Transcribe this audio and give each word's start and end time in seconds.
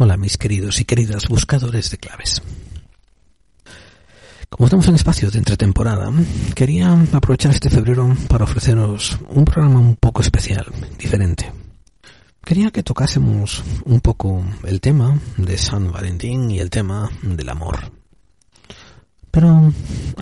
Hola 0.00 0.16
mis 0.16 0.38
queridos 0.38 0.78
y 0.78 0.84
queridas 0.84 1.26
buscadores 1.26 1.90
de 1.90 1.98
claves. 1.98 2.40
Como 4.48 4.66
estamos 4.66 4.86
en 4.86 4.94
espacio 4.94 5.28
de 5.28 5.38
entretemporada, 5.38 6.12
quería 6.54 6.92
aprovechar 7.12 7.50
este 7.50 7.68
febrero 7.68 8.08
para 8.28 8.44
ofreceros 8.44 9.18
un 9.30 9.44
programa 9.44 9.80
un 9.80 9.96
poco 9.96 10.22
especial, 10.22 10.66
diferente. 10.96 11.52
Quería 12.44 12.70
que 12.70 12.84
tocásemos 12.84 13.64
un 13.86 14.00
poco 14.00 14.44
el 14.62 14.80
tema 14.80 15.18
de 15.36 15.58
San 15.58 15.90
Valentín 15.90 16.48
y 16.48 16.60
el 16.60 16.70
tema 16.70 17.10
del 17.20 17.48
amor. 17.48 17.90
Pero 19.32 19.72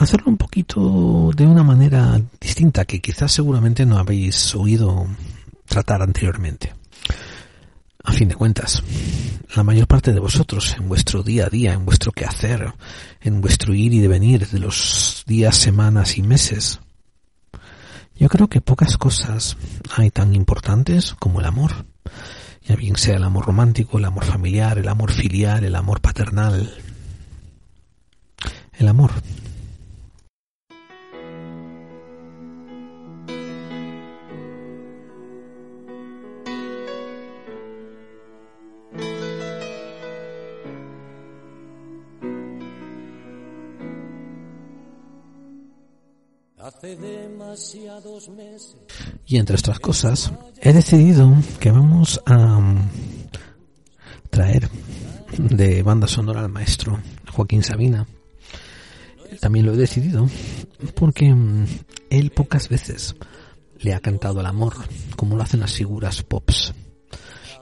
hacerlo 0.00 0.28
un 0.28 0.38
poquito 0.38 1.32
de 1.36 1.46
una 1.46 1.62
manera 1.62 2.18
distinta 2.40 2.86
que 2.86 3.02
quizás 3.02 3.30
seguramente 3.30 3.84
no 3.84 3.98
habéis 3.98 4.54
oído 4.54 5.06
tratar 5.66 6.00
anteriormente. 6.00 6.72
A 8.06 8.12
fin 8.12 8.28
de 8.28 8.34
cuentas, 8.34 8.82
la 9.54 9.64
mayor 9.64 9.86
parte 9.86 10.12
de 10.12 10.20
vosotros 10.20 10.76
en 10.78 10.88
vuestro 10.88 11.22
día 11.22 11.46
a 11.46 11.50
día, 11.50 11.72
en 11.72 11.84
vuestro 11.84 12.12
quehacer, 12.12 12.72
en 13.20 13.40
vuestro 13.40 13.74
ir 13.74 13.92
y 13.92 13.98
devenir 13.98 14.48
de 14.48 14.60
los 14.60 15.24
días, 15.26 15.56
semanas 15.56 16.16
y 16.16 16.22
meses, 16.22 16.80
yo 18.18 18.28
creo 18.28 18.48
que 18.48 18.62
pocas 18.62 18.96
cosas 18.96 19.56
hay 19.94 20.10
tan 20.10 20.34
importantes 20.34 21.14
como 21.18 21.40
el 21.40 21.46
amor. 21.46 21.84
Ya 22.62 22.74
bien 22.74 22.96
sea 22.96 23.16
el 23.16 23.24
amor 23.24 23.44
romántico, 23.44 23.98
el 23.98 24.06
amor 24.06 24.24
familiar, 24.24 24.78
el 24.78 24.88
amor 24.88 25.12
filial, 25.12 25.64
el 25.64 25.74
amor 25.74 26.00
paternal. 26.00 26.74
El 28.72 28.88
amor 28.88 29.10
Y 49.26 49.38
entre 49.38 49.56
otras 49.56 49.80
cosas, 49.80 50.32
he 50.60 50.72
decidido 50.72 51.34
que 51.58 51.70
vamos 51.70 52.20
a 52.26 52.36
mm, 52.36 52.90
traer 54.30 54.68
de 55.38 55.82
banda 55.82 56.06
sonora 56.06 56.40
al 56.40 56.48
maestro 56.48 57.00
Joaquín 57.32 57.62
Sabina. 57.62 58.06
También 59.40 59.66
lo 59.66 59.74
he 59.74 59.76
decidido 59.76 60.28
porque 60.94 61.34
mm, 61.34 61.66
él 62.10 62.30
pocas 62.30 62.68
veces 62.68 63.16
le 63.80 63.94
ha 63.94 64.00
cantado 64.00 64.40
el 64.40 64.46
amor, 64.46 64.74
como 65.16 65.36
lo 65.36 65.42
hacen 65.42 65.60
las 65.60 65.72
figuras 65.72 66.22
pops. 66.22 66.72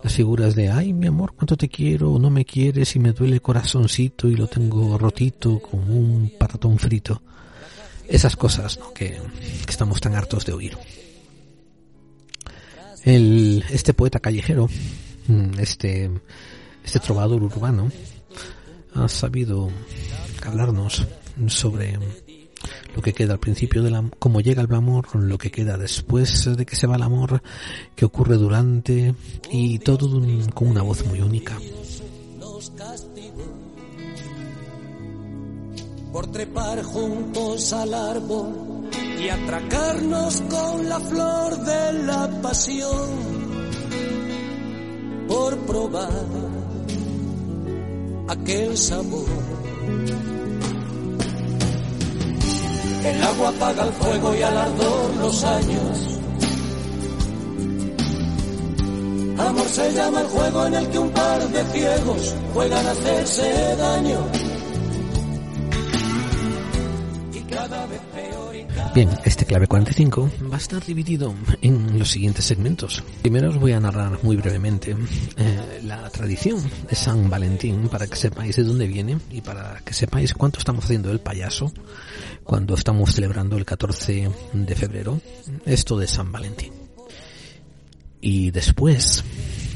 Las 0.02 0.12
figuras 0.12 0.54
de, 0.54 0.70
ay, 0.70 0.92
mi 0.92 1.06
amor, 1.06 1.32
cuánto 1.34 1.56
te 1.56 1.70
quiero, 1.70 2.18
no 2.18 2.28
me 2.28 2.44
quieres 2.44 2.94
y 2.94 2.98
me 2.98 3.12
duele 3.12 3.36
el 3.36 3.42
corazoncito 3.42 4.28
y 4.28 4.36
lo 4.36 4.48
tengo 4.48 4.98
rotito 4.98 5.60
como 5.60 5.94
un 5.94 6.30
patatón 6.38 6.78
frito 6.78 7.22
esas 8.08 8.36
cosas 8.36 8.78
que, 8.94 9.20
estamos 9.68 10.00
tan 10.00 10.14
hartos 10.14 10.44
de 10.44 10.52
oír. 10.52 10.76
Este 13.04 13.92
poeta 13.92 14.20
callejero, 14.20 14.68
mm, 15.28 15.58
este, 15.58 16.10
este 16.84 17.00
trovador 17.00 17.42
urbano, 17.42 17.90
ha 18.94 19.08
sabido 19.08 19.70
hablarnos 20.44 21.06
sobre 21.48 21.98
lo 22.94 23.02
que 23.02 23.12
queda 23.12 23.34
al 23.34 23.40
principio 23.40 23.82
de 23.82 23.90
la, 23.90 24.08
cómo 24.18 24.40
llega 24.40 24.62
el 24.62 24.72
amor, 24.74 25.14
lo 25.16 25.36
que 25.36 25.50
queda 25.50 25.76
después 25.76 26.56
de 26.56 26.64
que 26.64 26.76
se 26.76 26.86
va 26.86 26.96
el 26.96 27.02
amor, 27.02 27.42
qué 27.96 28.04
ocurre 28.04 28.36
durante 28.36 29.14
y 29.50 29.78
todo 29.80 30.20
con 30.54 30.68
una 30.68 30.82
voz 30.82 31.04
muy 31.04 31.20
única 31.20 31.58
por 36.14 36.28
trepar 36.28 36.80
juntos 36.84 37.72
al 37.72 37.92
árbol 37.92 38.88
y 39.18 39.28
atracarnos 39.28 40.42
con 40.42 40.88
la 40.88 41.00
flor 41.00 41.58
de 41.58 41.92
la 42.04 42.30
pasión, 42.40 43.10
por 45.26 45.58
probar 45.66 46.24
aquel 48.28 48.78
sabor. 48.78 49.26
El 53.04 53.22
agua 53.24 53.48
apaga 53.48 53.82
el 53.82 53.92
fuego 53.94 54.34
y 54.36 54.42
al 54.42 54.56
ardor 54.56 55.16
los 55.16 55.42
años. 55.42 56.20
Amor 59.36 59.66
se 59.66 59.92
llama 59.92 60.20
el 60.20 60.26
juego 60.28 60.66
en 60.66 60.74
el 60.74 60.88
que 60.90 60.98
un 61.00 61.10
par 61.10 61.48
de 61.48 61.64
ciegos 61.72 62.36
juegan 62.54 62.86
a 62.86 62.90
hacerse 62.92 63.76
daño 63.76 64.43
Bien, 68.94 69.10
este 69.24 69.44
clave 69.44 69.66
45 69.66 70.30
va 70.52 70.54
a 70.54 70.58
estar 70.58 70.84
dividido 70.84 71.34
en 71.62 71.98
los 71.98 72.12
siguientes 72.12 72.44
segmentos. 72.44 73.02
Primero 73.22 73.48
os 73.48 73.58
voy 73.58 73.72
a 73.72 73.80
narrar 73.80 74.22
muy 74.22 74.36
brevemente 74.36 74.94
eh, 75.36 75.80
la 75.82 76.08
tradición 76.10 76.62
de 76.88 76.94
San 76.94 77.28
Valentín 77.28 77.88
para 77.88 78.06
que 78.06 78.14
sepáis 78.14 78.54
de 78.54 78.62
dónde 78.62 78.86
viene 78.86 79.18
y 79.32 79.40
para 79.40 79.80
que 79.84 79.92
sepáis 79.92 80.32
cuánto 80.32 80.60
estamos 80.60 80.84
haciendo 80.84 81.10
el 81.10 81.18
payaso 81.18 81.72
cuando 82.44 82.76
estamos 82.76 83.12
celebrando 83.12 83.56
el 83.56 83.64
14 83.64 84.30
de 84.52 84.74
febrero 84.76 85.20
esto 85.66 85.98
de 85.98 86.06
San 86.06 86.30
Valentín. 86.30 86.72
Y 88.20 88.52
después 88.52 89.24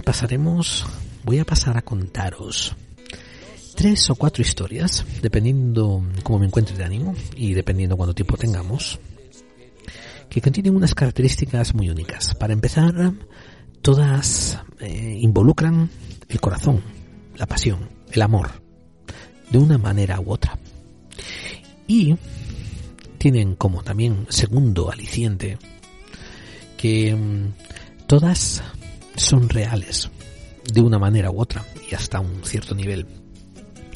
pasaremos, 0.04 0.86
voy 1.24 1.40
a 1.40 1.44
pasar 1.44 1.76
a 1.76 1.82
contaros 1.82 2.76
tres 3.74 4.10
o 4.10 4.16
cuatro 4.16 4.42
historias, 4.42 5.04
dependiendo 5.22 6.04
cómo 6.22 6.40
me 6.40 6.46
encuentre 6.46 6.76
de 6.76 6.84
ánimo 6.84 7.14
y 7.36 7.54
dependiendo 7.54 7.96
cuánto 7.96 8.12
tiempo 8.12 8.36
tengamos, 8.36 8.98
que 10.28 10.40
contienen 10.40 10.76
unas 10.76 10.94
características 10.94 11.74
muy 11.74 11.90
únicas. 11.90 12.34
Para 12.34 12.52
empezar, 12.52 13.12
todas 13.82 14.58
eh, 14.80 15.18
involucran 15.20 15.90
el 16.28 16.40
corazón, 16.40 16.82
la 17.36 17.46
pasión, 17.46 17.88
el 18.10 18.22
amor, 18.22 18.50
de 19.50 19.58
una 19.58 19.78
manera 19.78 20.20
u 20.20 20.32
otra. 20.32 20.58
Y 21.86 22.16
tienen 23.18 23.56
como 23.56 23.82
también 23.82 24.26
segundo 24.28 24.90
aliciente 24.90 25.58
que 26.76 27.14
mm, 27.14 28.06
todas 28.06 28.62
son 29.16 29.48
reales 29.48 30.10
de 30.72 30.80
una 30.80 30.98
manera 30.98 31.30
u 31.30 31.40
otra 31.40 31.64
y 31.90 31.94
hasta 31.94 32.20
un 32.20 32.44
cierto 32.44 32.74
nivel 32.74 33.06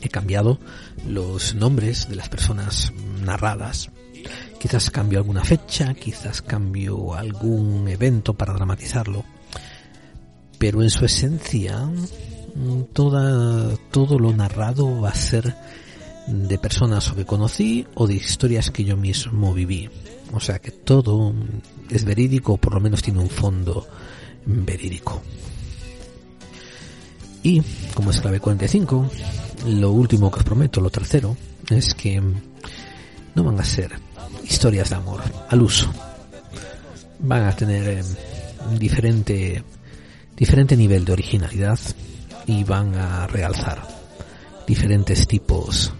he 0.02 0.08
cambiado 0.08 0.58
los 1.06 1.54
nombres 1.54 2.08
de 2.08 2.16
las 2.16 2.28
personas 2.28 2.92
narradas. 3.22 3.90
Quizás 4.62 4.92
cambio 4.92 5.18
alguna 5.18 5.42
fecha, 5.42 5.92
quizás 5.92 6.40
cambio 6.40 7.14
algún 7.14 7.88
evento 7.88 8.32
para 8.32 8.52
dramatizarlo. 8.52 9.24
Pero 10.56 10.84
en 10.84 10.88
su 10.88 11.04
esencia, 11.04 11.90
toda, 12.92 13.76
todo 13.90 14.20
lo 14.20 14.32
narrado 14.32 15.00
va 15.00 15.08
a 15.08 15.16
ser 15.16 15.56
de 16.28 16.58
personas 16.58 17.10
o 17.10 17.16
que 17.16 17.24
conocí 17.24 17.84
o 17.94 18.06
de 18.06 18.14
historias 18.14 18.70
que 18.70 18.84
yo 18.84 18.96
mismo 18.96 19.52
viví. 19.52 19.90
O 20.32 20.38
sea 20.38 20.60
que 20.60 20.70
todo 20.70 21.34
es 21.90 22.04
verídico 22.04 22.52
o 22.52 22.56
por 22.56 22.74
lo 22.74 22.80
menos 22.80 23.02
tiene 23.02 23.18
un 23.18 23.30
fondo 23.30 23.84
verídico. 24.46 25.20
Y, 27.42 27.60
como 27.94 28.12
es 28.12 28.20
clave 28.20 28.38
45, 28.38 29.10
lo 29.70 29.90
último 29.90 30.30
que 30.30 30.38
os 30.38 30.44
prometo, 30.44 30.80
lo 30.80 30.90
tercero, 30.90 31.36
es 31.68 31.94
que 31.94 32.22
no 33.34 33.42
van 33.42 33.58
a 33.58 33.64
ser 33.64 34.11
historias 34.44 34.90
de 34.90 34.96
amor 34.96 35.22
al 35.48 35.62
uso. 35.62 35.92
Van 37.20 37.44
a 37.44 37.54
tener 37.54 37.98
eh, 37.98 38.04
diferente, 38.78 39.62
diferente 40.36 40.76
nivel 40.76 41.04
de 41.04 41.12
originalidad 41.12 41.78
y 42.46 42.64
van 42.64 42.94
a 42.94 43.26
realzar 43.26 43.86
diferentes 44.66 45.26
tipos, 45.26 45.92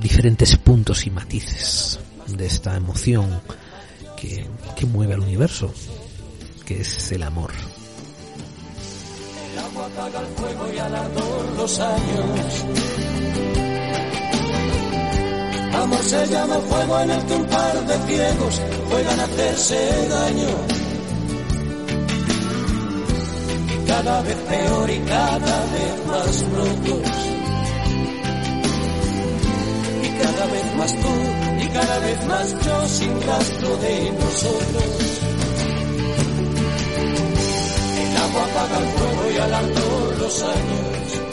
diferentes 0.00 0.56
puntos 0.56 1.06
y 1.06 1.10
matices 1.10 2.00
de 2.26 2.46
esta 2.46 2.76
emoción 2.76 3.40
que, 4.16 4.46
que 4.76 4.86
mueve 4.86 5.14
al 5.14 5.20
universo, 5.20 5.72
que 6.66 6.82
es 6.82 7.12
el 7.12 7.22
amor 7.22 7.52
y 10.74 10.78
al 10.78 10.94
ardor. 10.94 11.30
Amor 15.90 16.04
se 16.04 16.26
llama 16.26 16.54
el 16.54 16.62
fuego 16.62 17.00
en 17.00 17.10
el 17.10 17.26
que 17.26 17.34
un 17.34 17.46
par 17.46 17.86
de 17.86 17.98
ciegos 18.06 18.62
juegan 18.90 19.20
a 19.20 19.24
hacerse 19.24 20.08
daño. 20.08 20.54
Cada 23.88 24.22
vez 24.22 24.36
peor 24.36 24.90
y 24.90 24.98
cada 25.00 25.66
vez 25.74 26.06
más 26.06 26.44
rotos. 26.54 27.10
Y 30.02 30.08
cada 30.22 30.46
vez 30.46 30.74
más 30.76 30.92
tú 30.94 31.14
y 31.60 31.66
cada 31.68 31.98
vez 31.98 32.26
más 32.26 32.64
yo 32.64 32.88
sin 32.88 33.22
rastro 33.22 33.76
de 33.78 34.12
nosotros 34.12 35.20
agua 38.20 38.44
apaga 38.44 38.78
el 38.78 38.86
fuego 38.86 39.30
y 39.32 39.36
alargó 39.38 40.14
los 40.18 40.42
años. 40.42 41.29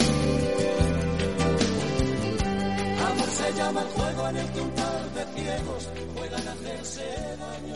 Cama, 3.52 3.84
juego 3.96 4.30
en 4.30 4.38
el 4.38 4.48
quintal 4.52 5.14
de 5.14 5.26
ciegos, 5.42 5.90
juegan 6.16 6.48
a 6.48 6.52
hacerse 6.52 7.04
daño. 7.40 7.76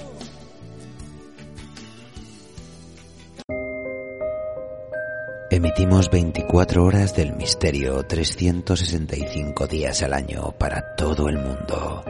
Emitimos 5.50 6.10
24 6.10 6.86
horas 6.86 7.16
del 7.16 7.36
misterio, 7.36 8.04
365 8.04 9.68
días 9.68 10.02
al 10.02 10.14
año 10.14 10.54
para 10.58 10.96
todo 10.96 11.28
el 11.28 11.38
mundo. 11.38 12.06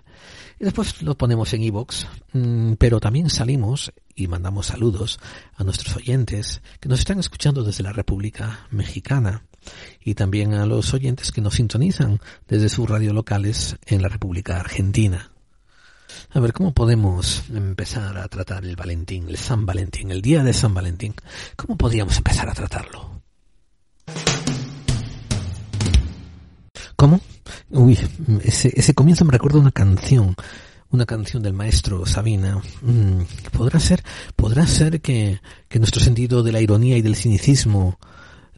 Y 0.60 0.64
después 0.64 1.02
lo 1.02 1.16
ponemos 1.16 1.52
en 1.54 1.64
iVoox, 1.64 2.04
mm, 2.34 2.74
pero 2.74 3.00
también 3.00 3.30
salimos 3.30 3.92
y 4.14 4.28
mandamos 4.28 4.66
saludos 4.66 5.18
a 5.56 5.64
nuestros 5.64 5.96
oyentes 5.96 6.62
que 6.78 6.88
nos 6.88 7.00
están 7.00 7.18
escuchando 7.18 7.64
desde 7.64 7.82
la 7.82 7.92
República 7.92 8.68
Mexicana 8.70 9.44
y 10.00 10.14
también 10.14 10.54
a 10.54 10.66
los 10.66 10.94
oyentes 10.94 11.32
que 11.32 11.40
nos 11.40 11.54
sintonizan 11.54 12.20
desde 12.46 12.68
sus 12.68 12.88
radios 12.88 13.14
locales 13.14 13.76
en 13.86 14.02
la 14.02 14.08
República 14.08 14.60
Argentina. 14.60 15.30
A 16.30 16.40
ver, 16.40 16.52
¿cómo 16.52 16.72
podemos 16.72 17.44
empezar 17.50 18.18
a 18.18 18.28
tratar 18.28 18.64
el 18.64 18.76
Valentín, 18.76 19.28
el 19.28 19.38
San 19.38 19.66
Valentín, 19.66 20.10
el 20.10 20.22
día 20.22 20.42
de 20.42 20.52
San 20.52 20.74
Valentín? 20.74 21.14
¿Cómo 21.56 21.76
podríamos 21.76 22.16
empezar 22.16 22.48
a 22.48 22.54
tratarlo? 22.54 23.22
¿Cómo? 26.96 27.20
Uy, 27.70 27.98
ese, 28.44 28.72
ese 28.74 28.94
comienzo 28.94 29.24
me 29.24 29.32
recuerda 29.32 29.58
una 29.58 29.72
canción, 29.72 30.34
una 30.90 31.06
canción 31.06 31.42
del 31.42 31.52
maestro 31.52 32.06
Sabina. 32.06 32.60
Mm, 32.82 33.22
¿Podrá 33.52 33.80
ser, 33.80 34.02
podrá 34.36 34.66
ser 34.66 35.00
que, 35.00 35.40
que 35.68 35.78
nuestro 35.78 36.02
sentido 36.02 36.42
de 36.42 36.52
la 36.52 36.60
ironía 36.60 36.96
y 36.96 37.02
del 37.02 37.16
cinicismo 37.16 37.98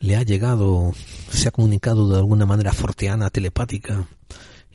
le 0.00 0.16
ha 0.16 0.22
llegado, 0.22 0.92
se 1.31 1.48
ha 1.48 1.52
comunicado 1.52 2.08
de 2.08 2.19
alguna 2.19 2.46
manera 2.46 2.72
forteana, 2.72 3.31
telepática, 3.31 4.06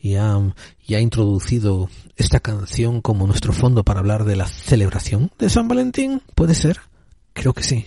y 0.02 0.16
ha, 0.16 0.40
y 0.88 0.96
ha 0.96 1.02
introducido 1.02 1.90
esta 2.16 2.40
canción 2.40 3.02
como 3.02 3.28
nuestro 3.28 3.54
fondo 3.54 3.84
para 3.84 4.00
hablar 4.00 4.24
de 4.24 4.36
la 4.36 4.48
celebración 4.48 5.32
de 5.38 5.50
San 5.50 5.68
Valentín? 5.68 6.22
¿Puede 6.36 6.56
ser? 6.56 6.80
Creo 7.34 7.54
que 7.54 7.64
sí. 7.64 7.86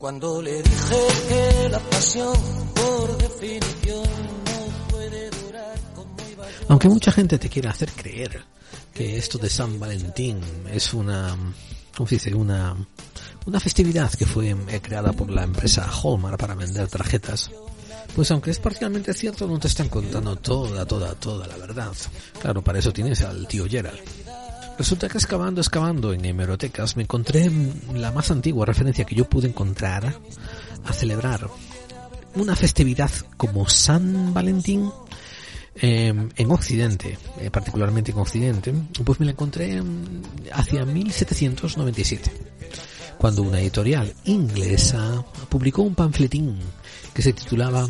Cuando 0.00 0.40
le 0.40 0.62
dije 0.62 0.96
que 1.28 1.68
la 1.68 1.78
pasión 1.78 2.32
por 2.74 3.18
definición 3.18 4.02
no 4.46 4.88
puede 4.88 5.28
durar 5.28 5.78
como 5.94 6.16
iba 6.32 6.46
yo. 6.46 6.66
Aunque 6.70 6.88
mucha 6.88 7.12
gente 7.12 7.38
te 7.38 7.50
quiere 7.50 7.68
hacer 7.68 7.92
creer 7.92 8.42
que 8.94 9.18
esto 9.18 9.36
de 9.36 9.50
San 9.50 9.78
Valentín 9.78 10.40
es 10.72 10.94
una, 10.94 11.36
¿cómo 11.94 12.08
se 12.08 12.14
dice? 12.14 12.34
Una, 12.34 12.74
una 13.44 13.60
festividad 13.60 14.10
que 14.14 14.24
fue 14.24 14.56
eh, 14.68 14.80
creada 14.80 15.12
por 15.12 15.28
la 15.28 15.42
empresa 15.42 15.86
Hallmark 15.86 16.38
para 16.38 16.54
vender 16.54 16.88
tarjetas. 16.88 17.50
Pues 18.16 18.30
aunque 18.30 18.52
es 18.52 18.58
parcialmente 18.58 19.12
cierto, 19.12 19.46
no 19.46 19.58
te 19.58 19.68
están 19.68 19.90
contando 19.90 20.34
toda, 20.36 20.86
toda, 20.86 21.14
toda 21.14 21.46
la 21.46 21.58
verdad. 21.58 21.92
Claro, 22.40 22.64
para 22.64 22.78
eso 22.78 22.90
tienes 22.90 23.20
al 23.20 23.46
tío 23.46 23.66
Gerald. 23.68 24.00
Resulta 24.80 25.10
que 25.10 25.18
excavando, 25.18 25.60
excavando 25.60 26.14
en 26.14 26.24
hemerotecas 26.24 26.96
me 26.96 27.02
encontré 27.02 27.50
la 27.92 28.12
más 28.12 28.30
antigua 28.30 28.64
referencia 28.64 29.04
que 29.04 29.14
yo 29.14 29.26
pude 29.28 29.46
encontrar 29.46 30.14
a 30.86 30.92
celebrar 30.94 31.50
una 32.34 32.56
festividad 32.56 33.10
como 33.36 33.68
San 33.68 34.32
Valentín 34.32 34.90
eh, 35.74 36.14
en 36.34 36.50
Occidente, 36.50 37.18
eh, 37.38 37.50
particularmente 37.50 38.12
en 38.12 38.18
Occidente, 38.20 38.72
pues 39.04 39.20
me 39.20 39.26
la 39.26 39.32
encontré 39.32 39.82
hacia 40.50 40.86
1797, 40.86 42.32
cuando 43.18 43.42
una 43.42 43.60
editorial 43.60 44.14
inglesa 44.24 45.22
publicó 45.50 45.82
un 45.82 45.94
panfletín 45.94 46.58
que 47.12 47.20
se 47.20 47.34
titulaba 47.34 47.86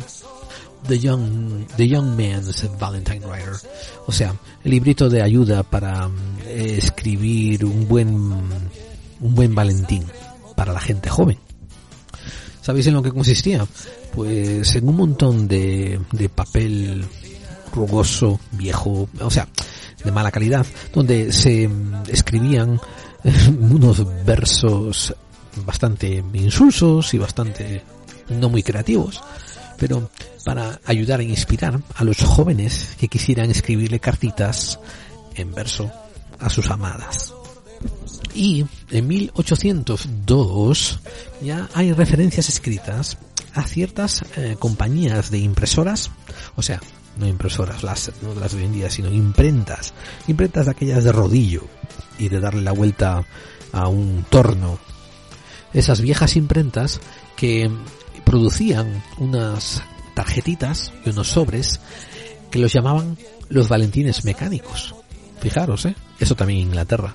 The 0.87 0.99
Young, 0.99 1.67
The 1.77 1.87
Young 1.87 2.17
Man's 2.17 2.67
Valentine 2.77 3.25
Writer. 3.25 3.55
O 4.07 4.11
sea, 4.11 4.35
el 4.63 4.71
librito 4.71 5.09
de 5.09 5.21
ayuda 5.21 5.63
para 5.63 6.09
escribir 6.53 7.65
un 7.65 7.87
buen, 7.87 8.09
un 8.09 9.35
buen 9.35 9.55
Valentín 9.55 10.03
para 10.55 10.73
la 10.73 10.79
gente 10.79 11.09
joven. 11.09 11.37
¿Sabéis 12.61 12.87
en 12.87 12.93
lo 12.93 13.01
que 13.01 13.11
consistía? 13.11 13.65
Pues 14.13 14.75
en 14.75 14.87
un 14.87 14.95
montón 14.95 15.47
de, 15.47 15.99
de 16.11 16.29
papel 16.29 17.03
rugoso, 17.73 18.39
viejo, 18.51 19.09
o 19.19 19.31
sea, 19.31 19.47
de 20.03 20.11
mala 20.11 20.31
calidad, 20.31 20.65
donde 20.93 21.31
se 21.31 21.69
escribían 22.07 22.79
unos 23.59 24.05
versos 24.25 25.15
bastante 25.65 26.23
insulsos 26.33 27.13
y 27.13 27.17
bastante 27.17 27.83
no 28.29 28.49
muy 28.49 28.63
creativos, 28.63 29.21
pero 29.77 30.09
para 30.45 30.79
ayudar 30.85 31.19
a 31.19 31.23
inspirar 31.23 31.81
a 31.95 32.03
los 32.03 32.21
jóvenes 32.23 32.95
que 32.99 33.07
quisieran 33.07 33.51
escribirle 33.51 33.99
cartitas 33.99 34.79
en 35.35 35.53
verso 35.53 35.91
a 36.41 36.49
sus 36.49 36.69
amadas. 36.69 37.33
Y 38.33 38.65
en 38.89 39.07
1802 39.07 40.99
ya 41.41 41.69
hay 41.73 41.93
referencias 41.93 42.49
escritas 42.49 43.17
a 43.53 43.63
ciertas 43.63 44.23
eh, 44.37 44.55
compañías 44.57 45.31
de 45.31 45.39
impresoras, 45.39 46.11
o 46.55 46.61
sea, 46.61 46.79
no 47.17 47.27
impresoras 47.27 47.83
láser, 47.83 48.13
no 48.21 48.33
las 48.35 48.53
de 48.53 48.59
hoy 48.59 48.65
en 48.65 48.73
día, 48.73 48.89
sino 48.89 49.11
imprentas, 49.11 49.93
imprentas 50.27 50.65
de 50.65 50.71
aquellas 50.71 51.03
de 51.03 51.11
rodillo 51.11 51.63
y 52.17 52.29
de 52.29 52.39
darle 52.39 52.61
la 52.61 52.71
vuelta 52.71 53.25
a 53.73 53.87
un 53.87 54.25
torno. 54.29 54.79
Esas 55.73 56.01
viejas 56.01 56.35
imprentas 56.35 57.01
que 57.35 57.69
producían 58.25 59.03
unas 59.17 59.83
tarjetitas 60.13 60.93
y 61.05 61.09
unos 61.09 61.29
sobres 61.29 61.79
que 62.49 62.59
los 62.59 62.73
llamaban 62.73 63.17
los 63.49 63.67
valentines 63.67 64.23
mecánicos. 64.23 64.95
Fijaros, 65.41 65.85
¿eh? 65.85 65.95
Eso 66.21 66.35
también 66.35 66.59
en 66.61 66.67
Inglaterra. 66.67 67.13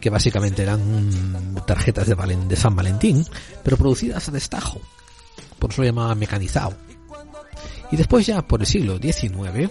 Que 0.00 0.10
básicamente 0.10 0.62
eran 0.62 1.54
tarjetas 1.66 2.06
de, 2.08 2.16
Valen- 2.16 2.48
de 2.48 2.56
San 2.56 2.74
Valentín, 2.76 3.24
pero 3.62 3.76
producidas 3.76 4.28
a 4.28 4.32
destajo. 4.32 4.80
Por 5.58 5.70
eso 5.70 5.82
lo 5.82 5.86
llamaban 5.86 6.18
mecanizado. 6.18 6.74
Y 7.92 7.96
después 7.96 8.26
ya 8.26 8.42
por 8.42 8.60
el 8.60 8.66
siglo 8.66 8.98
XIX 8.98 9.70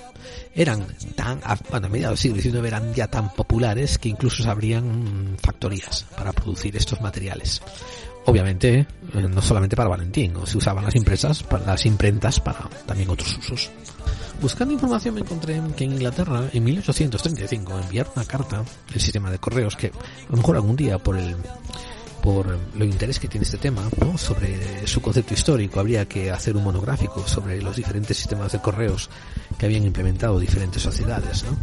eran 0.53 0.85
tan, 1.15 1.41
bueno, 1.71 1.87
a 1.87 1.89
mediados 1.89 2.21
del 2.21 2.33
siglo 2.39 2.59
XIX 2.61 2.67
eran 2.67 2.93
ya 2.93 3.07
tan 3.07 3.33
populares 3.33 3.97
que 3.97 4.09
incluso 4.09 4.43
se 4.43 4.49
abrían 4.49 5.35
factorías 5.41 6.05
para 6.15 6.31
producir 6.31 6.77
estos 6.77 7.01
materiales. 7.01 7.61
Obviamente, 8.25 8.79
eh, 9.15 9.21
no 9.27 9.41
solamente 9.41 9.75
para 9.75 9.89
Valentín, 9.89 10.33
se 10.45 10.59
usaban 10.59 10.85
las 10.85 10.95
impresas, 10.95 11.43
las 11.65 11.85
imprentas 11.87 12.39
para 12.39 12.69
también 12.85 13.09
otros 13.09 13.35
usos. 13.39 13.71
Buscando 14.41 14.73
información 14.73 15.13
me 15.13 15.21
encontré 15.21 15.61
que 15.77 15.83
en 15.83 15.93
Inglaterra, 15.93 16.49
en 16.51 16.63
1835, 16.63 17.79
enviaron 17.79 18.13
una 18.15 18.25
carta, 18.25 18.63
el 18.91 18.99
sistema 18.99 19.29
de 19.29 19.37
correos, 19.37 19.75
que 19.75 19.87
a 19.87 20.31
lo 20.31 20.37
mejor 20.37 20.55
algún 20.55 20.75
día 20.75 20.97
por 20.97 21.17
el 21.17 21.35
por 22.23 22.57
lo 22.75 22.85
interés 22.85 23.19
que 23.19 23.27
tiene 23.27 23.45
este 23.45 23.57
tema, 23.57 23.89
¿no? 23.99 24.15
sobre 24.17 24.85
su 24.85 25.01
concepto 25.01 25.33
histórico, 25.33 25.79
habría 25.79 26.07
que 26.07 26.29
hacer 26.29 26.55
un 26.55 26.63
monográfico 26.63 27.27
sobre 27.27 27.61
los 27.61 27.75
diferentes 27.75 28.15
sistemas 28.15 28.51
de 28.51 28.59
correos 28.59 29.09
que 29.57 29.65
habían 29.65 29.83
implementado 29.83 30.39
diferentes 30.39 30.83
sociedades, 30.83 31.43
¿no? 31.43 31.57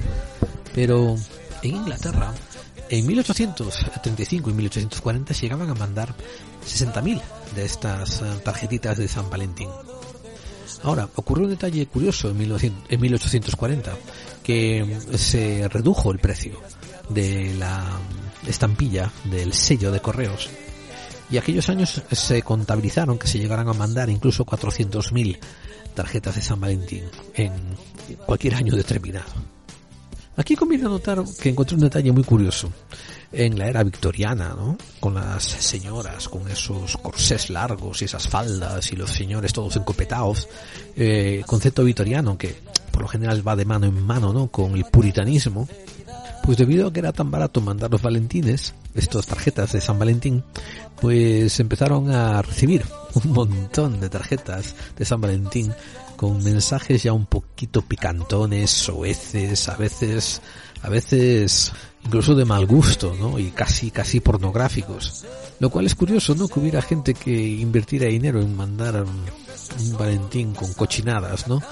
Pero 0.75 1.17
en 1.63 1.77
Inglaterra, 1.77 2.33
en 2.91 3.07
1835 3.07 4.51
y 4.51 4.53
1840 4.53 5.35
llegaban 5.35 5.71
a 5.71 5.75
mandar 5.75 6.15
60.000 6.67 7.21
de 7.55 7.65
estas 7.65 8.23
eh, 8.23 8.25
tarjetitas 8.45 8.99
de 8.99 9.07
San 9.07 9.31
Valentín. 9.31 9.69
Ahora, 10.83 11.09
ocurrió 11.17 11.45
un 11.45 11.51
detalle 11.51 11.87
curioso 11.87 12.31
en, 12.31 12.39
1900 12.39 12.85
en 12.89 13.01
1840, 13.01 13.97
que 14.43 14.99
se 15.17 15.69
redujo 15.69 16.13
el 16.13 16.19
precio 16.19 16.61
de 17.09 17.55
la 17.59 17.85
estampilla 18.47 19.11
del 19.25 19.53
sello 19.53 19.91
de 19.91 20.01
correos 20.01 20.49
Y 21.31 21.39
aquellos 21.39 21.69
años 21.69 22.03
se 22.11 22.43
contabilizaron 22.43 23.19
que 23.19 23.27
se 23.27 23.39
llegaran 23.39 23.69
a 23.69 23.73
mandar 23.73 24.09
incluso 24.11 24.47
400.000 24.47 25.39
tarjetas 25.95 26.37
de 26.37 26.43
San 26.43 26.61
Valentín 26.61 27.05
en 27.35 27.53
cualquier 28.25 28.55
año 28.55 28.75
determinado. 28.75 29.58
Aquí 30.39 30.55
conviene 30.55 30.85
notar 30.85 31.25
que 31.43 31.49
encontré 31.49 31.75
un 31.75 31.83
detalle 31.83 32.13
muy 32.13 32.23
curioso. 32.23 32.71
En 33.33 33.59
la 33.59 33.67
era 33.67 33.83
victoriana, 33.83 34.51
¿no? 34.51 34.79
Con 35.01 35.15
las 35.15 35.43
señoras, 35.43 36.29
con 36.29 36.49
esos 36.49 36.97
corsés 36.97 37.51
largos 37.51 38.01
y 38.01 38.05
esas 38.05 38.29
faldas 38.29 38.93
y 38.93 38.97
los 38.97 39.11
señores 39.11 39.53
todos 39.53 39.75
encopetados, 39.75 40.49
eh, 40.95 41.43
concepto 41.45 41.83
victoriano 41.83 42.39
que 42.39 42.55
por 42.93 43.03
lo 43.03 43.09
general 43.09 43.47
va 43.47 43.57
de 43.57 43.65
mano 43.65 43.87
en 43.87 44.01
mano, 44.01 44.33
¿no? 44.33 44.47
Con 44.47 44.77
el 44.77 44.85
puritanismo, 44.85 45.69
pues 46.45 46.57
debido 46.57 46.87
a 46.87 46.93
que 46.93 47.01
era 47.01 47.13
tan 47.13 47.33
barato 47.33 47.61
mandar 47.61 47.91
los 47.91 48.01
valentines, 48.01 48.75
estas 48.95 49.27
tarjetas 49.27 49.73
de 49.73 49.81
San 49.81 49.99
Valentín, 49.99 50.45
pues 51.01 51.59
empezaron 51.59 52.13
a 52.13 52.43
recibir 52.43 52.85
un 53.13 53.33
montón 53.33 54.01
de 54.01 54.09
tarjetas 54.09 54.77
de 54.97 55.05
San 55.05 55.21
Valentín 55.21 55.75
con 56.19 56.43
mensajes 56.43 57.05
ya 57.05 57.13
un 57.13 57.27
poquito 57.27 57.81
picantones, 57.81 58.71
soeces, 58.73 59.69
a 59.69 59.77
veces, 59.77 60.43
a 60.83 60.89
veces 60.89 61.73
incluso 62.05 62.35
de 62.35 62.45
mal 62.45 62.67
gusto, 62.67 63.15
¿no? 63.19 63.39
Y 63.39 63.53
casi, 63.53 63.93
casi 63.93 64.19
pornográficos. 64.19 65.25
Lo 65.61 65.71
cual 65.71 65.87
es 65.87 65.95
curioso, 65.95 66.35
¿no? 66.35 66.49
Que 66.49 66.59
hubiera 66.59 66.83
gente 66.83 67.15
que 67.15 67.31
invirtiera 67.31 68.09
dinero 68.09 68.41
en 68.43 68.57
mandar 68.57 69.05
un 69.05 69.97
Valentín 69.97 70.55
con 70.55 70.75
cochinadas, 70.75 71.47
¿no? 71.47 71.63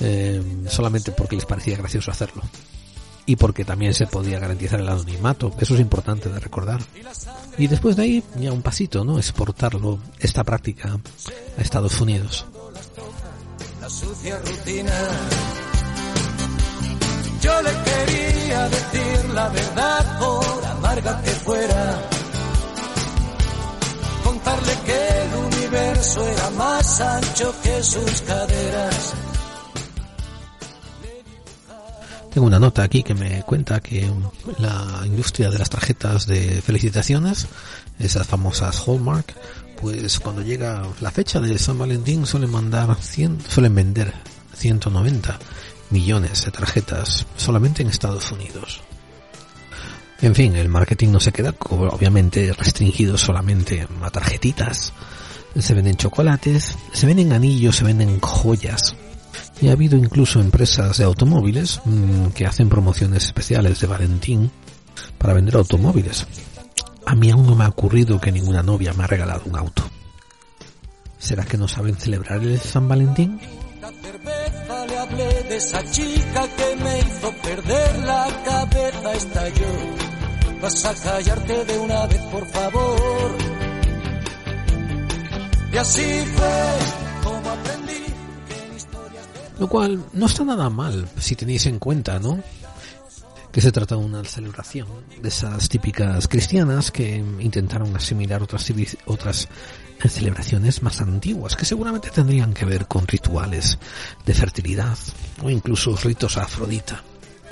Eh, 0.00 0.42
solamente 0.68 1.12
porque 1.12 1.36
les 1.36 1.44
parecía 1.44 1.76
gracioso 1.76 2.10
hacerlo 2.10 2.42
y 3.26 3.36
porque 3.36 3.64
también 3.64 3.92
se 3.92 4.06
podía 4.06 4.38
garantizar 4.38 4.80
el 4.80 4.88
anonimato. 4.88 5.54
Eso 5.60 5.74
es 5.74 5.80
importante 5.80 6.30
de 6.30 6.40
recordar. 6.40 6.80
Y 7.58 7.66
después 7.66 7.96
de 7.96 8.02
ahí, 8.04 8.24
ya 8.40 8.52
un 8.52 8.62
pasito, 8.62 9.04
¿no? 9.04 9.18
Exportarlo, 9.18 9.98
esta 10.18 10.44
práctica, 10.44 10.98
a 11.58 11.60
Estados 11.60 12.00
Unidos. 12.00 12.46
Sucia 13.92 14.38
rutina. 14.38 14.98
Yo 17.42 17.62
le 17.62 17.70
quería 17.88 18.68
decir 18.68 19.30
la 19.34 19.48
verdad 19.50 20.18
por 20.18 20.64
amarga 20.64 21.22
que 21.22 21.30
fuera. 21.30 22.00
Contarle 24.24 24.72
que 24.86 25.08
el 25.22 25.34
universo 25.54 26.26
era 26.26 26.50
más 26.50 27.00
ancho 27.00 27.54
que 27.62 27.82
sus 27.82 28.22
caderas 28.22 29.14
Tengo 32.32 32.46
una 32.46 32.58
nota 32.58 32.82
aquí 32.82 33.02
que 33.02 33.14
me 33.14 33.42
cuenta 33.42 33.80
que 33.80 34.10
la 34.58 35.02
industria 35.04 35.50
de 35.50 35.58
las 35.58 35.68
tarjetas 35.68 36.26
de 36.26 36.62
felicitaciones, 36.62 37.46
esas 37.98 38.26
famosas 38.26 38.88
Hallmark, 38.88 39.34
pues 39.82 40.20
cuando 40.20 40.42
llega 40.42 40.86
la 41.00 41.10
fecha 41.10 41.40
de 41.40 41.58
San 41.58 41.76
Valentín 41.76 42.24
suelen 42.24 42.50
mandar 42.50 42.96
100, 42.98 43.40
suelen 43.48 43.74
vender 43.74 44.14
190 44.54 45.38
millones 45.90 46.44
de 46.44 46.52
tarjetas 46.52 47.26
solamente 47.36 47.82
en 47.82 47.88
Estados 47.88 48.30
Unidos. 48.30 48.80
En 50.20 50.36
fin, 50.36 50.54
el 50.54 50.68
marketing 50.68 51.08
no 51.08 51.18
se 51.18 51.32
queda 51.32 51.52
obviamente 51.68 52.52
restringido 52.52 53.18
solamente 53.18 53.88
a 54.02 54.10
tarjetitas. 54.10 54.92
Se 55.58 55.74
venden 55.74 55.96
chocolates, 55.96 56.78
se 56.92 57.06
venden 57.06 57.32
anillos, 57.32 57.74
se 57.74 57.84
venden 57.84 58.20
joyas, 58.20 58.94
y 59.60 59.68
ha 59.68 59.72
habido 59.72 59.96
incluso 59.96 60.40
empresas 60.40 60.98
de 60.98 61.04
automóviles 61.04 61.80
mmm, 61.84 62.28
que 62.28 62.46
hacen 62.46 62.68
promociones 62.68 63.24
especiales 63.26 63.80
de 63.80 63.88
Valentín 63.88 64.50
para 65.18 65.34
vender 65.34 65.56
automóviles. 65.56 66.24
A 67.06 67.14
mí 67.14 67.30
aún 67.30 67.46
no 67.46 67.54
me 67.54 67.64
ha 67.64 67.68
ocurrido 67.68 68.20
que 68.20 68.32
ninguna 68.32 68.62
novia 68.62 68.92
me 68.92 69.04
ha 69.04 69.06
regalado 69.06 69.42
un 69.46 69.56
auto. 69.56 69.82
¿Será 71.18 71.44
que 71.44 71.56
no 71.56 71.68
saben 71.68 71.96
celebrar 71.96 72.42
el 72.42 72.58
San 72.58 72.88
Valentín? 72.88 73.40
La 73.80 73.90
cerveza 73.90 74.86
le 74.86 74.98
hablé 74.98 75.42
de 75.44 75.56
esa 75.56 75.84
chica 75.90 76.48
que 76.56 76.76
me 76.82 76.98
hizo 76.98 77.32
perder 77.42 77.98
la 78.04 78.26
cabeza. 78.44 79.12
Estalló. 79.12 79.66
Vas 80.60 80.84
a 80.84 80.94
callarte 80.94 81.64
de 81.64 81.78
una 81.78 82.06
vez, 82.06 82.20
por 82.32 82.46
favor. 82.46 83.36
Y 85.72 85.76
así 85.76 86.24
fue 86.34 86.78
como 87.24 87.50
aprendí. 87.50 88.04
Lo 89.58 89.68
cual 89.68 90.04
no 90.12 90.26
está 90.26 90.44
nada 90.44 90.70
mal 90.70 91.08
si 91.18 91.34
tenéis 91.34 91.66
en 91.66 91.78
cuenta, 91.78 92.18
¿no? 92.18 92.40
Que 93.52 93.60
se 93.60 93.70
trata 93.70 93.96
de 93.96 94.02
una 94.02 94.24
celebración 94.24 94.88
de 95.20 95.28
esas 95.28 95.68
típicas 95.68 96.26
cristianas 96.26 96.90
que 96.90 97.22
intentaron 97.38 97.94
asimilar 97.94 98.42
otras, 98.42 98.72
otras 99.04 99.48
celebraciones 100.08 100.82
más 100.82 101.00
antiguas 101.00 101.54
que 101.54 101.64
seguramente 101.64 102.10
tendrían 102.10 102.54
que 102.54 102.64
ver 102.64 102.86
con 102.86 103.06
rituales 103.06 103.78
de 104.24 104.34
fertilidad 104.34 104.98
o 105.42 105.50
incluso 105.50 105.94
ritos 105.96 106.38
a 106.38 106.44
Afrodita. 106.44 107.02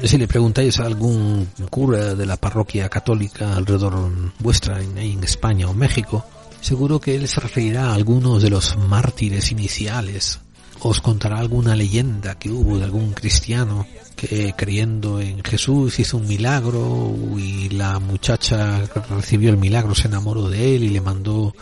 Si 0.02 0.16
le 0.16 0.26
preguntáis 0.26 0.80
a 0.80 0.86
algún 0.86 1.50
cura 1.68 2.14
de 2.14 2.24
la 2.24 2.38
parroquia 2.38 2.88
católica 2.88 3.54
alrededor 3.54 4.10
vuestra 4.38 4.80
en, 4.80 4.96
en 4.96 5.22
España 5.22 5.68
o 5.68 5.74
México, 5.74 6.24
seguro 6.62 6.98
que 6.98 7.14
él 7.14 7.28
se 7.28 7.40
referirá 7.40 7.90
a 7.90 7.94
algunos 7.94 8.42
de 8.42 8.48
los 8.48 8.78
mártires 8.78 9.52
iniciales 9.52 10.40
os 10.82 11.00
contará 11.00 11.38
alguna 11.38 11.76
leyenda 11.76 12.38
que 12.38 12.50
hubo 12.50 12.78
de 12.78 12.84
algún 12.84 13.12
cristiano 13.12 13.86
que 14.16 14.54
creyendo 14.56 15.20
en 15.20 15.42
Jesús 15.42 15.98
hizo 15.98 16.16
un 16.16 16.26
milagro 16.26 17.14
y 17.38 17.68
la 17.70 17.98
muchacha 17.98 18.80
recibió 19.10 19.50
el 19.50 19.56
milagro 19.56 19.94
se 19.94 20.08
enamoró 20.08 20.48
de 20.48 20.76
él 20.76 20.84
y 20.84 20.88
le 20.88 21.00
mandó 21.00 21.54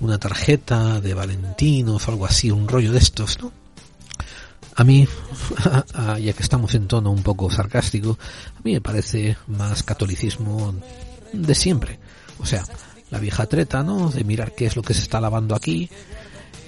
una 0.00 0.18
tarjeta 0.18 1.00
de 1.00 1.14
Valentinos 1.14 2.06
o 2.06 2.10
algo 2.10 2.26
así, 2.26 2.50
un 2.50 2.68
rollo 2.68 2.92
de 2.92 2.98
estos, 2.98 3.38
¿no? 3.40 3.52
A 4.76 4.84
mí, 4.84 5.08
ya 6.20 6.32
que 6.32 6.42
estamos 6.42 6.72
en 6.76 6.86
tono 6.86 7.10
un 7.10 7.24
poco 7.24 7.50
sarcástico, 7.50 8.16
a 8.56 8.60
mí 8.62 8.74
me 8.74 8.80
parece 8.80 9.36
más 9.48 9.82
catolicismo 9.82 10.72
de 11.32 11.54
siempre. 11.56 11.98
O 12.38 12.46
sea, 12.46 12.64
la 13.10 13.18
vieja 13.18 13.46
treta, 13.46 13.82
¿no? 13.82 14.08
De 14.10 14.22
mirar 14.22 14.54
qué 14.54 14.66
es 14.66 14.76
lo 14.76 14.82
que 14.82 14.94
se 14.94 15.02
está 15.02 15.20
lavando 15.20 15.56
aquí, 15.56 15.90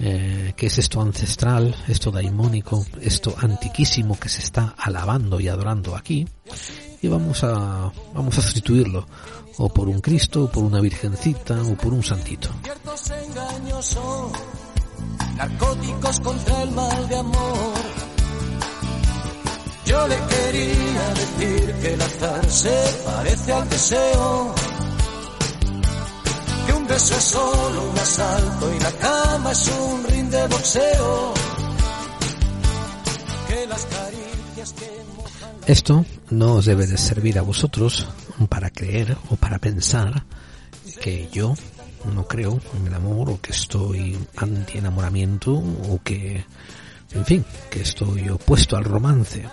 eh, 0.03 0.53
que 0.55 0.65
es 0.65 0.79
esto 0.79 0.99
ancestral, 0.99 1.75
esto 1.87 2.09
daimónico, 2.09 2.83
esto 3.01 3.35
antiquísimo 3.37 4.19
que 4.19 4.29
se 4.29 4.41
está 4.41 4.73
alabando 4.77 5.39
y 5.39 5.47
adorando 5.47 5.95
aquí, 5.95 6.27
y 7.01 7.07
vamos 7.07 7.43
a, 7.43 7.91
vamos 8.13 8.37
a 8.37 8.41
sustituirlo, 8.41 9.05
o 9.57 9.69
por 9.69 9.87
un 9.87 10.01
Cristo, 10.01 10.45
o 10.45 10.51
por 10.51 10.63
una 10.63 10.81
Virgencita, 10.81 11.61
o 11.61 11.75
por 11.75 11.93
un 11.93 12.03
santito. 12.03 12.49
Yo 19.85 20.07
le 20.07 20.15
quería 20.15 21.13
decir 21.13 21.75
que 21.81 21.93
el 21.93 22.01
azar 22.01 22.49
se 22.49 23.03
parece 23.05 23.53
al 23.53 23.69
deseo 23.69 24.55
beso 26.91 27.15
es 27.15 27.23
solo 27.23 27.89
un 27.89 27.97
asalto 27.97 28.75
y 28.75 28.79
la 28.79 28.91
cama 28.91 29.51
es 29.51 29.67
un 29.69 30.03
ring 30.03 30.29
boxeo. 30.49 31.33
Que 33.47 33.67
las 33.67 33.85
caricias 33.85 34.73
que 34.73 35.71
Esto 35.71 36.05
no 36.31 36.55
os 36.55 36.65
debe 36.65 36.87
de 36.87 36.97
servir 36.97 37.39
a 37.39 37.43
vosotros 37.43 38.07
para 38.49 38.69
creer 38.71 39.17
o 39.29 39.37
para 39.37 39.57
pensar 39.59 40.25
que 41.01 41.29
yo 41.31 41.53
no 42.13 42.27
creo 42.27 42.59
en 42.77 42.87
el 42.87 42.93
amor 42.93 43.29
o 43.29 43.39
que 43.39 43.51
estoy 43.51 44.17
anti 44.35 44.79
enamoramiento 44.79 45.53
o 45.53 45.99
que, 46.03 46.43
en 47.11 47.25
fin, 47.25 47.45
que 47.69 47.81
estoy 47.81 48.27
opuesto 48.29 48.75
al 48.75 48.83
romance. 48.83 49.45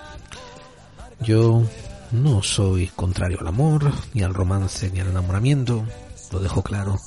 Yo 1.21 1.63
no 2.11 2.43
soy 2.43 2.89
contrario 2.89 3.39
al 3.41 3.47
amor, 3.47 3.93
ni 4.15 4.23
al 4.23 4.35
romance, 4.35 4.91
ni 4.91 5.01
al 5.01 5.09
enamoramiento 5.09 5.85
lo 6.33 6.41
dejo 6.41 6.63
claro. 6.63 6.99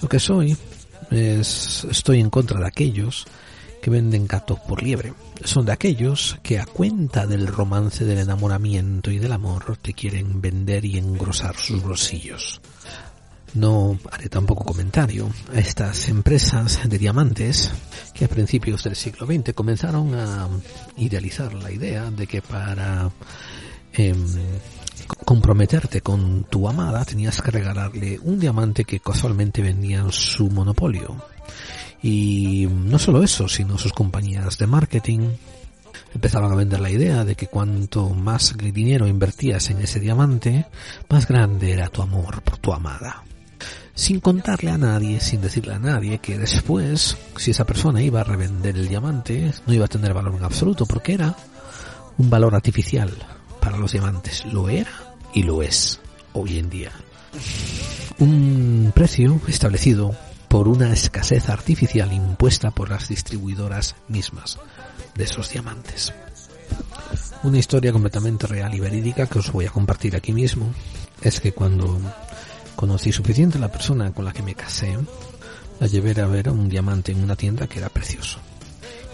Lo 0.00 0.08
que 0.08 0.20
soy 0.20 0.56
es, 1.10 1.86
estoy 1.90 2.20
en 2.20 2.30
contra 2.30 2.60
de 2.60 2.66
aquellos 2.66 3.26
que 3.82 3.90
venden 3.90 4.26
gatos 4.26 4.58
por 4.60 4.82
liebre. 4.82 5.14
Son 5.44 5.64
de 5.64 5.72
aquellos 5.72 6.38
que 6.42 6.58
a 6.58 6.66
cuenta 6.66 7.26
del 7.26 7.46
romance 7.46 8.04
del 8.04 8.18
enamoramiento 8.18 9.10
y 9.10 9.18
del 9.18 9.32
amor 9.32 9.76
te 9.80 9.92
quieren 9.92 10.40
vender 10.40 10.84
y 10.84 10.98
engrosar 10.98 11.56
sus 11.56 11.82
bolsillos. 11.82 12.60
No 13.54 13.98
haré 14.12 14.28
tampoco 14.28 14.64
comentario 14.64 15.30
a 15.54 15.58
estas 15.58 16.08
empresas 16.08 16.80
de 16.84 16.98
diamantes 16.98 17.70
que 18.12 18.26
a 18.26 18.28
principios 18.28 18.84
del 18.84 18.94
siglo 18.94 19.26
XX 19.26 19.54
comenzaron 19.54 20.14
a 20.14 20.48
idealizar 20.96 21.54
la 21.54 21.72
idea 21.72 22.10
de 22.10 22.26
que 22.26 22.42
para 22.42 23.10
eh, 23.94 24.14
comprometerte 25.06 26.00
con 26.00 26.44
tu 26.44 26.68
amada 26.68 27.04
tenías 27.04 27.40
que 27.42 27.50
regalarle 27.50 28.18
un 28.22 28.38
diamante 28.38 28.84
que 28.84 29.00
casualmente 29.00 29.62
vendía 29.62 29.98
en 30.00 30.12
su 30.12 30.50
monopolio. 30.50 31.16
Y 32.02 32.66
no 32.70 32.98
solo 32.98 33.22
eso, 33.22 33.48
sino 33.48 33.76
sus 33.78 33.92
compañías 33.92 34.58
de 34.58 34.66
marketing 34.66 35.30
empezaban 36.14 36.52
a 36.52 36.56
vender 36.56 36.80
la 36.80 36.90
idea 36.90 37.24
de 37.24 37.34
que 37.34 37.48
cuanto 37.48 38.08
más 38.10 38.56
dinero 38.56 39.06
invertías 39.06 39.70
en 39.70 39.80
ese 39.80 40.00
diamante, 40.00 40.66
más 41.08 41.26
grande 41.26 41.72
era 41.72 41.88
tu 41.88 42.02
amor 42.02 42.42
por 42.42 42.58
tu 42.58 42.72
amada. 42.72 43.24
sin 43.94 44.20
contarle 44.20 44.70
a 44.70 44.78
nadie, 44.78 45.18
sin 45.18 45.40
decirle 45.40 45.74
a 45.74 45.80
nadie 45.80 46.20
que 46.20 46.38
después, 46.38 47.16
si 47.36 47.50
esa 47.50 47.66
persona 47.66 48.00
iba 48.00 48.20
a 48.20 48.24
revender 48.24 48.76
el 48.76 48.88
diamante, 48.88 49.52
no 49.66 49.74
iba 49.74 49.86
a 49.86 49.88
tener 49.88 50.14
valor 50.14 50.36
en 50.36 50.44
absoluto, 50.44 50.86
porque 50.86 51.14
era 51.14 51.34
un 52.16 52.30
valor 52.30 52.54
artificial 52.54 53.10
para 53.68 53.80
los 53.80 53.92
diamantes. 53.92 54.46
Lo 54.46 54.70
era 54.70 54.90
y 55.34 55.42
lo 55.42 55.62
es 55.62 56.00
hoy 56.32 56.58
en 56.58 56.70
día. 56.70 56.90
Un 58.18 58.92
precio 58.94 59.38
establecido 59.46 60.16
por 60.48 60.68
una 60.68 60.90
escasez 60.90 61.50
artificial 61.50 62.10
impuesta 62.10 62.70
por 62.70 62.88
las 62.88 63.08
distribuidoras 63.08 63.94
mismas 64.08 64.58
de 65.14 65.24
esos 65.24 65.50
diamantes. 65.50 66.14
Una 67.42 67.58
historia 67.58 67.92
completamente 67.92 68.46
real 68.46 68.74
y 68.74 68.80
verídica 68.80 69.26
que 69.26 69.38
os 69.38 69.52
voy 69.52 69.66
a 69.66 69.70
compartir 69.70 70.16
aquí 70.16 70.32
mismo 70.32 70.72
es 71.20 71.38
que 71.38 71.52
cuando 71.52 72.00
conocí 72.74 73.12
suficiente 73.12 73.58
a 73.58 73.60
la 73.60 73.70
persona 73.70 74.14
con 74.14 74.24
la 74.24 74.32
que 74.32 74.42
me 74.42 74.54
casé, 74.54 74.96
la 75.78 75.86
llevé 75.88 76.18
a 76.18 76.26
ver 76.26 76.48
un 76.48 76.70
diamante 76.70 77.12
en 77.12 77.22
una 77.22 77.36
tienda 77.36 77.66
que 77.66 77.80
era 77.80 77.90
precioso. 77.90 78.38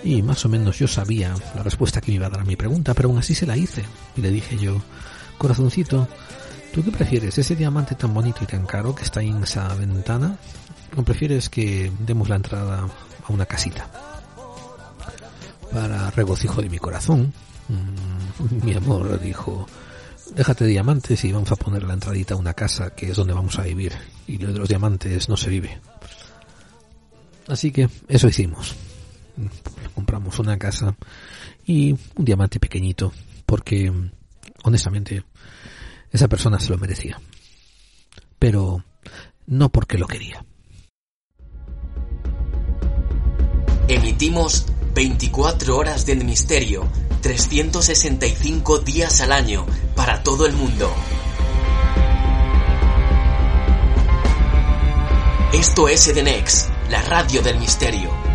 Y 0.05 0.21
más 0.23 0.45
o 0.45 0.51
menos 0.51 0.79
yo 0.79 0.87
sabía 0.87 1.35
la 1.55 1.63
respuesta 1.63 2.03
que 2.03 2.13
me 2.13 2.17
iba 2.17 2.27
a 2.27 2.31
dar 2.31 2.41
a 2.41 2.45
mi 2.45 2.57
pregunta, 2.57 2.93
pero 2.93 3.09
aún 3.09 3.19
así 3.19 3.35
se 3.35 3.47
la 3.47 3.57
hice. 3.57 3.83
Y 4.17 4.21
le 4.21 4.31
dije 4.31 4.59
yo, 4.59 4.81
corazoncito, 5.39 6.07
¿tú 6.75 6.85
qué 6.85 6.91
prefieres? 6.91 7.39
¿Ese 7.39 7.57
diamante 7.57 7.95
tan 7.95 8.13
bonito 8.13 8.45
y 8.45 8.47
tan 8.47 8.67
caro 8.67 8.95
que 8.95 9.03
está 9.03 9.23
en 9.23 9.43
esa 9.43 9.75
ventana? 9.75 10.37
¿O 10.95 11.03
prefieres 11.03 11.49
que 11.49 11.91
demos 12.01 12.29
la 12.29 12.37
entrada 12.37 12.87
a 13.27 13.33
una 13.33 13.47
casita? 13.47 13.89
Para 15.73 16.11
regocijo 16.11 16.61
de 16.61 16.69
mi 16.69 16.79
corazón, 16.79 17.33
mm, 17.69 18.63
mi 18.65 18.75
amor 18.75 19.19
dijo, 19.19 19.67
déjate 20.37 20.65
de 20.65 20.71
diamantes 20.71 21.25
y 21.25 21.33
vamos 21.33 21.51
a 21.51 21.57
poner 21.57 21.83
la 21.83 21.95
entradita 21.95 22.35
a 22.35 22.37
una 22.37 22.53
casa 22.53 22.91
que 22.91 23.11
es 23.11 23.17
donde 23.17 23.33
vamos 23.33 23.59
a 23.59 23.63
vivir. 23.63 23.95
Y 24.27 24.37
lo 24.37 24.53
de 24.53 24.59
los 24.59 24.69
diamantes 24.69 25.31
no 25.31 25.39
se 25.39 25.49
vive. 25.49 25.81
Así 27.49 27.73
que 27.73 27.89
eso 28.07 28.29
hicimos. 28.29 28.75
Compramos 29.95 30.39
una 30.39 30.59
casa 30.59 30.97
y 31.65 31.93
un 31.93 32.25
diamante 32.25 32.59
pequeñito 32.61 33.13
porque 33.47 33.93
honestamente 34.65 35.25
esa 36.11 36.29
persona 36.29 36.59
se 36.59 36.71
lo 36.71 36.79
merecía. 36.79 37.21
Pero 38.39 38.85
no 39.47 39.69
porque 39.71 39.99
lo 39.99 40.07
quería. 40.07 40.45
Emitimos 43.89 44.67
24 44.95 45.77
horas 45.77 46.07
del 46.07 46.25
misterio, 46.25 46.89
365 47.21 48.79
días 48.79 49.21
al 49.21 49.33
año, 49.33 49.67
para 49.95 50.23
todo 50.23 50.47
el 50.47 50.55
mundo. 50.55 50.91
Esto 55.53 55.89
es 55.89 56.09
Edenex, 56.09 56.69
la 56.91 57.03
radio 57.03 57.43
del 57.43 57.59
misterio. 57.59 58.34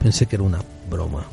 pensé 0.00 0.26
que 0.26 0.34
era 0.34 0.42
una 0.42 0.58
broma. 0.90 1.24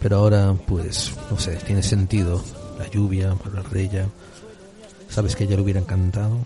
Pero 0.00 0.18
ahora, 0.18 0.54
pues, 0.54 1.12
no 1.28 1.40
sé, 1.40 1.56
tiene 1.56 1.82
sentido. 1.82 2.40
La 2.78 2.88
lluvia, 2.88 3.32
hablar 3.32 3.68
de 3.68 3.82
ella. 3.82 4.06
¿Sabes 5.08 5.34
que 5.34 5.42
ella 5.42 5.56
le 5.56 5.62
hubiera 5.62 5.80
encantado? 5.80 6.38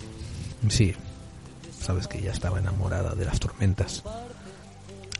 Sí, 0.70 0.94
sabes 1.79 2.09
que 2.09 2.16
ella 2.16 2.33
estaba 2.33 2.61
enamorada 2.61 3.14
de 3.14 3.27
las 3.27 3.38
tormentas. 3.38 4.05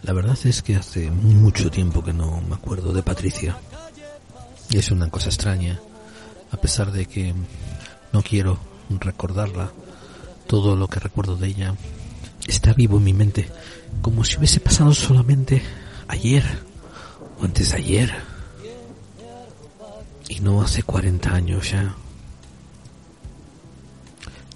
La 0.03 0.15
verdad 0.15 0.39
es 0.45 0.63
que 0.63 0.77
hace 0.77 1.11
mucho 1.11 1.71
tiempo 1.71 2.03
que 2.03 2.15
no 2.15 2.41
me 2.41 2.55
acuerdo 2.55 2.95
de 2.95 3.03
Patricia. 3.03 3.59
Y 4.71 4.79
es 4.79 4.91
una 4.91 5.11
cosa 5.11 5.29
extraña, 5.29 5.79
a 6.51 6.57
pesar 6.57 6.91
de 6.91 7.05
que 7.05 7.35
no 8.13 8.23
quiero 8.23 8.59
recordarla. 9.01 9.73
Todo 10.47 10.77
lo 10.77 10.89
que 10.89 11.01
recuerdo 11.01 11.37
de 11.37 11.49
ella 11.49 11.75
está 12.47 12.73
vivo 12.73 12.99
en 12.99 13.05
mi 13.05 13.13
mente, 13.13 13.49
como 14.03 14.25
si 14.25 14.37
hubiese 14.37 14.61
pasado 14.61 14.93
solamente 14.93 15.63
ayer 16.09 16.45
o 17.41 17.45
antes 17.45 17.71
de 17.71 17.77
ayer. 17.77 18.15
Y 20.29 20.41
no 20.41 20.63
hace 20.63 20.83
40 20.83 21.35
años 21.35 21.71
ya. 21.71 21.95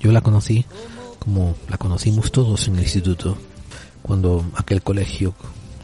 Yo 0.01 0.12
la 0.12 0.21
conocí 0.21 0.64
como 1.19 1.57
la 1.69 1.77
conocimos 1.77 2.31
todos 2.31 2.69
en 2.69 2.77
el 2.77 2.83
instituto, 2.83 3.37
cuando 4.03 4.45
aquel 4.55 4.81
colegio 4.81 5.35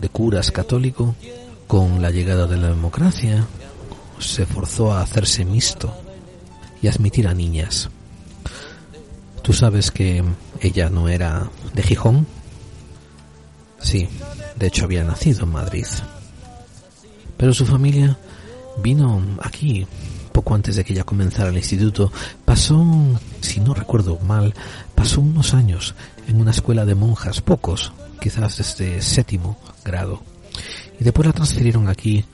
de 0.01 0.09
curas 0.09 0.53
católico, 0.53 1.17
con 1.67 2.01
la 2.01 2.13
llegada 2.13 2.47
de 2.47 2.59
la 2.59 2.69
democracia, 2.69 3.45
se 4.21 4.47
forzó 4.47 4.93
a 4.93 5.01
hacerse 5.01 5.45
mixto 5.45 6.02
y 6.83 6.89
admitir 6.89 7.29
a 7.29 7.35
niñas. 7.35 7.89
Tú 9.43 9.53
sabes 9.53 9.91
que 9.91 10.23
ella 10.61 10.91
no 10.91 11.09
era 11.09 11.51
de 11.75 11.83
Gijón. 11.83 12.27
Sí, 13.81 14.09
de 14.57 14.67
hecho 14.67 14.85
había 14.85 15.05
nacido 15.05 15.45
en 15.45 15.53
Madrid. 15.53 15.87
Pero 17.37 17.55
su 17.55 17.65
familia 17.67 18.19
vino 18.83 19.23
aquí 19.41 19.87
poco 20.33 20.55
antes 20.55 20.77
de 20.77 20.85
que 20.85 20.93
ella 20.93 21.05
comenzara 21.05 21.51
el 21.51 21.57
instituto. 21.57 22.13
Pasó, 22.45 22.85
si 23.41 23.61
no 23.61 23.75
recuerdo 23.75 24.19
mal, 24.21 24.55
pasó 24.95 25.21
unos 25.21 25.55
años 25.55 25.95
en 26.27 26.41
una 26.41 26.51
escuela 26.51 26.85
de 26.85 26.95
monjas, 26.95 27.41
pocos, 27.41 27.93
quizás 28.21 28.57
desde 28.57 29.03
séptimo 29.03 29.59
grado. 29.85 30.23
Y 30.99 31.05
después 31.05 31.27
la 31.27 31.33
transfirieron 31.33 31.89
aquí, 31.89 32.25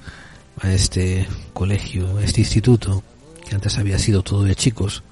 a 0.61 0.73
este 0.73 1.29
colegio, 1.53 2.19
a 2.19 2.25
este 2.25 2.41
instituto, 2.41 3.03
que 3.49 3.55
antes 3.55 3.79
había 3.79 3.99
sido 3.99 4.23
todo 4.23 4.45
de 4.45 4.55
chicos, 4.55 5.03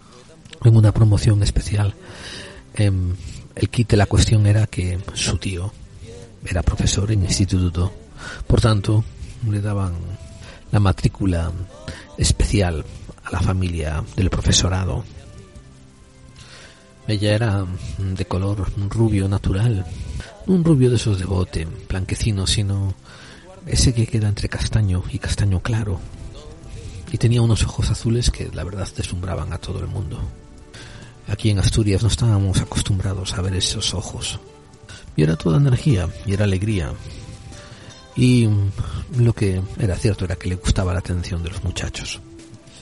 en 0.63 0.77
una 0.77 0.93
promoción 0.93 1.43
especial. 1.43 1.95
Em, 2.75 3.15
el 3.55 3.71
kit 3.71 3.91
de 3.91 3.97
la 3.97 4.07
cuestión 4.07 4.47
era 4.47 4.67
que 4.67 4.99
su 5.15 5.39
tío 5.39 5.73
era 6.45 6.63
profesor 6.63 7.11
en 7.11 7.23
instituto, 7.23 7.93
por 8.47 8.61
tanto 8.61 9.05
le 9.49 9.61
daban 9.61 9.95
la 10.71 10.81
matrícula 10.81 11.51
especial 12.19 12.85
a 13.25 13.31
la 13.33 13.41
familia 13.41 14.05
del 14.17 14.29
profesorado. 14.29 15.05
Ella 17.09 17.35
era 17.35 17.65
de 17.99 18.25
color 18.27 18.71
rubio 18.91 19.29
natural, 19.29 19.87
un 20.47 20.63
rubio 20.63 20.91
de 20.91 20.97
esos 20.97 21.19
de 21.19 21.25
bote, 21.25 21.67
blanquecino, 21.89 22.47
sino 22.47 22.95
ese 23.65 23.95
que 23.95 24.07
queda 24.07 24.29
entre 24.29 24.49
castaño 24.49 25.03
y 25.11 25.19
castaño 25.19 25.61
claro. 25.61 26.01
Y 27.13 27.19
tenía 27.19 27.43
unos 27.43 27.63
ojos 27.63 27.91
azules 27.91 28.31
que 28.31 28.51
la 28.53 28.65
verdad 28.65 28.89
deslumbraban 28.97 29.53
a 29.53 29.59
todo 29.59 29.79
el 29.81 29.87
mundo. 29.87 30.21
Aquí 31.29 31.51
en 31.51 31.59
Asturias 31.59 32.03
no 32.03 32.09
estábamos 32.09 32.61
acostumbrados 32.61 33.35
a 33.35 33.43
ver 33.43 33.55
esos 33.55 33.95
ojos. 33.95 34.39
Y 35.17 35.23
era 35.23 35.37
toda 35.37 35.57
energía, 35.57 36.09
y 36.25 36.35
era 36.35 36.45
alegría. 36.45 36.93
Y 38.17 38.49
lo 39.17 39.33
que 39.33 39.61
era 39.79 39.97
cierto 39.97 40.25
era 40.25 40.37
que 40.37 40.49
le 40.49 40.57
gustaba 40.57 40.93
la 40.93 41.01
atención 41.01 41.43
de 41.43 41.51
los 41.51 41.65
muchachos. 41.65 42.21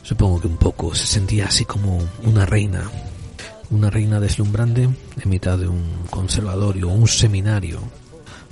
Supongo 0.03 0.41
que 0.41 0.47
un 0.47 0.59
poco 0.59 0.95
se 0.95 1.07
sentía 1.07 1.47
así 1.47 1.65
como 1.65 2.07
una 2.23 2.45
reina, 2.45 2.91
una 3.71 3.89
reina 3.89 4.21
deslumbrante 4.21 4.83
en 4.83 5.31
mitad 5.31 5.59
de 5.59 5.67
un 5.67 6.05
conservatorio 6.11 6.91
o 6.91 6.93
un 6.93 7.09
seminario 7.09 7.81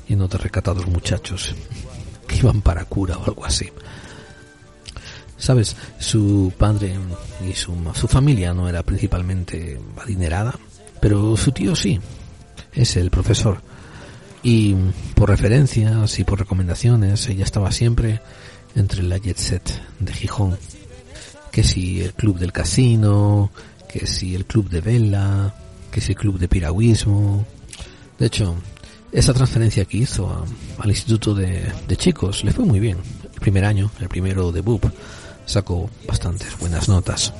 lleno 0.09 0.29
de 0.29 0.39
recatados 0.39 0.87
muchachos 0.87 1.55
que 2.27 2.37
iban 2.37 2.63
para 2.63 2.85
cura 2.87 3.19
o 3.19 3.25
algo 3.25 3.45
así. 3.45 3.71
Sabes, 5.43 5.75
su 5.99 6.53
padre 6.57 6.95
y 7.45 7.53
su, 7.55 7.75
su 7.95 8.07
familia 8.07 8.55
no 8.55 8.69
era 8.69 8.85
principalmente 8.85 9.77
adinerada, 10.01 10.57
pero 11.01 11.37
su 11.37 11.51
tío 11.51 11.75
sí, 11.75 11.99
es 12.73 12.97
el 12.97 13.11
profesor. 13.11 13.61
Y 14.45 14.77
por 15.17 15.31
referencias 15.31 16.21
y 16.21 16.23
por 16.23 16.39
recomendaciones, 16.39 17.29
ella 17.29 17.43
estaba 17.43 17.73
siempre 17.73 18.21
entre 18.77 19.03
la 19.03 19.19
jet 19.19 19.37
set 19.37 19.83
de 19.99 20.13
Gijón. 20.13 20.57
que 21.51 21.65
si 21.65 22.03
el 22.03 22.15
club 22.15 22.39
del 22.39 22.53
casino, 22.53 23.51
que 23.93 24.07
si 24.07 24.37
el 24.37 24.47
club 24.47 24.71
de 24.71 24.81
vela, 24.81 25.57
que 25.91 26.01
si 26.01 26.13
el 26.13 26.19
club 26.19 26.39
de 26.39 26.47
piragüismo. 26.47 27.45
De 28.17 28.27
hecho, 28.27 28.55
esa 29.11 29.35
transferencia 29.35 29.87
que 29.87 29.99
hizo 29.99 30.47
al 30.79 30.89
instituto 30.89 31.35
de, 31.35 31.73
chicos 31.97 32.45
le 32.45 32.53
fue 32.53 32.65
muy 32.65 32.79
bien. 32.79 32.99
El 33.35 33.41
primer 33.41 33.65
año, 33.65 33.91
el 33.99 34.09
primero 34.09 34.53
de 34.53 34.61
BUP, 34.61 34.85
sacó 35.47 35.91
bastantes 36.07 36.59
buenas 36.59 36.89
notas. 36.89 37.33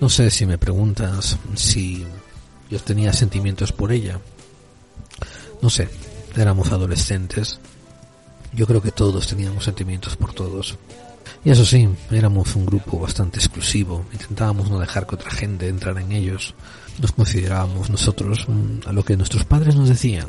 No 0.00 0.08
sé 0.08 0.30
si 0.30 0.46
me 0.46 0.58
preguntas 0.58 1.38
si 1.54 2.04
yo 2.70 2.80
tenía 2.80 3.12
sentimientos 3.12 3.72
por 3.72 3.92
ella. 3.92 4.18
No 5.60 5.70
sé, 5.70 5.88
éramos 6.36 6.72
adolescentes. 6.72 7.60
Yo 8.52 8.66
creo 8.66 8.82
que 8.82 8.90
todos 8.90 9.26
teníamos 9.26 9.64
sentimientos 9.64 10.16
por 10.16 10.32
todos. 10.34 10.76
Y 11.44 11.50
eso 11.50 11.64
sí, 11.64 11.88
éramos 12.10 12.54
un 12.54 12.66
grupo 12.66 13.00
bastante 13.00 13.38
exclusivo, 13.38 14.04
intentábamos 14.12 14.70
no 14.70 14.78
dejar 14.78 15.06
que 15.06 15.16
otra 15.16 15.30
gente 15.30 15.68
entrara 15.68 16.00
en 16.00 16.12
ellos. 16.12 16.54
Nos 17.00 17.12
considerábamos 17.12 17.90
nosotros 17.90 18.46
mm, 18.48 18.88
a 18.88 18.92
lo 18.92 19.04
que 19.04 19.16
nuestros 19.16 19.44
padres 19.44 19.74
nos 19.74 19.88
decían, 19.88 20.28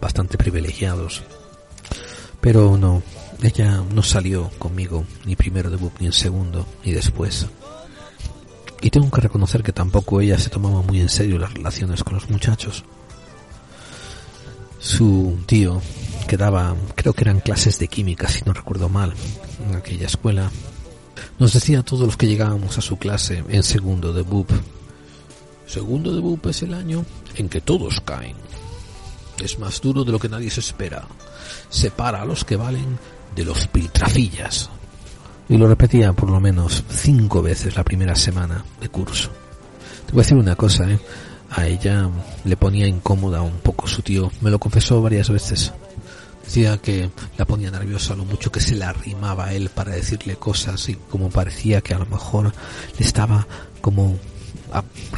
bastante 0.00 0.36
privilegiados. 0.36 1.22
Pero 2.40 2.76
no, 2.76 3.02
ella 3.44 3.82
no 3.92 4.02
salió 4.02 4.50
conmigo 4.58 5.04
ni 5.24 5.36
primero 5.36 5.70
de 5.70 5.78
ni 6.00 6.06
en 6.06 6.12
segundo, 6.12 6.66
ni 6.84 6.92
después. 6.92 7.46
Y 8.80 8.90
tengo 8.90 9.10
que 9.10 9.20
reconocer 9.20 9.62
que 9.62 9.72
tampoco 9.72 10.20
ella 10.20 10.38
se 10.38 10.50
tomaba 10.50 10.82
muy 10.82 11.00
en 11.00 11.08
serio 11.08 11.38
las 11.38 11.54
relaciones 11.54 12.04
con 12.04 12.14
los 12.14 12.28
muchachos. 12.28 12.84
Su 14.78 15.38
tío, 15.46 15.80
que 16.28 16.36
daba, 16.36 16.76
creo 16.94 17.14
que 17.14 17.22
eran 17.22 17.40
clases 17.40 17.78
de 17.78 17.88
química, 17.88 18.28
si 18.28 18.42
no 18.44 18.52
recuerdo 18.52 18.88
mal, 18.88 19.14
en 19.68 19.76
aquella 19.76 20.06
escuela, 20.06 20.50
nos 21.38 21.54
decía 21.54 21.80
a 21.80 21.82
todos 21.82 22.06
los 22.06 22.16
que 22.16 22.26
llegábamos 22.26 22.76
a 22.76 22.82
su 22.82 22.98
clase 22.98 23.42
en 23.48 23.62
segundo 23.62 24.12
de 24.12 24.22
BUP. 24.22 24.50
Segundo 25.66 26.14
de 26.14 26.20
BUP 26.20 26.46
es 26.46 26.62
el 26.62 26.74
año 26.74 27.06
en 27.36 27.48
que 27.48 27.60
todos 27.60 28.00
caen. 28.00 28.36
Es 29.42 29.58
más 29.58 29.80
duro 29.80 30.04
de 30.04 30.12
lo 30.12 30.18
que 30.18 30.28
nadie 30.28 30.50
se 30.50 30.60
espera. 30.60 31.08
Separa 31.70 32.22
a 32.22 32.26
los 32.26 32.44
que 32.44 32.56
valen 32.56 32.98
de 33.34 33.44
los 33.44 33.66
piltrafillas. 33.68 34.70
Y 35.48 35.56
lo 35.56 35.68
repetía 35.68 36.12
por 36.12 36.30
lo 36.30 36.40
menos 36.40 36.84
cinco 36.88 37.42
veces 37.42 37.76
la 37.76 37.84
primera 37.84 38.14
semana 38.14 38.64
de 38.80 38.88
curso. 38.88 39.30
Te 40.06 40.12
voy 40.12 40.20
a 40.20 40.22
decir 40.22 40.36
una 40.36 40.56
cosa, 40.56 40.90
¿eh? 40.90 40.98
A 41.50 41.66
ella 41.66 42.10
le 42.44 42.56
ponía 42.56 42.86
incómoda 42.86 43.42
un 43.42 43.58
poco 43.58 43.86
su 43.86 44.02
tío. 44.02 44.32
Me 44.40 44.50
lo 44.50 44.58
confesó 44.58 45.00
varias 45.02 45.28
veces. 45.28 45.72
Decía 46.44 46.78
que 46.78 47.10
la 47.38 47.44
ponía 47.44 47.70
nerviosa 47.70 48.14
lo 48.16 48.24
mucho 48.24 48.50
que 48.50 48.60
se 48.60 48.74
le 48.74 48.84
arrimaba 48.84 49.46
a 49.46 49.54
él 49.54 49.70
para 49.70 49.92
decirle 49.92 50.36
cosas 50.36 50.88
y 50.88 50.94
como 50.94 51.30
parecía 51.30 51.80
que 51.80 51.94
a 51.94 51.98
lo 51.98 52.06
mejor 52.06 52.52
le 52.98 53.06
estaba 53.06 53.46
como 53.80 54.18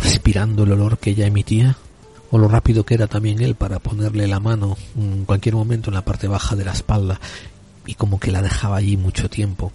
respirando 0.03 0.65
el 0.65 0.73
olor 0.73 0.99
que 0.99 1.11
ella 1.11 1.27
emitía 1.27 1.77
o 2.31 2.39
lo 2.39 2.49
rápido 2.49 2.85
que 2.85 2.95
era 2.95 3.07
también 3.07 3.41
él 3.41 3.55
para 3.55 3.79
ponerle 3.79 4.27
la 4.27 4.41
mano 4.41 4.77
en 4.97 5.25
cualquier 5.25 5.55
momento 5.55 5.91
en 5.91 5.95
la 5.95 6.05
parte 6.05 6.29
baja 6.29 6.55
de 6.55 6.65
la 6.65 6.73
espalda 6.73 7.21
y 7.87 7.95
como 7.95 8.19
que 8.19 8.33
la 8.33 8.43
dejaba 8.43 8.77
allí 8.77 8.97
mucho 8.97 9.31
tiempo. 9.31 9.73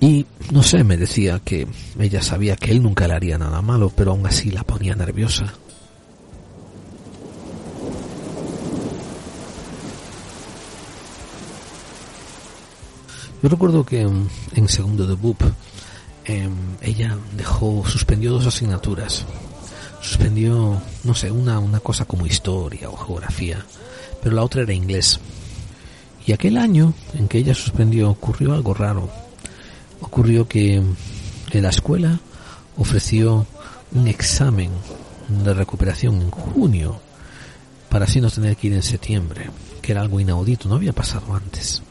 Y 0.00 0.26
no 0.52 0.62
sé, 0.62 0.84
me 0.84 0.96
decía 0.96 1.40
que 1.40 1.66
ella 1.98 2.22
sabía 2.22 2.56
que 2.56 2.70
él 2.70 2.82
nunca 2.82 3.08
le 3.08 3.14
haría 3.14 3.38
nada 3.38 3.62
malo, 3.62 3.90
pero 3.94 4.12
aún 4.12 4.26
así 4.26 4.50
la 4.50 4.62
ponía 4.62 4.94
nerviosa. 4.94 5.54
Yo 13.42 13.48
recuerdo 13.48 13.84
que 13.84 14.04
mm, 14.04 14.28
en 14.56 14.68
segundo 14.68 15.06
de 15.06 15.14
BUP 15.14 15.42
em, 16.24 16.52
ella 16.80 17.16
dejó, 17.36 17.84
suspendió 17.86 18.32
dos 18.32 18.46
asignaturas. 18.46 19.24
Suspendió, 20.00 20.80
no 21.04 21.14
sé, 21.14 21.30
una, 21.30 21.58
una 21.58 21.80
cosa 21.80 22.04
como 22.04 22.26
historia 22.26 22.88
o 22.88 22.96
geografía, 22.96 23.64
pero 24.22 24.36
la 24.36 24.42
otra 24.42 24.62
era 24.62 24.72
inglés. 24.72 25.20
Y 26.28 26.34
aquel 26.34 26.58
año 26.58 26.92
en 27.14 27.26
que 27.26 27.38
ella 27.38 27.54
suspendió 27.54 28.10
ocurrió 28.10 28.52
algo 28.52 28.74
raro. 28.74 29.08
Ocurrió 30.02 30.46
que 30.46 30.74
en 30.74 31.62
la 31.62 31.70
escuela 31.70 32.20
ofreció 32.76 33.46
un 33.92 34.08
examen 34.08 34.70
de 35.42 35.54
recuperación 35.54 36.20
en 36.20 36.30
junio 36.30 37.00
para 37.88 38.04
así 38.04 38.20
no 38.20 38.30
tener 38.30 38.58
que 38.58 38.66
ir 38.66 38.74
en 38.74 38.82
septiembre, 38.82 39.48
que 39.80 39.92
era 39.92 40.02
algo 40.02 40.20
inaudito, 40.20 40.68
no 40.68 40.74
había 40.74 40.92
pasado 40.92 41.34
antes. 41.34 41.82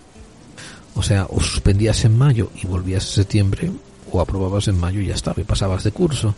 O 0.94 1.02
sea, 1.02 1.26
o 1.32 1.42
suspendías 1.42 2.06
en 2.06 2.16
mayo 2.16 2.52
y 2.62 2.68
volvías 2.68 3.08
en 3.08 3.14
septiembre, 3.16 3.72
o 4.12 4.22
aprobabas 4.22 4.68
en 4.68 4.80
mayo 4.80 5.02
y 5.02 5.08
ya 5.08 5.16
estaba, 5.16 5.42
y 5.42 5.46
pasabas 5.46 5.84
de 5.84 5.92
curso. 5.92 6.36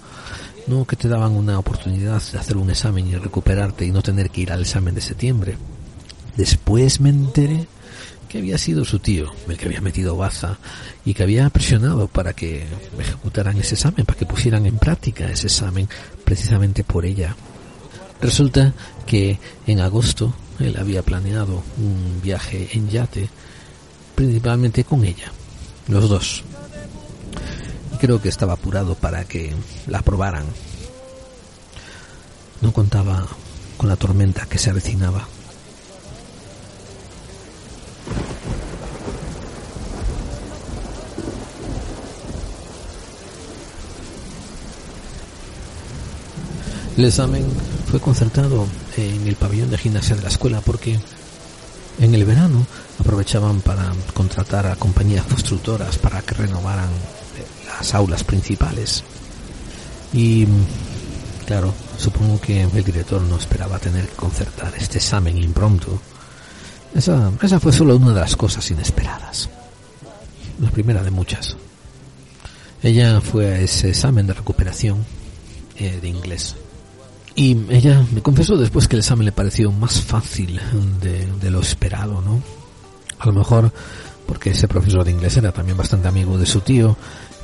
No 0.68 0.86
que 0.86 0.96
te 0.96 1.10
daban 1.10 1.34
una 1.34 1.60
oportunidad 1.60 2.24
de 2.32 2.40
hacer 2.40 2.56
un 2.56 2.70
examen 2.70 3.10
y 3.10 3.18
recuperarte 3.18 3.86
y 3.86 3.92
no 3.92 4.02
tener 4.02 4.30
que 4.30 4.40
ir 4.40 4.54
al 4.54 4.62
examen 4.62 4.96
de 4.96 5.02
septiembre. 5.02 5.58
Después 6.38 7.02
me 7.02 7.10
enteré 7.10 7.68
que 8.30 8.38
había 8.38 8.58
sido 8.58 8.86
su 8.86 9.00
tío 9.00 9.34
el 9.50 9.58
que 9.58 9.66
había 9.66 9.82
metido 9.82 10.16
baza 10.16 10.60
y 11.04 11.14
que 11.16 11.24
había 11.24 11.50
presionado 11.50 12.08
para 12.08 12.34
que 12.34 12.66
ejecutaran 12.98 13.58
ese 13.58 13.74
examen, 13.74 14.06
para 14.06 14.18
que 14.18 14.26
pusieran 14.26 14.68
en 14.68 14.78
práctica 14.78 15.30
ese 15.30 15.48
examen 15.48 15.90
precisamente 16.24 16.84
por 16.84 17.06
ella. 17.06 17.36
Resulta 18.22 18.74
que 19.08 19.40
en 19.66 19.80
agosto 19.80 20.34
él 20.60 20.78
había 20.78 21.02
planeado 21.02 21.64
un 21.78 22.22
viaje 22.22 22.70
en 22.74 22.90
yate 22.90 23.30
principalmente 24.14 24.84
con 24.84 25.04
ella, 25.04 25.32
los 25.88 26.08
dos. 26.08 26.44
Creo 28.00 28.22
que 28.22 28.30
estaba 28.30 28.54
apurado 28.54 28.96
para 28.96 29.26
que 29.26 29.54
la 29.88 30.00
aprobaran. 30.00 30.46
No 32.62 32.72
contaba 32.72 33.28
con 33.78 33.90
la 33.90 33.96
tormenta 33.96 34.46
que 34.46 34.58
se 34.58 34.70
avecinaba. 34.70 35.28
El 46.98 47.06
examen 47.06 47.46
fue 47.90 48.00
concertado 48.00 48.68
en 48.98 49.28
el 49.28 49.36
pabellón 49.36 49.72
de 49.72 49.78
gimnasia 49.78 50.16
de 50.16 50.22
la 50.22 50.30
escuela 50.30 50.62
porque 50.62 51.00
en 52.00 52.14
el 52.14 52.26
verano 52.26 52.66
aprovechaban 53.00 53.62
para 53.62 53.94
contratar 54.14 54.68
a 54.68 54.76
compañías 54.76 55.26
constructoras 55.26 55.98
para 55.98 56.22
que 56.22 56.36
renovaran 56.36 56.90
eh, 56.90 57.46
las 57.68 57.94
aulas 57.94 58.24
principales. 58.24 59.04
Y 60.14 60.46
claro, 61.46 61.74
supongo 61.98 62.40
que 62.42 62.64
el 62.64 62.84
director 62.84 63.22
no 63.22 63.38
esperaba 63.38 63.80
tener 63.80 64.08
que 64.08 64.16
concertar 64.16 64.74
este 64.76 64.98
examen 64.98 65.38
impromptu. 65.38 66.00
Esa, 66.96 67.32
esa 67.42 67.60
fue 67.60 67.72
solo 67.72 67.96
una 67.96 68.14
de 68.14 68.20
las 68.20 68.36
cosas 68.36 68.70
inesperadas. 68.72 69.50
La 70.60 70.72
primera 70.72 71.04
de 71.04 71.12
muchas. 71.12 71.56
Ella 72.82 73.22
fue 73.22 73.48
a 73.48 73.60
ese 73.60 73.90
examen 73.90 74.28
de 74.28 74.34
recuperación 74.34 75.06
eh, 75.78 76.00
de 76.02 76.08
inglés 76.08 76.56
y 77.36 77.58
ella 77.70 78.06
me 78.12 78.22
confesó 78.22 78.58
después 78.58 78.88
que 78.88 78.96
el 78.96 79.02
examen 79.02 79.26
le 79.26 79.32
pareció 79.32 79.72
más 79.72 80.02
fácil 80.02 80.60
de, 81.02 81.50
lo 81.50 81.62
esperado, 81.62 82.22
¿no? 82.22 82.42
A 83.20 83.28
lo 83.28 83.34
mejor 83.34 83.72
porque 84.26 84.52
ese 84.52 84.68
profesor 84.68 85.04
de 85.04 85.12
inglés 85.12 85.38
era 85.38 85.52
también 85.52 85.78
bastante 85.78 86.08
amigo 86.08 86.38
de 86.38 86.46
su 86.46 86.62
tío 86.62 86.98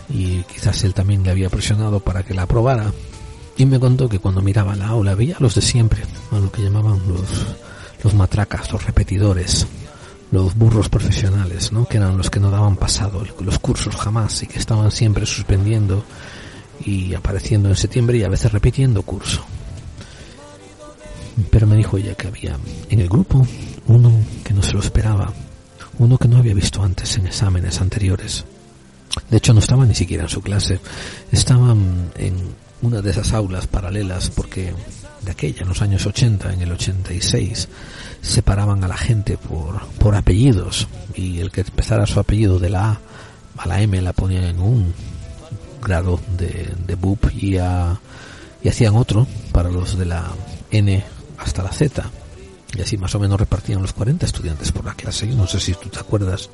y 0.10 0.44
quizás 0.44 0.84
él 0.84 0.94
también 0.94 1.24
le 1.24 1.32
había 1.32 1.50
presionado 1.50 2.00
para 2.00 2.24
que 2.24 2.34
la 2.34 2.44
aprobara. 2.44 2.92
Y 3.58 3.66
me 3.66 3.80
contó 3.80 4.10
que 4.10 4.20
cuando 4.20 4.42
miraba 4.42 4.76
la 4.76 4.88
aula 4.88 5.16
veía 5.16 5.38
a 5.38 5.40
los 5.42 5.56
de 5.56 5.62
siempre, 5.62 6.04
a 6.32 6.40
lo 6.40 6.52
que 6.52 6.62
llamaban 6.62 7.02
los, 7.08 7.56
los 8.04 8.14
matracas, 8.14 8.72
los 8.72 8.86
repetidores, 8.86 9.66
los 10.32 10.56
burros 10.56 10.90
profesionales, 10.90 11.72
¿no? 11.72 11.88
Que 11.88 11.98
eran 11.98 12.18
los 12.18 12.30
que 12.30 12.42
no 12.42 12.52
daban 12.52 12.76
pasado 12.76 13.24
los 13.40 13.60
cursos 13.60 13.96
jamás 13.96 14.44
y 14.44 14.48
que 14.48 14.60
estaban 14.60 14.92
siempre 14.92 15.26
suspendiendo 15.26 16.04
y 16.84 17.14
apareciendo 17.14 17.70
en 17.70 17.76
septiembre 17.76 18.18
y 18.18 18.24
a 18.24 18.30
veces 18.30 18.52
repitiendo 18.52 19.02
curso. 19.04 19.46
Pero 21.50 21.68
me 21.68 21.76
dijo 21.76 21.98
ella 21.98 22.16
que 22.16 22.28
había 22.28 22.58
en 22.90 23.00
el 23.00 23.10
grupo 23.10 23.46
uno 23.88 24.12
que 24.44 24.54
no 24.54 24.64
se 24.64 24.74
lo 24.74 24.80
esperaba, 24.80 25.34
uno 26.00 26.18
que 26.18 26.28
no 26.28 26.38
había 26.38 26.54
visto 26.54 26.82
antes 26.84 27.18
en 27.18 27.28
exámenes 27.28 27.82
anteriores. 27.82 28.46
De 29.30 29.38
hecho, 29.38 29.54
no 29.54 29.60
estaba 29.60 29.86
ni 29.86 29.96
siquiera 29.96 30.24
en 30.24 30.30
su 30.30 30.42
clase, 30.42 30.80
estaba 31.32 31.72
en 31.72 32.36
una 32.82 33.02
de 33.02 33.12
esas 33.12 33.34
aulas 33.34 33.68
paralelas 33.68 34.30
porque 34.30 34.74
de 35.22 35.32
aquella, 35.32 35.64
en 35.64 35.70
los 35.70 35.82
años 35.82 36.06
80, 36.06 36.54
en 36.54 36.62
el 36.62 36.72
86, 36.72 37.68
separaban 38.22 38.84
a 38.84 38.88
la 38.88 38.98
gente 38.98 39.38
por, 39.38 39.86
por 40.00 40.16
apellidos 40.16 40.88
y 41.16 41.40
el 41.40 41.52
que 41.52 41.62
empezara 41.62 42.06
su 42.06 42.20
apellido 42.20 42.60
de 42.60 42.70
la 42.70 42.92
A 42.92 43.00
a 43.58 43.68
la 43.68 43.82
M 43.82 44.02
la 44.02 44.14
ponían 44.14 44.44
en 44.44 44.60
un 44.60 44.94
grado 45.82 46.20
de, 46.38 46.74
de 46.86 46.96
BUP 46.96 47.32
y, 47.34 47.56
y 47.56 48.70
hacían 48.70 48.96
otro 48.96 49.28
para 49.52 49.70
los 49.70 49.98
de 49.98 50.06
la 50.06 50.26
N 50.72 51.04
hasta 51.38 51.64
la 51.64 51.72
Z. 51.72 52.04
Y 52.78 52.82
así 52.82 52.98
más 52.98 53.16
o 53.16 53.20
menos 53.20 53.40
repartían 53.40 53.82
los 53.82 53.94
40 53.94 54.26
estudiantes 54.26 54.72
por 54.72 54.86
la 54.86 54.94
clase. 54.94 55.28
No 55.28 55.48
sé 55.48 55.60
si 55.60 55.74
tú 55.74 55.90
te 55.90 56.00
acuerdas 56.00 56.50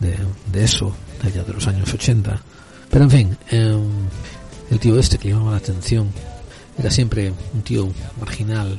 de, 0.00 0.16
de 0.50 0.64
eso, 0.64 0.94
allá 1.22 1.44
de 1.44 1.52
los 1.52 1.66
años 1.66 1.92
80. 1.92 2.42
Pero 2.90 3.04
en 3.04 3.10
fin, 3.10 3.38
em, 3.50 4.08
el 4.70 4.78
tío 4.78 4.98
este 4.98 5.18
que 5.18 5.30
llamaba 5.30 5.52
la 5.52 5.56
atención 5.58 6.10
era 6.78 6.90
siempre 6.90 7.32
un 7.54 7.62
tío 7.62 7.90
marginal, 8.18 8.78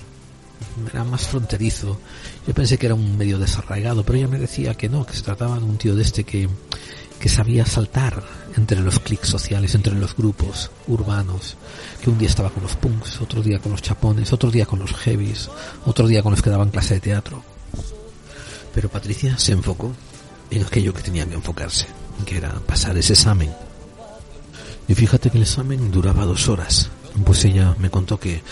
era 0.92 1.04
más 1.04 1.28
fronterizo. 1.28 2.00
Yo 2.48 2.54
pensé 2.54 2.78
que 2.78 2.88
era 2.88 2.96
un 2.96 3.18
medio 3.18 3.40
desarraigado, 3.40 4.04
pero 4.04 4.18
ella 4.18 4.28
me 4.28 4.40
decía 4.40 4.76
que 4.76 4.90
no, 4.90 5.06
que 5.06 5.14
se 5.14 5.22
trataba 5.22 5.58
de 5.58 5.66
un 5.66 5.78
tío 5.78 5.96
de 5.96 6.04
este 6.04 6.24
que, 6.24 6.50
que 7.24 7.30
sabía 7.30 7.66
saltar 7.66 8.22
entre 8.58 8.82
los 8.82 9.00
clics 9.00 9.30
sociales, 9.30 9.76
entre 9.76 9.96
los 9.96 10.14
grupos 10.14 10.72
urbanos, 10.88 11.56
que 12.02 12.10
un 12.10 12.18
día 12.18 12.28
estaba 12.28 12.50
con 12.50 12.64
los 12.64 12.76
punks, 12.76 13.22
otro 13.22 13.42
día 13.42 13.60
con 13.60 13.72
los 13.72 13.82
chapones, 13.82 14.34
otro 14.34 14.52
día 14.52 14.66
con 14.66 14.80
los 14.80 14.94
heavies, 14.94 15.50
otro 15.86 16.06
día 16.06 16.22
con 16.22 16.32
los 16.32 16.42
que 16.42 16.50
daban 16.50 16.70
clase 16.70 16.96
de 16.96 17.00
teatro. 17.00 17.42
Pero 18.76 18.90
Patricia 18.90 19.38
se 19.38 19.54
enfocó 19.54 19.94
en 20.52 20.66
aquello 20.66 20.94
que 20.94 21.02
tenía 21.02 21.26
que 21.26 21.36
enfocarse, 21.36 21.88
que 22.26 22.36
era 22.36 22.52
pasar 22.68 22.98
ese 22.98 23.14
examen. 23.14 23.54
Y 24.90 24.94
fíjate 24.94 25.30
que 25.30 25.38
el 25.38 25.44
examen 25.44 25.92
duraba 25.92 26.26
dos 26.26 26.50
horas, 26.50 26.90
pues 27.24 27.46
ella 27.46 27.74
me 27.80 27.90
contó 27.90 28.20
que 28.20 28.44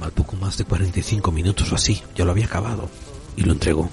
al 0.00 0.10
poco 0.10 0.34
más 0.34 0.58
de 0.58 0.64
45 0.64 1.30
minutos 1.30 1.70
o 1.70 1.76
así 1.76 2.02
ya 2.16 2.24
lo 2.24 2.32
había 2.32 2.46
acabado 2.46 2.90
y 3.36 3.42
lo 3.42 3.52
entregó. 3.52 3.88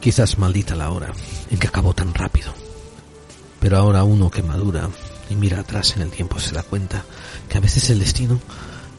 Quizás 0.00 0.38
maldita 0.38 0.74
la 0.74 0.90
hora 0.90 1.12
en 1.50 1.58
que 1.58 1.68
acabó 1.68 1.92
tan 1.94 2.14
rápido. 2.14 2.52
Pero 3.60 3.76
ahora 3.76 4.02
uno 4.04 4.30
que 4.30 4.42
madura 4.42 4.88
y 5.28 5.36
mira 5.36 5.60
atrás 5.60 5.94
en 5.96 6.02
el 6.02 6.10
tiempo 6.10 6.40
se 6.40 6.54
da 6.54 6.62
cuenta 6.62 7.04
que 7.48 7.58
a 7.58 7.60
veces 7.60 7.90
el 7.90 7.98
destino 7.98 8.40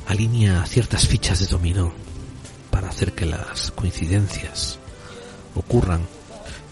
alinea 0.08 0.66
ciertas 0.68 1.08
fichas 1.08 1.40
de 1.40 1.48
dominó 1.48 1.92
para 2.70 2.90
hacer 2.90 3.14
que 3.14 3.26
las 3.26 3.72
coincidencias 3.72 4.78
ocurran 5.56 6.02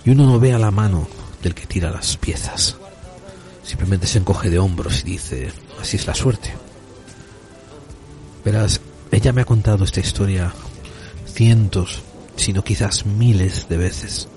y 0.05 0.11
uno 0.11 0.25
no 0.25 0.39
vea 0.39 0.59
la 0.59 0.71
mano 0.71 1.07
del 1.41 1.55
que 1.55 1.65
tira 1.65 1.89
las 1.89 2.15
piezas. 2.17 2.77
Simplemente 3.63 4.07
se 4.07 4.19
encoge 4.19 4.49
de 4.49 4.59
hombros 4.59 5.01
y 5.01 5.11
dice, 5.11 5.51
así 5.81 5.97
es 5.97 6.07
la 6.07 6.15
suerte. 6.15 6.53
Verás, 8.45 8.79
ella 9.11 9.33
me 9.33 9.41
ha 9.41 9.45
contado 9.45 9.83
esta 9.83 9.99
historia 9.99 10.53
cientos, 11.25 12.01
sino 12.39 12.63
quizás 12.63 13.05
miles 13.05 13.67
de 13.69 13.77
veces. 13.77 14.27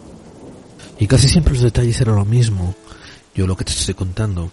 Y 0.98 1.06
casi 1.06 1.28
siempre 1.28 1.54
los 1.54 1.62
detalles 1.62 2.00
eran 2.00 2.16
lo 2.16 2.24
mismo. 2.24 2.74
Yo 3.34 3.46
lo 3.46 3.56
que 3.56 3.64
te 3.64 3.72
estoy 3.72 3.94
contando 3.94 4.50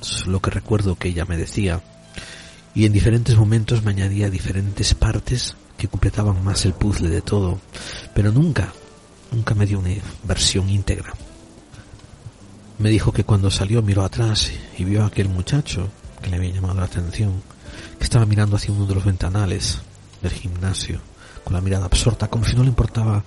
es 0.00 0.26
lo 0.26 0.40
que 0.40 0.50
recuerdo 0.50 0.96
que 0.96 1.08
ella 1.08 1.24
me 1.24 1.36
decía. 1.36 1.82
Y 2.74 2.86
en 2.86 2.92
diferentes 2.92 3.36
momentos 3.36 3.82
me 3.82 3.90
añadía 3.90 4.30
diferentes 4.30 4.94
partes 4.94 5.56
que 5.76 5.88
completaban 5.88 6.44
más 6.44 6.64
el 6.64 6.74
puzzle 6.74 7.10
de 7.10 7.22
todo. 7.22 7.60
Pero 8.14 8.30
nunca, 8.32 8.72
nunca 9.32 9.54
me 9.54 9.66
dio 9.66 9.78
una 9.78 9.90
versión 10.24 10.68
íntegra. 10.68 11.12
Me 12.78 12.90
dijo 12.90 13.12
que 13.12 13.24
cuando 13.24 13.50
salió 13.50 13.82
miró 13.82 14.04
atrás 14.04 14.50
y 14.76 14.84
vio 14.84 15.02
a 15.02 15.06
aquel 15.06 15.28
muchacho 15.28 15.88
que 16.20 16.30
le 16.30 16.36
había 16.36 16.54
llamado 16.54 16.74
la 16.74 16.86
atención 16.86 17.42
que 17.98 18.04
estaba 18.04 18.26
mirando 18.26 18.56
hacia 18.56 18.72
uno 18.72 18.86
de 18.86 18.94
los 18.94 19.04
ventanales 19.04 19.80
del 20.22 20.32
gimnasio, 20.32 21.00
con 21.44 21.52
la 21.52 21.60
mirada 21.60 21.86
absorta, 21.86 22.28
como 22.28 22.44
si 22.44 22.56
no 22.56 22.62
le 22.62 22.70
importaba 22.70 23.22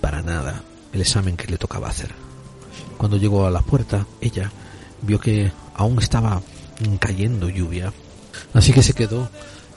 para 0.00 0.22
nada 0.22 0.62
el 0.92 1.00
examen 1.00 1.36
que 1.36 1.46
le 1.46 1.58
tocaba 1.58 1.88
hacer. 1.88 2.14
Cuando 2.96 3.16
llegó 3.16 3.46
a 3.46 3.50
la 3.50 3.60
puerta, 3.60 4.06
ella 4.20 4.50
vio 5.02 5.20
que 5.20 5.52
aún 5.74 5.98
estaba 5.98 6.42
cayendo 6.98 7.48
lluvia, 7.48 7.92
así 8.54 8.72
que 8.72 8.82
se 8.82 8.94
quedó 8.94 9.28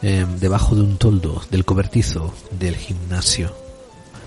eh, 0.01 0.25
debajo 0.39 0.75
de 0.75 0.81
un 0.81 0.97
toldo 0.97 1.41
del 1.51 1.65
cobertizo 1.65 2.33
del 2.51 2.75
gimnasio. 2.75 3.53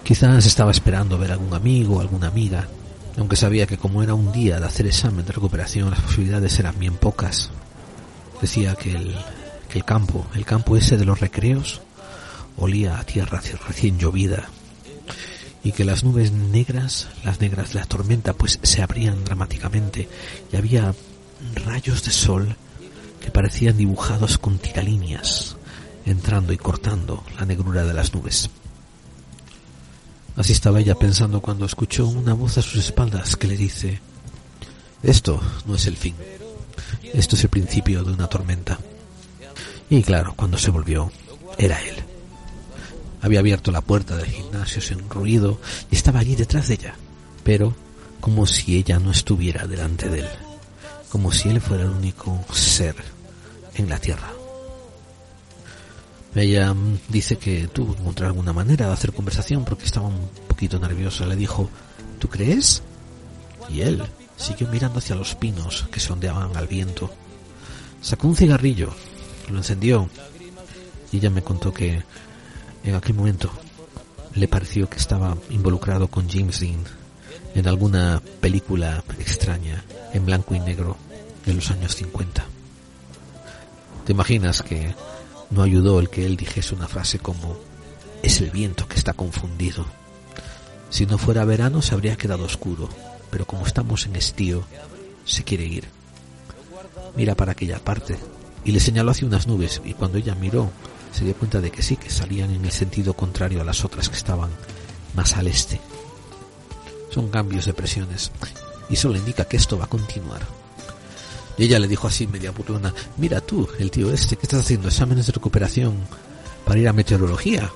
Quizás 0.03 0.47
estaba 0.47 0.71
esperando 0.71 1.19
ver 1.19 1.33
algún 1.33 1.55
amigo 1.55 2.01
alguna 2.01 2.29
amiga, 2.29 2.69
aunque 3.17 3.37
sabía 3.37 3.67
que 3.67 3.79
como 3.79 4.03
era 4.03 4.15
un 4.15 4.33
día 4.33 4.61
de 4.61 4.67
hacer 4.67 4.87
examen 4.87 5.25
de 5.25 5.33
recuperación, 5.33 5.91
las 5.91 6.01
posibilidades 6.01 6.59
eran 6.59 6.79
bien 6.79 6.95
pocas. 6.97 7.51
Decía 8.41 8.75
que 8.75 8.93
el, 8.93 9.17
el 9.73 9.85
campo, 9.85 10.27
el 10.35 10.45
campo 10.45 10.77
ese 10.77 10.97
de 10.97 11.05
los 11.05 11.21
recreos, 11.21 11.81
olía 12.57 12.99
a 12.99 13.05
tierra 13.05 13.43
recién 13.67 13.99
llovida 13.99 14.49
y 15.65 15.73
que 15.73 15.85
las 15.85 16.05
nubes 16.05 16.31
negras, 16.31 17.09
las 17.25 17.41
negras 17.41 17.73
de 17.73 17.81
la 17.81 17.87
tormenta, 17.87 18.35
pues 18.35 18.61
se 18.63 18.83
abrían 18.83 19.25
dramáticamente 19.25 20.09
y 20.53 20.57
había 20.57 20.95
rayos 21.55 22.05
de 22.05 22.11
sol 22.11 22.57
que 23.21 23.31
parecían 23.31 23.79
dibujados 23.79 24.37
con 24.37 24.59
tiralíneas, 24.59 25.57
entrando 26.05 26.53
y 26.53 26.59
cortando 26.59 27.25
la 27.39 27.47
negrura 27.47 27.85
de 27.85 27.95
las 27.95 28.13
nubes. 28.13 28.51
Así 30.37 30.53
estaba 30.53 30.81
ella 30.81 30.97
pensando 30.97 31.41
cuando 31.41 31.65
escuchó 31.65 32.07
una 32.07 32.35
voz 32.35 32.59
a 32.59 32.63
sus 32.63 32.77
espaldas 32.77 33.37
que 33.37 33.47
le 33.47 33.57
dice, 33.57 34.01
esto 35.03 35.41
no 35.65 35.77
es 35.77 35.87
el 35.87 35.97
fin, 35.97 36.15
esto 37.15 37.37
es 37.37 37.45
el 37.45 37.51
principio 37.51 38.05
de 38.05 38.13
una 38.13 38.27
tormenta. 38.27 38.79
Y 39.89 40.03
claro, 40.03 40.35
cuando 40.37 40.59
se 40.59 40.71
volvió, 40.71 41.11
era 41.57 41.81
él. 41.81 42.14
Había 43.25 43.41
abierto 43.41 43.73
la 43.73 43.81
puerta 43.81 44.19
del 44.19 44.27
gimnasio 44.27 44.83
sin 44.83 45.09
ruido 45.09 45.59
y 45.91 45.97
estaba 45.97 46.21
allí 46.21 46.37
detrás 46.37 46.69
de 46.69 46.75
ella, 46.75 46.95
pero 47.43 47.75
como 48.21 48.47
si 48.47 48.77
ella 48.77 48.99
no 48.99 49.11
estuviera 49.11 49.67
delante 49.67 50.11
de 50.11 50.21
él, 50.21 50.29
como 51.09 51.33
si 51.33 51.49
él 51.49 51.59
fuera 51.63 51.85
el 51.85 51.91
único 51.91 52.39
ser 52.53 52.95
en 53.77 53.89
la 53.89 53.99
tierra. 53.99 54.31
Ella 56.35 56.75
mm, 56.75 56.99
dice 57.09 57.39
que 57.39 57.67
tuvo 57.69 57.95
que 57.95 58.03
encontrar 58.03 58.29
alguna 58.29 58.53
manera 58.53 58.89
de 58.89 58.93
hacer 58.93 59.15
conversación 59.15 59.65
porque 59.65 59.87
estaba 59.87 60.09
un 60.09 60.29
poquito 60.47 60.79
nerviosa. 60.79 61.25
Le 61.25 61.37
dijo, 61.37 61.71
¿tú 62.19 62.29
crees? 62.29 62.83
Y 63.71 63.81
él 63.81 64.03
siguió 64.37 64.69
mirando 64.69 64.99
hacia 64.99 65.17
los 65.17 65.35
pinos 65.35 65.87
que 65.91 66.01
se 66.01 66.13
ondeaban 66.13 66.55
al 66.57 66.67
viento. 66.67 67.11
Sacó 68.03 68.29
un 68.29 68.37
cigarrillo 68.37 68.93
lo 69.51 69.59
encendió 69.59 70.09
y 71.13 71.19
ella 71.19 71.31
me 71.31 71.43
contó 71.43 71.73
que 71.73 72.03
en 72.85 72.95
aquel 72.95 73.15
momento 73.15 73.51
le 74.35 74.49
pareció 74.49 74.89
que 74.89 74.99
estaba 74.99 75.37
involucrado 75.51 76.09
con 76.09 76.29
James 76.29 76.61
Dean 76.61 76.85
en 77.55 77.67
alguna 77.69 78.23
película 78.41 79.03
extraña 79.19 79.85
en 80.13 80.27
blanco 80.27 80.55
y 80.55 80.61
negro 80.61 80.97
de 81.47 81.55
los 81.55 81.71
años 81.71 81.95
50. 81.95 82.45
¿Te 84.05 84.13
imaginas 84.13 84.63
que 84.63 84.95
no 85.51 85.63
ayudó 85.63 86.01
el 86.01 86.11
que 86.11 86.27
él 86.27 86.37
dijese 86.37 86.75
una 86.75 86.89
frase 86.89 87.19
como 87.19 87.57
es 88.23 88.41
el 88.41 88.51
viento 88.51 88.87
que 88.89 88.97
está 88.97 89.13
confundido? 89.13 89.87
Si 90.91 91.07
no 91.07 91.17
fuera 91.17 91.45
verano 91.45 91.81
se 91.81 91.95
habría 91.95 92.17
quedado 92.17 92.45
oscuro, 92.45 92.89
pero 93.31 93.47
como 93.47 93.67
estamos 93.67 94.07
en 94.07 94.17
estío, 94.17 94.65
se 95.25 95.43
quiere 95.43 95.65
ir. 95.65 95.89
Mira 97.17 97.35
para 97.35 97.53
aquella 97.53 97.79
parte, 97.79 98.17
y 98.65 98.73
le 98.73 98.81
señaló 98.81 99.11
hacia 99.11 99.27
unas 99.27 99.47
nubes 99.47 99.81
y 99.85 99.95
cuando 99.95 100.19
ella 100.19 100.35
miró 100.35 100.71
se 101.15 101.25
dio 101.25 101.35
cuenta 101.35 101.61
de 101.61 101.71
que 101.71 101.83
sí, 101.83 101.97
que 101.97 102.11
salían 102.11 102.51
en 102.51 102.65
el 102.65 102.73
sentido 102.73 103.15
contrario 103.15 103.61
a 103.61 103.65
las 103.65 103.85
otras 103.85 104.09
que 104.09 104.17
estaban 104.17 104.51
más 105.15 105.37
al 105.37 105.47
este. 105.47 105.81
Son 107.11 107.31
cambios 107.31 107.67
de 107.67 107.73
presiones 107.73 108.33
y 108.91 108.95
eso 108.95 109.09
le 109.11 109.21
indica 109.21 109.45
que 109.45 109.57
esto 109.57 109.79
va 109.79 109.85
a 109.85 109.89
continuar. 109.89 110.41
Y 111.57 111.65
ella 111.65 111.79
le 111.79 111.87
dijo 111.87 112.09
así 112.09 112.27
media 112.27 112.51
burlona, 112.51 112.93
mira 113.17 113.41
tú, 113.41 113.69
el 113.79 113.93
tío 113.93 114.13
este, 114.13 114.35
que 114.37 114.43
estás 114.43 114.61
haciendo 114.63 114.89
exámenes 114.89 115.27
de 115.27 115.33
recuperación 115.33 115.95
para 116.65 116.81
ir 116.81 116.89
a 116.89 116.93
meteorología. 116.93 117.71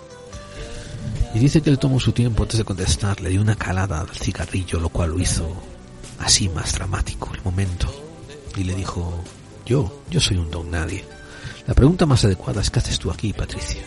Y 1.33 1.39
dice 1.39 1.61
que 1.61 1.71
le 1.71 1.77
tomó 1.77 2.01
su 2.01 2.11
tiempo 2.11 2.43
antes 2.43 2.59
de 2.59 2.65
contestar, 2.65 3.21
le 3.21 3.31
dio 3.31 3.41
una 3.41 3.55
calada 3.55 4.01
al 4.01 4.09
cigarrillo, 4.09 4.81
lo 4.81 4.89
cual 4.89 5.11
lo 5.11 5.21
hizo 5.21 5.49
así 6.19 6.49
más 6.49 6.73
dramático 6.73 7.31
el 7.35 7.43
momento. 7.43 7.87
Y 8.57 8.65
le 8.65 8.75
dijo, 8.75 9.23
yo, 9.65 10.03
yo 10.11 10.21
soy 10.21 10.39
un 10.39 10.51
don 10.51 10.71
nadie. 10.73 11.05
La 11.69 11.75
pregunta 11.75 12.07
más 12.07 12.25
adecuada 12.25 12.63
es 12.63 12.71
¿qué 12.71 12.79
haces 12.79 12.99
tú 12.99 13.11
aquí, 13.11 13.35
Patricia? 13.35 13.83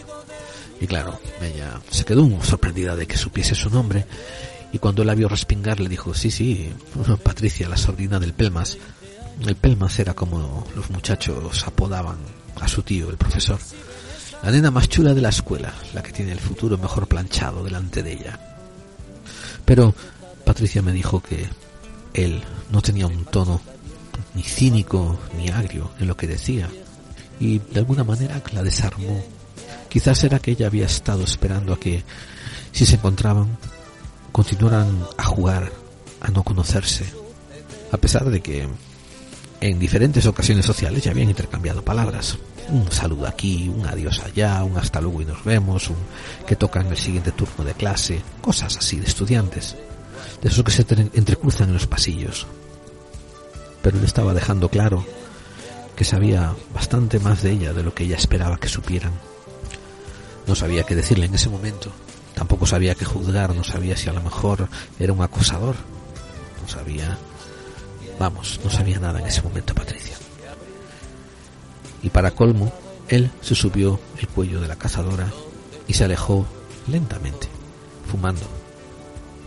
Y 0.79 0.85
claro, 0.85 1.19
ella 1.41 1.81
se 1.89 2.05
quedó 2.05 2.29
sorprendida 2.43 2.95
de 2.95 3.07
que 3.07 3.17
supiese 3.17 3.55
su 3.55 3.71
nombre 3.71 4.05
y 4.71 4.77
cuando 4.77 5.03
la 5.03 5.15
vio 5.15 5.27
respingar 5.27 5.79
le 5.79 5.89
dijo, 5.89 6.13
sí, 6.13 6.29
sí, 6.29 6.71
Patricia, 7.23 7.67
la 7.67 7.77
sobrina 7.77 8.19
del 8.19 8.33
Pelmas. 8.33 8.77
El 9.47 9.55
Pelmas 9.55 9.97
era 9.97 10.13
como 10.13 10.67
los 10.75 10.91
muchachos 10.91 11.63
apodaban 11.65 12.17
a 12.59 12.67
su 12.67 12.83
tío, 12.83 13.09
el 13.09 13.17
profesor. 13.17 13.57
La 14.43 14.51
nena 14.51 14.69
más 14.69 14.87
chula 14.87 15.15
de 15.15 15.21
la 15.21 15.29
escuela, 15.29 15.73
la 15.95 16.03
que 16.03 16.11
tiene 16.11 16.33
el 16.33 16.39
futuro 16.39 16.77
mejor 16.77 17.07
planchado 17.07 17.63
delante 17.63 18.03
de 18.03 18.13
ella. 18.13 18.57
Pero 19.65 19.95
Patricia 20.45 20.83
me 20.83 20.91
dijo 20.91 21.19
que 21.19 21.49
él 22.13 22.43
no 22.71 22.83
tenía 22.83 23.07
un 23.07 23.25
tono 23.25 23.59
ni 24.35 24.43
cínico 24.43 25.19
ni 25.35 25.49
agrio 25.49 25.89
en 25.99 26.07
lo 26.07 26.15
que 26.15 26.27
decía, 26.27 26.69
y 27.41 27.57
de 27.57 27.79
alguna 27.79 28.03
manera 28.03 28.41
la 28.53 28.61
desarmó. 28.61 29.21
Quizás 29.89 30.23
era 30.23 30.39
que 30.39 30.51
ella 30.51 30.67
había 30.67 30.85
estado 30.85 31.23
esperando 31.23 31.73
a 31.73 31.79
que, 31.79 32.03
si 32.71 32.85
se 32.85 32.95
encontraban, 32.95 33.57
continuaran 34.31 35.05
a 35.17 35.23
jugar, 35.25 35.71
a 36.21 36.29
no 36.29 36.43
conocerse, 36.43 37.05
a 37.91 37.97
pesar 37.97 38.29
de 38.29 38.41
que 38.41 38.69
en 39.59 39.79
diferentes 39.79 40.25
ocasiones 40.27 40.65
sociales 40.65 41.03
ya 41.03 41.11
habían 41.11 41.29
intercambiado 41.29 41.83
palabras. 41.83 42.37
Un 42.69 42.89
saludo 42.91 43.27
aquí, 43.27 43.67
un 43.69 43.85
adiós 43.87 44.19
allá, 44.19 44.63
un 44.63 44.77
hasta 44.77 45.01
luego 45.01 45.23
y 45.23 45.25
nos 45.25 45.43
vemos, 45.43 45.89
un 45.89 45.97
que 46.45 46.55
toca 46.55 46.79
en 46.81 46.87
el 46.87 46.97
siguiente 46.97 47.31
turno 47.31 47.65
de 47.65 47.73
clase, 47.73 48.21
cosas 48.39 48.77
así 48.77 48.99
de 48.99 49.07
estudiantes. 49.07 49.75
de 50.41 50.49
esos 50.49 50.63
que 50.63 50.71
se 50.71 50.85
entrecruzan 51.13 51.69
en 51.69 51.73
los 51.73 51.87
pasillos. 51.87 52.45
Pero 53.81 53.97
él 53.97 54.03
estaba 54.03 54.33
dejando 54.33 54.69
claro 54.69 55.03
que 56.01 56.05
sabía 56.05 56.55
bastante 56.73 57.19
más 57.19 57.43
de 57.43 57.51
ella 57.51 57.73
de 57.73 57.83
lo 57.83 57.93
que 57.93 58.05
ella 58.05 58.15
esperaba 58.15 58.57
que 58.57 58.67
supieran. 58.67 59.11
No 60.47 60.55
sabía 60.55 60.81
qué 60.81 60.95
decirle 60.95 61.27
en 61.27 61.35
ese 61.35 61.47
momento, 61.47 61.91
tampoco 62.33 62.65
sabía 62.65 62.95
qué 62.95 63.05
juzgar, 63.05 63.53
no 63.53 63.63
sabía 63.63 63.95
si 63.95 64.09
a 64.09 64.13
lo 64.13 64.23
mejor 64.23 64.67
era 64.97 65.13
un 65.13 65.21
acosador, 65.21 65.75
no 66.59 66.67
sabía, 66.67 67.19
vamos, 68.17 68.59
no 68.63 68.71
sabía 68.71 68.97
nada 68.97 69.19
en 69.19 69.27
ese 69.27 69.43
momento 69.43 69.75
Patricia. 69.75 70.15
Y 72.01 72.09
para 72.09 72.31
colmo, 72.31 72.73
él 73.07 73.29
se 73.41 73.53
subió 73.53 73.99
el 74.17 74.27
cuello 74.27 74.59
de 74.59 74.69
la 74.69 74.77
cazadora 74.77 75.31
y 75.87 75.93
se 75.93 76.05
alejó 76.05 76.47
lentamente, 76.87 77.47
fumando 78.09 78.47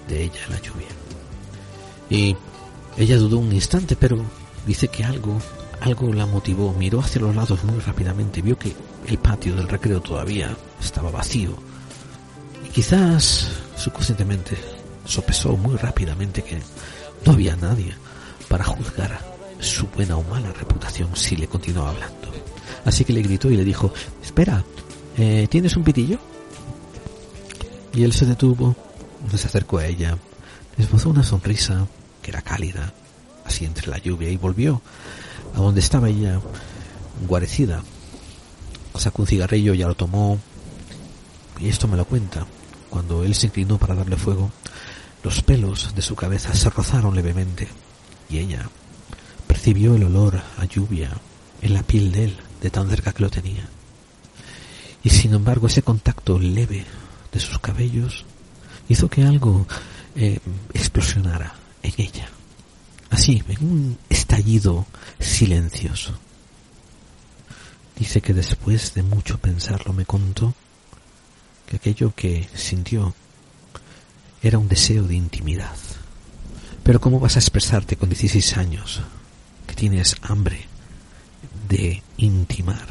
de 0.06 0.22
ella 0.22 0.38
en 0.46 0.52
la 0.52 0.62
lluvia. 0.62 0.86
Y 2.08 2.36
ella 2.96 3.16
dudó 3.16 3.38
un 3.38 3.52
instante, 3.52 3.96
pero 3.96 4.24
dice 4.64 4.86
que 4.86 5.02
algo, 5.02 5.40
algo 5.80 6.12
la 6.12 6.26
motivó. 6.26 6.72
Miró 6.72 7.00
hacia 7.00 7.20
los 7.20 7.34
lados 7.34 7.64
muy 7.64 7.78
rápidamente, 7.80 8.42
vio 8.42 8.58
que 8.58 8.74
el 9.06 9.18
patio 9.18 9.54
del 9.56 9.68
recreo 9.68 10.00
todavía 10.00 10.56
estaba 10.80 11.10
vacío. 11.10 11.54
Y 12.66 12.68
quizás 12.68 13.48
subconscientemente 13.76 14.56
sopesó 15.04 15.56
muy 15.56 15.76
rápidamente 15.76 16.42
que 16.42 16.58
no 17.24 17.32
había 17.32 17.56
nadie 17.56 17.94
para 18.48 18.64
juzgar 18.64 19.18
su 19.60 19.86
buena 19.88 20.16
o 20.16 20.22
mala 20.24 20.52
reputación 20.52 21.14
si 21.14 21.36
le 21.36 21.46
continuaba 21.46 21.90
hablando. 21.90 22.28
Así 22.84 23.04
que 23.04 23.12
le 23.12 23.22
gritó 23.22 23.50
y 23.50 23.56
le 23.56 23.64
dijo, 23.64 23.92
espera, 24.22 24.64
eh, 25.16 25.46
¿tienes 25.50 25.76
un 25.76 25.84
pitillo? 25.84 26.18
Y 27.94 28.04
él 28.04 28.12
se 28.12 28.26
detuvo, 28.26 28.76
se 29.34 29.46
acercó 29.46 29.78
a 29.78 29.86
ella, 29.86 30.18
esbozó 30.76 31.10
una 31.10 31.22
sonrisa 31.22 31.86
que 32.20 32.30
era 32.30 32.42
cálida, 32.42 32.92
así 33.44 33.64
entre 33.64 33.88
la 33.88 33.98
lluvia, 33.98 34.30
y 34.30 34.36
volvió 34.36 34.80
a 35.54 35.58
donde 35.58 35.80
estaba 35.80 36.08
ella 36.08 36.40
guarecida. 37.26 37.82
Sacó 38.96 39.22
un 39.22 39.28
cigarrillo, 39.28 39.74
ya 39.74 39.88
lo 39.88 39.94
tomó, 39.94 40.38
y 41.60 41.68
esto 41.68 41.88
me 41.88 41.96
lo 41.96 42.04
cuenta. 42.04 42.46
Cuando 42.90 43.24
él 43.24 43.34
se 43.34 43.46
inclinó 43.46 43.78
para 43.78 43.94
darle 43.94 44.16
fuego, 44.16 44.50
los 45.22 45.42
pelos 45.42 45.94
de 45.94 46.02
su 46.02 46.14
cabeza 46.14 46.54
se 46.54 46.70
rozaron 46.70 47.14
levemente, 47.14 47.68
y 48.28 48.38
ella 48.38 48.68
percibió 49.46 49.96
el 49.96 50.04
olor 50.04 50.40
a 50.58 50.64
lluvia 50.64 51.10
en 51.62 51.74
la 51.74 51.82
piel 51.82 52.12
de 52.12 52.24
él, 52.24 52.36
de 52.60 52.70
tan 52.70 52.88
cerca 52.88 53.12
que 53.12 53.22
lo 53.22 53.30
tenía. 53.30 53.68
Y 55.02 55.10
sin 55.10 55.34
embargo 55.34 55.66
ese 55.66 55.82
contacto 55.82 56.38
leve 56.38 56.84
de 57.32 57.40
sus 57.40 57.58
cabellos 57.58 58.24
hizo 58.88 59.08
que 59.08 59.24
algo 59.24 59.66
eh, 60.16 60.38
explosionara 60.72 61.54
en 61.82 61.92
ella. 61.98 62.28
Así, 63.14 63.44
en 63.46 63.64
un 63.64 63.98
estallido 64.08 64.86
silencioso. 65.20 66.18
Dice 67.94 68.20
que 68.20 68.34
después 68.34 68.92
de 68.94 69.04
mucho 69.04 69.38
pensarlo 69.38 69.92
me 69.92 70.04
contó 70.04 70.52
que 71.64 71.76
aquello 71.76 72.12
que 72.12 72.48
sintió 72.56 73.14
era 74.42 74.58
un 74.58 74.66
deseo 74.66 75.04
de 75.04 75.14
intimidad. 75.14 75.76
Pero 76.82 77.00
¿cómo 77.00 77.20
vas 77.20 77.36
a 77.36 77.38
expresarte 77.38 77.94
con 77.94 78.08
16 78.08 78.56
años 78.56 79.00
que 79.68 79.76
tienes 79.76 80.16
hambre 80.22 80.66
de 81.68 82.02
intimar? 82.16 82.88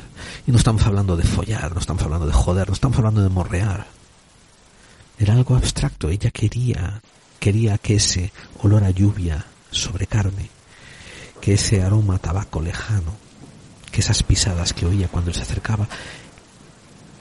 Y 0.47 0.51
no 0.51 0.57
estamos 0.57 0.83
hablando 0.85 1.17
de 1.17 1.25
follar, 1.25 1.73
no 1.73 1.81
estamos 1.81 2.01
hablando 2.01 2.27
de 2.27 2.33
joder, 2.33 2.69
no 2.69 2.73
estamos 2.73 2.97
hablando 2.97 3.23
de 3.23 3.29
morrear. 3.29 3.87
Era 5.19 5.33
algo 5.33 5.57
abstracto. 5.57 6.09
Ella 6.09 6.31
quería, 6.31 7.01
quería 7.41 7.77
que 7.77 7.95
ese 7.95 8.31
olor 8.61 8.85
a 8.85 8.89
lluvia 8.89 9.47
sobre 9.73 10.07
carne, 10.07 10.49
que 11.41 11.53
ese 11.53 11.81
aroma 11.81 12.15
a 12.15 12.19
tabaco 12.19 12.61
lejano, 12.61 13.15
que 13.91 14.01
esas 14.01 14.23
pisadas 14.23 14.73
que 14.73 14.85
oía 14.85 15.07
cuando 15.07 15.31
él 15.31 15.35
se 15.35 15.43
acercaba, 15.43 15.87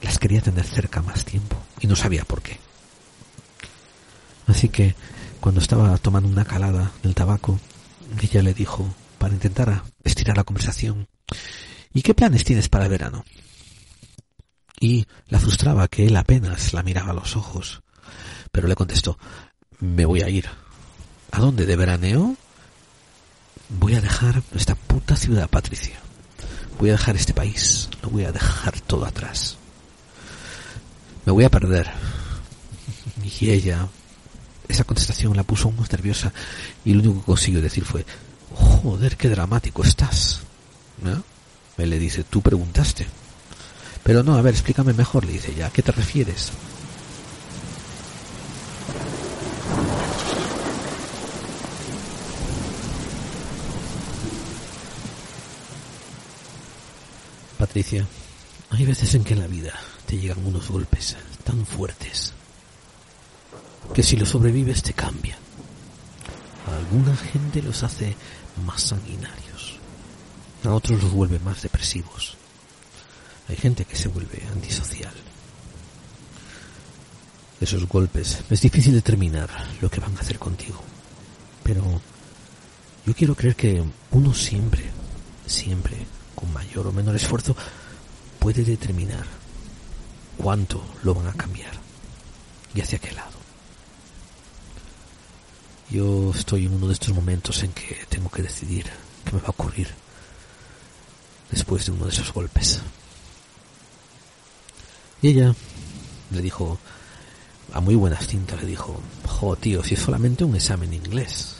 las 0.01 0.19
quería 0.19 0.41
tener 0.41 0.65
cerca 0.65 1.01
más 1.01 1.25
tiempo 1.25 1.57
y 1.79 1.87
no 1.87 1.95
sabía 1.95 2.23
por 2.25 2.41
qué. 2.41 2.59
Así 4.47 4.69
que 4.69 4.95
cuando 5.39 5.61
estaba 5.61 5.97
tomando 5.97 6.29
una 6.29 6.45
calada 6.45 6.91
del 7.01 7.15
tabaco, 7.15 7.59
ella 8.21 8.41
le 8.41 8.53
dijo, 8.53 8.93
para 9.17 9.33
intentar 9.33 9.83
estirar 10.03 10.37
la 10.37 10.43
conversación, 10.43 11.07
¿y 11.93 12.01
qué 12.01 12.13
planes 12.13 12.43
tienes 12.43 12.69
para 12.69 12.85
el 12.85 12.91
verano? 12.91 13.23
y 14.83 15.07
la 15.29 15.39
frustraba 15.39 15.87
que 15.87 16.07
él 16.07 16.17
apenas 16.17 16.73
la 16.73 16.83
miraba 16.83 17.11
a 17.11 17.13
los 17.13 17.37
ojos. 17.37 17.81
Pero 18.51 18.67
le 18.67 18.75
contestó, 18.75 19.17
me 19.79 20.03
voy 20.03 20.21
a 20.21 20.29
ir. 20.29 20.49
¿A 21.31 21.39
dónde? 21.39 21.65
¿De 21.65 21.77
veraneo? 21.77 22.35
Voy 23.79 23.95
a 23.95 24.01
dejar 24.01 24.41
esta 24.55 24.75
puta 24.75 25.15
ciudad, 25.15 25.49
Patricia. 25.49 25.99
Voy 26.79 26.89
a 26.89 26.93
dejar 26.93 27.15
este 27.15 27.33
país. 27.33 27.89
Lo 28.01 28.09
voy 28.09 28.25
a 28.25 28.31
dejar 28.31 28.79
todo 28.81 29.05
atrás. 29.05 29.57
Me 31.25 31.31
voy 31.31 31.43
a 31.43 31.49
perder. 31.49 31.89
Y 33.39 33.49
ella, 33.49 33.87
esa 34.67 34.83
contestación 34.83 35.35
la 35.35 35.43
puso 35.43 35.71
más 35.71 35.91
nerviosa 35.91 36.31
y 36.85 36.93
lo 36.93 37.01
único 37.01 37.19
que 37.19 37.25
consiguió 37.25 37.61
decir 37.61 37.85
fue, 37.85 38.05
joder, 38.53 39.17
qué 39.17 39.29
dramático 39.29 39.83
estás. 39.83 40.41
¿No? 41.01 41.23
Él 41.77 41.89
le 41.89 41.99
dice, 41.99 42.23
tú 42.23 42.41
preguntaste. 42.41 43.07
Pero 44.03 44.21
no, 44.21 44.35
a 44.35 44.41
ver, 44.41 44.53
explícame 44.53 44.93
mejor, 44.93 45.25
le 45.25 45.33
dice 45.33 45.53
ya, 45.55 45.67
¿a 45.67 45.71
qué 45.71 45.81
te 45.81 45.91
refieres? 45.91 46.51
Patricia, 57.63 58.05
hay 58.71 58.85
veces 58.85 59.15
en 59.15 59.23
que 59.23 59.33
en 59.33 59.39
la 59.39 59.47
vida 59.47 59.73
te 60.05 60.17
llegan 60.17 60.45
unos 60.45 60.69
golpes 60.69 61.15
tan 61.43 61.65
fuertes 61.65 62.33
que 63.93 64.03
si 64.03 64.17
los 64.17 64.29
sobrevives 64.29 64.83
te 64.83 64.93
cambian. 64.93 65.39
A 66.67 66.75
alguna 66.75 67.15
gente 67.15 67.61
los 67.61 67.83
hace 67.83 68.15
más 68.65 68.81
sanguinarios, 68.81 69.77
a 70.65 70.71
otros 70.71 71.01
los 71.01 71.11
vuelve 71.11 71.39
más 71.39 71.61
depresivos 71.61 72.35
hay 73.49 73.55
gente 73.55 73.85
que 73.85 73.95
se 73.95 74.07
vuelve 74.07 74.41
antisocial. 74.51 75.13
Esos 77.59 77.87
golpes 77.87 78.39
es 78.49 78.61
difícil 78.61 78.93
determinar 78.93 79.49
lo 79.81 79.89
que 79.89 79.99
van 79.99 80.15
a 80.17 80.21
hacer 80.21 80.39
contigo. 80.39 80.81
Pero 81.63 82.01
yo 83.05 83.13
quiero 83.13 83.35
creer 83.35 83.55
que 83.55 83.83
uno 84.11 84.33
siempre, 84.33 84.83
siempre, 85.45 86.05
con 86.35 86.51
mayor 86.53 86.87
o 86.87 86.91
menor 86.91 87.15
esfuerzo, 87.15 87.55
puede 88.39 88.63
determinar 88.63 89.25
cuánto 90.37 90.83
lo 91.03 91.13
van 91.13 91.27
a 91.27 91.33
cambiar 91.33 91.71
y 92.73 92.81
hacia 92.81 92.99
qué 92.99 93.11
lado. 93.11 93.31
Yo 95.89 96.31
estoy 96.31 96.65
en 96.65 96.73
uno 96.73 96.87
de 96.87 96.93
estos 96.93 97.13
momentos 97.13 97.61
en 97.63 97.71
que 97.71 98.05
tengo 98.09 98.29
que 98.29 98.41
decidir 98.41 98.85
qué 99.25 99.31
me 99.31 99.39
va 99.39 99.47
a 99.47 99.51
ocurrir 99.51 99.89
después 101.51 101.85
de 101.85 101.91
uno 101.91 102.05
de 102.05 102.11
esos 102.11 102.33
golpes. 102.33 102.81
Y 105.21 105.29
ella 105.29 105.53
le 106.31 106.41
dijo, 106.41 106.79
a 107.73 107.79
muy 107.79 107.95
buenas 107.95 108.27
tintas, 108.27 108.61
le 108.61 108.67
dijo, 108.67 108.99
jo 109.27 109.55
tío, 109.55 109.83
si 109.83 109.93
es 109.93 110.01
solamente 110.01 110.43
un 110.43 110.55
examen 110.55 110.93
inglés. 110.93 111.57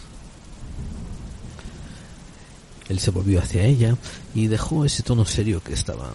Él 2.90 3.00
se 3.00 3.12
volvió 3.12 3.40
hacia 3.40 3.64
ella 3.64 3.96
y 4.36 4.48
dejó 4.48 4.86
ese 4.86 5.04
tono 5.04 5.26
serio 5.26 5.62
que 5.64 5.74
estaba, 5.74 6.12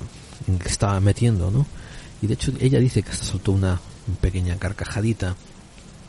que 0.46 0.68
estaba 0.68 1.00
metiendo, 1.00 1.50
¿no? 1.50 1.66
Y 2.20 2.26
de 2.26 2.35
hecho 2.35 2.52
ella 2.61 2.79
dice 2.79 3.02
que 3.02 3.10
hasta 3.10 3.25
soltó 3.25 3.52
una 3.52 3.81
pequeña 4.21 4.56
carcajadita 4.58 5.37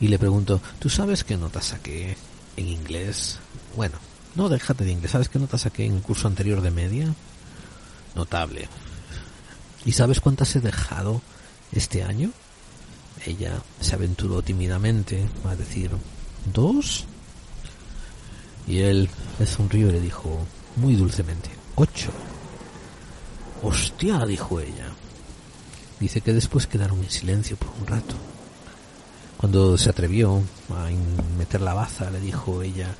y 0.00 0.08
le 0.08 0.18
preguntó, 0.18 0.60
¿tú 0.78 0.88
sabes 0.88 1.24
qué 1.24 1.36
nota 1.36 1.60
saqué 1.60 2.16
en 2.56 2.68
inglés? 2.68 3.38
Bueno, 3.76 3.96
no 4.34 4.48
déjate 4.48 4.84
de 4.84 4.92
inglés, 4.92 5.12
¿sabes 5.12 5.28
qué 5.28 5.38
nota 5.38 5.58
saqué 5.58 5.84
en 5.84 5.96
el 5.96 6.02
curso 6.02 6.28
anterior 6.28 6.60
de 6.60 6.70
media? 6.70 7.14
Notable. 8.14 8.68
¿Y 9.84 9.92
sabes 9.92 10.20
cuántas 10.20 10.54
he 10.56 10.60
dejado 10.60 11.22
este 11.72 12.02
año? 12.02 12.30
Ella 13.26 13.62
se 13.80 13.94
aventuró 13.94 14.42
tímidamente 14.42 15.28
a 15.44 15.54
decir, 15.54 15.90
¿dos? 16.52 17.06
Y 18.70 18.80
él 18.80 19.08
le 19.38 19.46
sonrió 19.46 19.88
y 19.88 19.92
le 19.92 20.00
dijo, 20.00 20.38
muy 20.76 20.94
dulcemente, 20.94 21.50
ocho. 21.74 22.10
Hostia, 23.62 24.24
dijo 24.24 24.60
ella. 24.60 24.86
Dice 25.98 26.20
que 26.20 26.32
después 26.32 26.66
quedaron 26.66 26.98
en 27.00 27.10
silencio 27.10 27.56
por 27.56 27.68
un 27.80 27.86
rato. 27.86 28.14
Cuando 29.36 29.76
se 29.76 29.90
atrevió 29.90 30.42
a 30.70 30.88
meter 31.36 31.60
la 31.60 31.74
baza, 31.74 32.10
le 32.10 32.20
dijo 32.20 32.62
ella, 32.62 32.94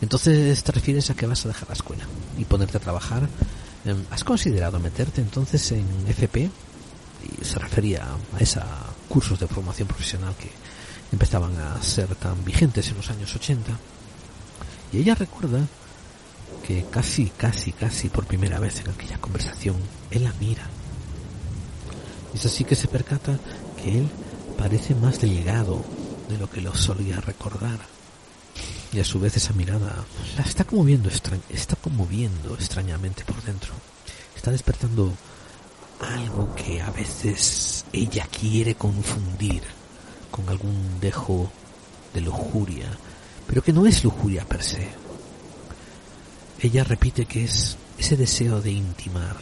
entonces 0.00 0.62
te 0.62 0.72
refieres 0.72 1.10
a 1.10 1.14
que 1.14 1.26
vas 1.26 1.44
a 1.44 1.48
dejar 1.48 1.68
la 1.68 1.74
escuela 1.74 2.04
y 2.38 2.44
ponerte 2.44 2.76
a 2.76 2.80
trabajar 2.80 3.28
Em, 3.86 4.04
¿Has 4.10 4.24
considerado 4.24 4.80
meterte 4.80 5.20
entonces 5.20 5.70
en 5.70 5.86
FP? 6.08 6.50
Y 7.40 7.44
se 7.44 7.58
refería 7.60 8.04
a 8.04 8.40
esos 8.40 8.64
cursos 9.08 9.38
de 9.38 9.46
formación 9.46 9.86
profesional 9.86 10.34
que, 10.34 10.50
empezaban 11.12 11.56
a 11.56 11.80
ser 11.80 12.12
tan 12.16 12.44
vigentes 12.44 12.88
en 12.88 12.96
los 12.96 13.08
años 13.10 13.32
80. 13.32 13.78
Y 14.92 14.98
ella 14.98 15.14
recuerda 15.14 15.66
que 16.66 16.84
casi, 16.84 17.26
casi, 17.26 17.72
casi 17.72 18.08
por 18.08 18.26
primera 18.26 18.58
vez 18.58 18.80
en 18.80 18.90
aquella 18.90 19.18
conversación, 19.18 19.76
él 20.10 20.24
la 20.24 20.32
mira. 20.40 20.68
Es 22.34 22.44
así 22.44 22.64
que 22.64 22.74
se 22.74 22.88
percata 22.88 23.38
que 23.82 23.98
él 23.98 24.08
parece 24.58 24.94
más 24.94 25.20
delgado 25.20 25.84
de 26.28 26.38
lo 26.38 26.50
que 26.50 26.60
lo 26.60 26.74
solía 26.74 27.20
recordar. 27.20 27.80
Y 28.92 29.00
a 29.00 29.04
su 29.04 29.20
vez 29.20 29.36
esa 29.36 29.52
mirada 29.52 30.04
la 30.36 30.42
está 30.42 30.64
conmoviendo, 30.64 31.08
está 31.08 31.76
conmoviendo 31.76 32.54
extrañamente 32.54 33.24
por 33.24 33.42
dentro. 33.42 33.72
Está 34.34 34.50
despertando 34.50 35.12
algo 36.00 36.54
que 36.54 36.80
a 36.80 36.90
veces 36.90 37.84
ella 37.92 38.26
quiere 38.26 38.74
confundir 38.74 39.62
con 40.30 40.48
algún 40.48 41.00
dejo 41.00 41.50
de 42.12 42.20
lujuria, 42.20 42.90
pero 43.46 43.62
que 43.62 43.72
no 43.72 43.86
es 43.86 44.04
lujuria 44.04 44.44
per 44.44 44.62
se. 44.62 44.88
Ella 46.60 46.84
repite 46.84 47.26
que 47.26 47.44
es 47.44 47.76
ese 47.98 48.16
deseo 48.16 48.60
de 48.60 48.72
intimar, 48.72 49.36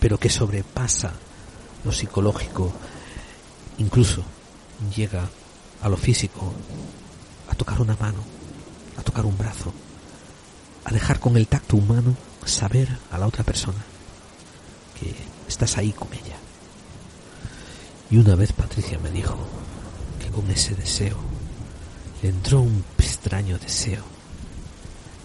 pero 0.00 0.18
que 0.18 0.30
sobrepasa 0.30 1.12
lo 1.84 1.92
psicológico, 1.92 2.72
incluso 3.78 4.22
llega 4.94 5.28
a 5.82 5.88
lo 5.88 5.96
físico, 5.96 6.52
a 7.50 7.54
tocar 7.54 7.80
una 7.80 7.96
mano, 7.96 8.22
a 8.96 9.02
tocar 9.02 9.26
un 9.26 9.36
brazo, 9.36 9.72
a 10.84 10.92
dejar 10.92 11.20
con 11.20 11.36
el 11.36 11.46
tacto 11.46 11.76
humano 11.76 12.16
saber 12.44 12.88
a 13.10 13.18
la 13.18 13.26
otra 13.26 13.44
persona 13.44 13.82
que 14.98 15.14
estás 15.48 15.76
ahí 15.76 15.92
con 15.92 16.08
ella. 16.12 16.36
Y 18.10 18.16
una 18.16 18.34
vez 18.34 18.52
Patricia 18.52 18.98
me 18.98 19.10
dijo 19.10 19.36
que 20.20 20.30
con 20.30 20.50
ese 20.50 20.74
deseo 20.74 21.16
le 22.22 22.28
entró 22.30 22.60
un 22.60 22.84
extraño 23.24 23.56
deseo 23.58 24.04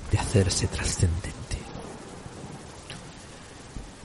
de 0.09 0.17
hacerse 0.17 0.67
trascendente. 0.67 1.57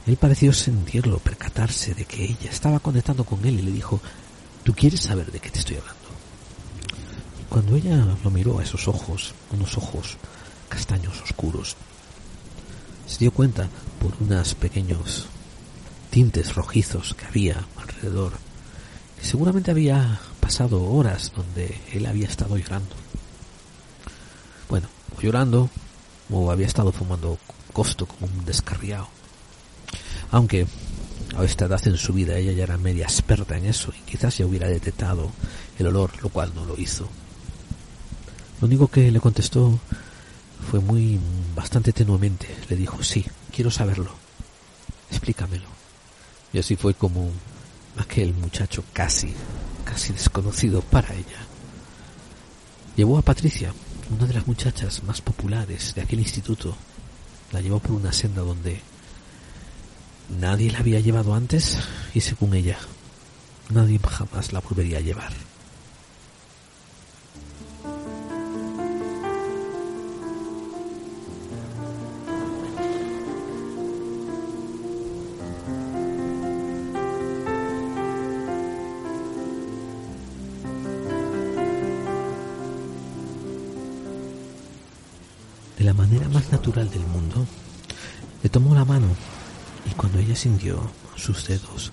Él 0.09 0.17
pareció 0.17 0.53
sentirlo, 0.53 1.21
percatarse 1.21 1.95
de 1.95 2.05
que 2.05 2.25
ella 2.25 2.51
estaba 2.51 2.81
conectando 2.81 3.23
con 3.23 3.45
él 3.45 3.61
y 3.61 3.63
le 3.63 3.71
dijo, 3.71 4.01
¿tú 4.65 4.75
quieres 4.75 5.01
saber 5.01 5.31
de 5.31 5.39
qué 5.39 5.49
te 5.49 5.61
estoy 5.61 5.77
hablando? 5.77 6.09
Cuando 7.49 7.77
ella 7.77 8.05
lo 8.25 8.31
miró 8.33 8.59
a 8.59 8.65
esos 8.65 8.89
ojos, 8.89 9.33
unos 9.53 9.79
ojos 9.79 10.17
castaños 10.69 11.23
oscuros, 11.23 11.77
se 13.07 13.19
dio 13.19 13.31
cuenta 13.31 13.69
por 14.01 14.13
unos 14.21 14.57
pequeños 14.57 15.27
tintes 16.11 16.57
rojizos 16.57 17.15
que 17.15 17.27
había 17.27 17.65
alrededor, 17.77 18.33
que 19.21 19.25
seguramente 19.25 19.71
había 19.71 20.19
pasado 20.41 20.83
horas 20.83 21.31
donde 21.37 21.81
él 21.93 22.07
había 22.07 22.27
estado 22.27 22.59
llorando. 22.59 22.97
Llorando, 25.21 25.71
o 26.31 26.51
había 26.51 26.67
estado 26.67 26.93
fumando 26.93 27.39
costo 27.73 28.07
como 28.07 28.27
un 28.27 28.45
descarriado. 28.45 29.09
Aunque 30.31 30.67
a 31.37 31.45
esta 31.45 31.67
edad 31.67 31.87
en 31.87 31.97
su 31.97 32.13
vida 32.13 32.37
ella 32.37 32.53
ya 32.53 32.65
era 32.65 32.79
media 32.79 33.05
experta 33.05 33.57
en 33.57 33.67
eso 33.67 33.93
y 33.97 34.11
quizás 34.11 34.39
ya 34.39 34.47
hubiera 34.47 34.69
detectado 34.69 35.31
el 35.79 35.87
olor, 35.89 36.11
lo 36.23 36.29
cual 36.29 36.53
no 36.55 36.65
lo 36.65 36.79
hizo. 36.79 37.09
Lo 38.61 38.67
único 38.67 38.89
que 38.89 39.11
le 39.11 39.21
contestó 39.21 39.79
fue 40.71 40.81
muy 40.81 41.21
bastante 41.55 41.93
tenuemente. 41.93 42.47
Le 42.69 42.77
dijo, 42.77 43.03
sí, 43.03 43.25
quiero 43.55 43.71
saberlo. 43.71 44.13
Explícamelo. 45.11 45.69
Y 46.53 46.59
así 46.59 46.77
fue 46.77 46.95
como 46.95 47.31
aquel 47.99 48.33
muchacho 48.35 48.85
casi, 48.93 49.33
casi 49.85 50.13
desconocido 50.13 50.81
para 50.81 51.13
ella. 51.15 51.47
Llevó 52.97 53.19
a 53.19 53.23
Patricia, 53.23 53.75
una 54.11 54.27
de 54.27 54.35
las 54.35 54.47
muchachas 54.47 55.03
más 55.05 55.21
populares 55.21 55.95
de 55.95 56.03
aquel 56.03 56.21
instituto. 56.21 56.77
La 57.53 57.61
llevó 57.61 57.79
por 57.79 57.93
una 57.93 58.13
senda 58.13 58.43
donde 58.43 58.81
nadie 60.41 60.71
la 60.71 60.79
había 60.79 61.01
llevado 61.01 61.35
antes 61.35 61.79
y 62.15 62.21
según 62.21 62.55
ella, 62.55 62.79
nadie 63.71 63.99
jamás 63.99 64.53
la 64.53 64.61
volvería 64.61 64.99
a 64.99 65.03
llevar. 65.03 65.33
Natural 86.65 86.89
del 86.89 87.07
mundo, 87.07 87.47
le 88.43 88.49
tomó 88.49 88.75
la 88.75 88.87
mano 88.87 89.09
y 89.85 89.93
cuando 89.97 90.19
ella 90.19 90.35
sintió 90.35 90.81
sus 91.15 91.47
dedos 91.47 91.93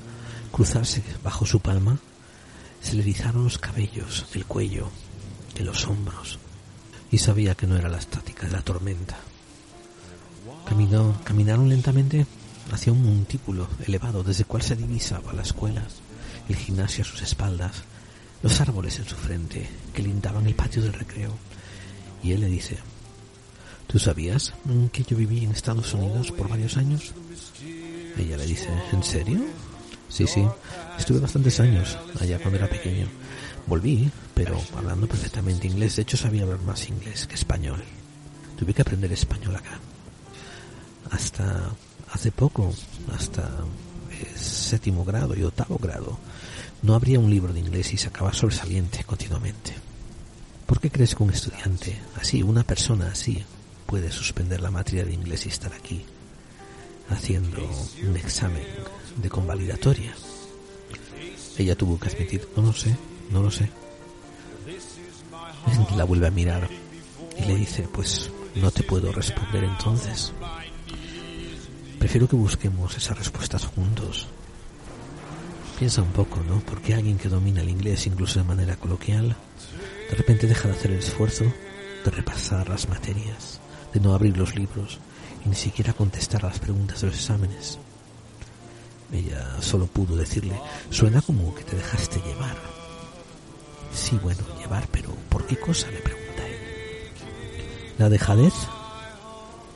cruzarse 0.50 1.04
bajo 1.22 1.46
su 1.46 1.60
palma, 1.60 2.00
se 2.82 2.96
le 2.96 3.02
erizaron 3.02 3.44
los 3.44 3.58
cabellos 3.58 4.28
del 4.34 4.46
cuello, 4.46 4.90
de 5.56 5.66
los 5.66 5.86
hombros, 5.88 6.40
y 7.12 7.18
sabía 7.18 7.54
que 7.54 7.68
no 7.68 7.76
era 7.76 7.90
la 7.90 7.98
estática 7.98 8.48
de 8.48 8.54
la 8.54 8.62
tormenta. 8.62 9.18
Caminó, 10.66 11.20
caminaron 11.26 11.68
lentamente 11.68 12.26
hacia 12.72 12.94
un 12.94 13.04
montículo 13.04 13.68
elevado 13.86 14.24
desde 14.24 14.44
el 14.44 14.48
cual 14.48 14.64
se 14.64 14.78
divisaba 14.78 15.34
las 15.34 15.48
escuelas, 15.48 15.96
el 16.48 16.56
gimnasio 16.56 17.04
a 17.04 17.08
sus 17.08 17.22
espaldas, 17.24 17.84
los 18.42 18.62
árboles 18.62 19.00
en 19.00 19.06
su 19.06 19.16
frente 19.18 19.68
que 19.94 20.02
lindaban 20.02 20.48
el 20.48 20.56
patio 20.56 20.82
del 20.82 20.94
recreo. 20.94 21.36
Y 22.24 22.32
él 22.32 22.40
le 22.40 22.48
dice, 22.48 22.78
¿Tú 23.92 24.00
sabías 24.00 24.54
que 24.94 25.04
yo 25.04 25.18
viví 25.18 25.44
en 25.44 25.52
Estados 25.52 25.94
Unidos 25.94 26.32
por 26.32 26.48
varios 26.48 26.78
años? 26.78 27.12
Ella 28.18 28.38
le 28.38 28.46
dice, 28.46 28.70
¿en 28.94 29.04
serio? 29.04 29.42
Sí, 30.08 30.26
sí, 30.28 30.46
estuve 30.98 31.20
bastantes 31.20 31.60
años 31.60 31.98
allá 32.20 32.40
cuando 32.40 32.58
era 32.58 32.70
pequeño. 32.70 33.08
Volví, 33.68 34.10
pero 34.34 34.58
hablando 34.78 35.08
perfectamente 35.08 35.68
inglés. 35.68 35.98
De 35.98 36.04
hecho, 36.04 36.16
sabía 36.16 36.44
hablar 36.44 36.62
más 36.62 36.88
inglés 36.88 37.28
que 37.28 37.36
español. 37.36 37.84
Tuve 38.58 38.74
que 38.74 38.82
aprender 38.82 39.12
español 39.12 39.58
acá. 39.58 39.78
Hasta 41.10 41.72
hace 42.14 42.32
poco, 42.32 42.74
hasta 43.14 43.50
séptimo 44.38 45.04
grado 45.04 45.36
y 45.36 45.44
octavo 45.44 45.78
grado, 45.78 46.18
no 46.82 46.96
habría 46.96 47.20
un 47.20 47.30
libro 47.30 47.52
de 47.52 47.60
inglés 47.60 47.92
y 47.94 47.98
sacaba 47.98 48.32
sobresaliente 48.32 49.04
continuamente. 49.04 49.74
¿Por 50.66 50.80
qué 50.80 50.90
crees 50.90 51.14
que 51.14 51.24
un 51.24 51.32
estudiante 51.32 52.00
así, 52.16 52.42
una 52.42 52.64
persona 52.64 53.10
así, 53.12 53.44
puede 53.92 54.10
suspender 54.10 54.62
la 54.62 54.72
materia 54.72 55.04
de 55.04 55.14
inglés 55.14 55.46
y 55.46 55.50
estar 55.50 55.74
aquí 55.74 56.06
haciendo 57.10 57.60
un 58.08 58.16
examen 58.16 58.64
de 59.18 59.30
convalidatoria. 59.30 60.14
Ella 61.58 61.76
tuvo 61.76 62.00
que 62.00 62.08
admitir, 62.08 62.48
no 62.56 62.62
lo 62.64 62.72
sé, 62.72 62.96
no 63.32 63.44
lo 63.44 63.52
sé. 63.52 63.70
La 65.98 66.06
vuelve 66.06 66.28
a 66.28 66.32
mirar 66.32 66.70
y 67.38 67.44
le 67.44 67.56
dice, 67.58 67.86
pues 67.92 68.32
no 68.56 68.72
te 68.72 68.84
puedo 68.84 69.12
responder 69.12 69.66
entonces. 69.66 70.32
Prefiero 72.00 72.30
que 72.30 72.38
busquemos 72.38 72.96
esas 72.96 73.18
respuestas 73.18 73.66
juntos. 73.66 74.28
Piensa 75.80 76.02
un 76.02 76.14
poco, 76.14 76.40
¿no? 76.48 76.62
Porque 76.62 76.94
alguien 76.94 77.18
que 77.18 77.28
domina 77.28 77.62
el 77.62 77.70
inglés 77.70 78.08
incluso 78.08 78.40
de 78.40 78.46
manera 78.46 78.78
coloquial, 78.78 79.36
de 80.10 80.16
repente 80.16 80.48
deja 80.48 80.70
de 80.70 80.76
hacer 80.76 80.92
el 80.92 81.00
esfuerzo 81.00 81.44
de 82.06 82.12
repasar 82.12 82.70
las 82.70 82.88
materias 82.88 83.61
de 83.94 84.00
no 84.00 84.14
abrir 84.14 84.38
los 84.38 84.56
libros 84.56 85.00
y 85.46 85.50
ni 85.50 85.56
siquiera 85.56 85.94
contestar 85.94 86.44
las 86.44 86.60
preguntas 86.60 87.02
de 87.02 87.08
los 87.08 87.16
exámenes. 87.16 87.78
Ella 89.12 89.62
solo 89.62 89.88
pudo 89.88 90.16
decirle, 90.16 90.60
suena 90.90 91.22
como 91.22 91.54
que 91.54 91.64
te 91.64 91.76
dejaste 91.76 92.22
llevar. 92.22 92.56
Sí, 93.94 94.18
bueno, 94.22 94.42
llevar, 94.58 94.88
pero 94.92 95.10
¿por 95.30 95.46
qué 95.46 95.58
cosa? 95.60 95.90
le 95.92 96.00
pregunta 96.00 96.48
él. 96.48 96.56
¿La 97.98 98.10
dejadez? 98.10 98.54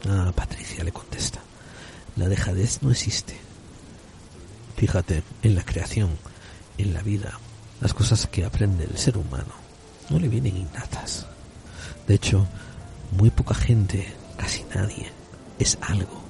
Ah, 0.07 0.31
Patricia 0.33 0.83
le 0.83 0.91
contesta. 0.91 1.41
La 2.15 2.29
dejadez 2.29 2.81
no 2.81 2.91
existe. 2.91 3.35
Fíjate, 4.77 5.23
en 5.41 5.55
la 5.55 5.63
creación, 5.63 6.17
en 6.77 6.93
la 6.93 7.01
vida, 7.01 7.39
las 7.81 7.93
cosas 7.93 8.27
que 8.27 8.45
aprende 8.45 8.85
el 8.85 8.97
ser 8.97 9.17
humano 9.17 9.53
no 10.09 10.19
le 10.19 10.29
vienen 10.29 10.57
innatas. 10.57 11.25
De 12.07 12.15
hecho, 12.15 12.47
muy 13.11 13.29
poca 13.29 13.53
gente, 13.53 14.13
casi 14.37 14.65
nadie, 14.73 15.11
es 15.59 15.77
algo. 15.81 16.23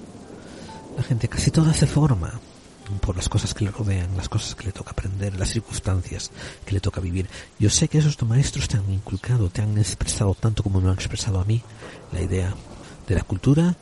La 0.98 1.04
gente 1.04 1.28
casi 1.28 1.52
toda 1.52 1.74
se 1.74 1.88
forma 1.88 2.40
por 3.02 3.16
las 3.16 3.30
cosas 3.30 3.54
que 3.54 3.66
le 3.66 3.72
rodean, 3.72 4.16
las 4.16 4.30
cosas 4.30 4.56
que 4.56 4.66
le 4.66 4.72
toca 4.72 4.92
aprender, 4.92 5.38
las 5.38 5.50
circunstancias 5.50 6.32
que 6.66 6.74
le 6.74 6.80
toca 6.80 7.02
vivir. 7.02 7.28
Yo 7.60 7.70
sé 7.70 7.88
que 7.88 7.98
esos 7.98 8.22
maestros 8.24 8.68
te 8.68 8.78
han 8.78 8.92
inculcado, 8.92 9.50
te 9.50 9.62
han 9.62 9.78
expresado 9.78 10.36
tanto 10.36 10.64
como 10.64 10.80
me 10.82 10.90
han 10.90 10.96
expresado 10.96 11.40
a 11.40 11.46
mí 11.46 11.62
la 12.12 12.22
idea 12.22 12.54
de 13.08 13.16
la 13.16 13.24
cultura 13.24 13.76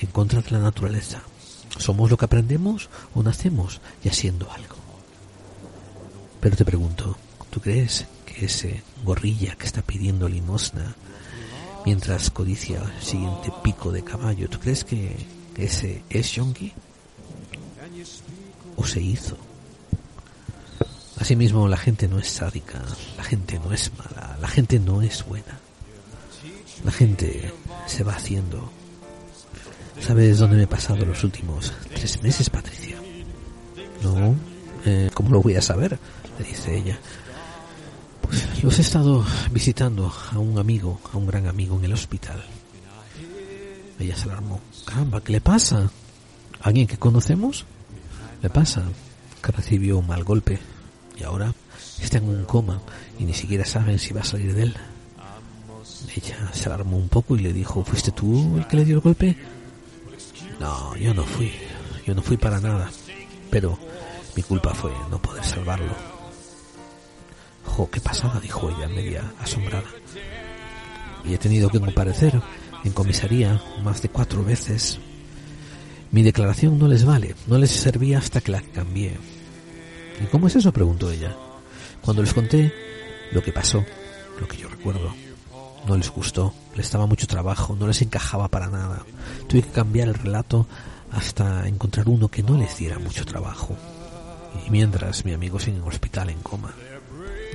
en 0.00 0.08
contra 0.08 0.40
de 0.40 0.50
la 0.50 0.58
naturaleza. 0.58 1.22
Somos 1.78 2.10
lo 2.10 2.16
que 2.16 2.24
aprendemos 2.24 2.88
o 3.14 3.22
nacemos 3.22 3.80
ya 4.02 4.12
siendo 4.12 4.50
algo. 4.50 4.76
Pero 6.40 6.56
te 6.56 6.64
pregunto, 6.64 7.16
¿tú 7.50 7.60
crees 7.60 8.06
que 8.26 8.46
ese 8.46 8.82
gorrilla 9.04 9.56
que 9.56 9.66
está 9.66 9.82
pidiendo 9.82 10.28
limosna 10.28 10.94
mientras 11.84 12.30
codicia 12.30 12.82
el 12.82 13.02
siguiente 13.02 13.52
pico 13.62 13.92
de 13.92 14.02
caballo, 14.02 14.48
¿tú 14.48 14.58
crees 14.58 14.84
que 14.84 15.16
ese 15.56 16.02
es 16.10 16.32
yonki? 16.32 16.72
¿O 18.76 18.84
se 18.84 19.00
hizo? 19.00 19.36
Asimismo, 21.18 21.68
la 21.68 21.76
gente 21.76 22.08
no 22.08 22.18
es 22.18 22.28
sádica, 22.28 22.82
la 23.16 23.24
gente 23.24 23.58
no 23.58 23.72
es 23.72 23.92
mala, 23.96 24.36
la 24.40 24.48
gente 24.48 24.80
no 24.80 25.00
es 25.00 25.24
buena. 25.24 25.60
La 26.84 26.90
gente 26.90 27.52
se 27.86 28.04
va 28.04 28.14
haciendo. 28.14 28.70
¿Sabes 30.00 30.38
dónde 30.38 30.56
me 30.56 30.64
he 30.64 30.66
pasado 30.66 31.04
los 31.06 31.22
últimos 31.24 31.72
tres 31.94 32.22
meses, 32.22 32.50
Patricia? 32.50 32.96
No, 34.02 34.34
eh, 34.84 35.08
¿cómo 35.14 35.30
lo 35.30 35.40
voy 35.40 35.54
a 35.54 35.62
saber? 35.62 35.98
Le 36.38 36.44
dice 36.44 36.76
ella. 36.76 36.98
Pues 38.26 38.62
los 38.62 38.78
he 38.78 38.82
estado 38.82 39.24
visitando 39.50 40.12
a 40.32 40.38
un 40.38 40.58
amigo, 40.58 41.00
a 41.12 41.16
un 41.16 41.26
gran 41.26 41.46
amigo 41.46 41.76
en 41.76 41.84
el 41.84 41.92
hospital. 41.92 42.42
Ella 43.98 44.16
se 44.16 44.24
alarmó. 44.24 44.60
Caramba, 44.84 45.20
¿qué 45.20 45.32
le 45.32 45.40
pasa? 45.40 45.90
¿Alguien 46.60 46.86
que 46.86 46.96
conocemos? 46.96 47.64
Le 48.42 48.50
pasa 48.50 48.82
que 49.42 49.52
recibió 49.52 49.98
un 49.98 50.06
mal 50.06 50.24
golpe 50.24 50.58
y 51.18 51.22
ahora 51.22 51.54
está 52.00 52.18
en 52.18 52.28
un 52.28 52.44
coma 52.44 52.80
y 53.18 53.24
ni 53.24 53.34
siquiera 53.34 53.64
saben 53.64 53.98
si 53.98 54.12
va 54.12 54.22
a 54.22 54.24
salir 54.24 54.54
de 54.54 54.62
él. 54.64 54.76
Ella 56.16 56.50
se 56.52 56.68
alarmó 56.68 56.96
un 56.96 57.08
poco 57.08 57.36
y 57.36 57.40
le 57.40 57.52
dijo, 57.52 57.84
¿fuiste 57.84 58.12
tú 58.12 58.56
el 58.56 58.66
que 58.66 58.76
le 58.76 58.84
dio 58.84 58.96
el 58.96 59.00
golpe? 59.02 59.36
No, 60.60 60.96
yo 60.96 61.12
no 61.12 61.24
fui, 61.24 61.52
yo 62.06 62.14
no 62.14 62.22
fui 62.22 62.36
para 62.36 62.60
nada, 62.60 62.90
pero 63.50 63.78
mi 64.36 64.42
culpa 64.42 64.72
fue 64.74 64.92
no 65.10 65.20
poder 65.20 65.44
salvarlo. 65.44 66.13
Jo, 67.76 67.90
qué 67.90 68.00
pasada, 68.00 68.38
dijo 68.38 68.70
ella, 68.70 68.86
media 68.86 69.32
asombrada. 69.40 69.88
Y 71.24 71.34
he 71.34 71.38
tenido 71.38 71.68
que 71.70 71.80
comparecer 71.80 72.40
en 72.84 72.92
comisaría 72.92 73.60
más 73.82 74.00
de 74.00 74.10
cuatro 74.10 74.44
veces. 74.44 75.00
Mi 76.12 76.22
declaración 76.22 76.78
no 76.78 76.86
les 76.86 77.04
vale, 77.04 77.34
no 77.48 77.58
les 77.58 77.72
servía 77.72 78.18
hasta 78.18 78.40
que 78.40 78.52
la 78.52 78.60
cambié. 78.60 79.18
¿Y 80.22 80.26
cómo 80.26 80.46
es 80.46 80.54
eso? 80.54 80.70
preguntó 80.70 81.10
ella. 81.10 81.36
Cuando 82.00 82.22
les 82.22 82.32
conté 82.32 82.72
lo 83.32 83.42
que 83.42 83.50
pasó, 83.50 83.84
lo 84.38 84.46
que 84.46 84.58
yo 84.58 84.68
recuerdo, 84.68 85.12
no 85.88 85.96
les 85.96 86.10
gustó, 86.10 86.54
les 86.76 86.86
estaba 86.86 87.06
mucho 87.06 87.26
trabajo, 87.26 87.74
no 87.74 87.88
les 87.88 88.02
encajaba 88.02 88.46
para 88.46 88.68
nada. 88.68 89.04
Tuve 89.48 89.62
que 89.62 89.72
cambiar 89.72 90.06
el 90.06 90.14
relato 90.14 90.68
hasta 91.10 91.66
encontrar 91.66 92.08
uno 92.08 92.28
que 92.28 92.44
no 92.44 92.56
les 92.56 92.78
diera 92.78 93.00
mucho 93.00 93.24
trabajo. 93.24 93.76
Y 94.64 94.70
mientras 94.70 95.24
mi 95.24 95.32
amigo 95.32 95.58
sigue 95.58 95.78
en 95.78 95.82
el 95.82 95.88
hospital 95.88 96.30
en 96.30 96.38
coma. 96.38 96.72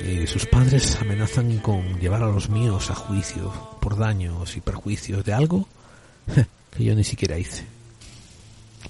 Y 0.06 0.28
sus 0.28 0.46
padres 0.46 0.98
amenazan 1.02 1.60
con 1.60 2.00
llevar 2.00 2.24
a 2.24 2.28
los 2.28 2.50
míos 2.50 2.90
a 2.90 2.96
juicio 2.96 3.52
por 3.82 3.98
daños 3.98 4.56
y 4.56 4.62
perjuicios 4.62 5.24
de 5.26 5.34
algo 5.34 5.68
que 6.76 6.84
yo 6.84 6.96
ni 6.96 7.04
siquiera 7.04 7.38
hice. 7.38 7.66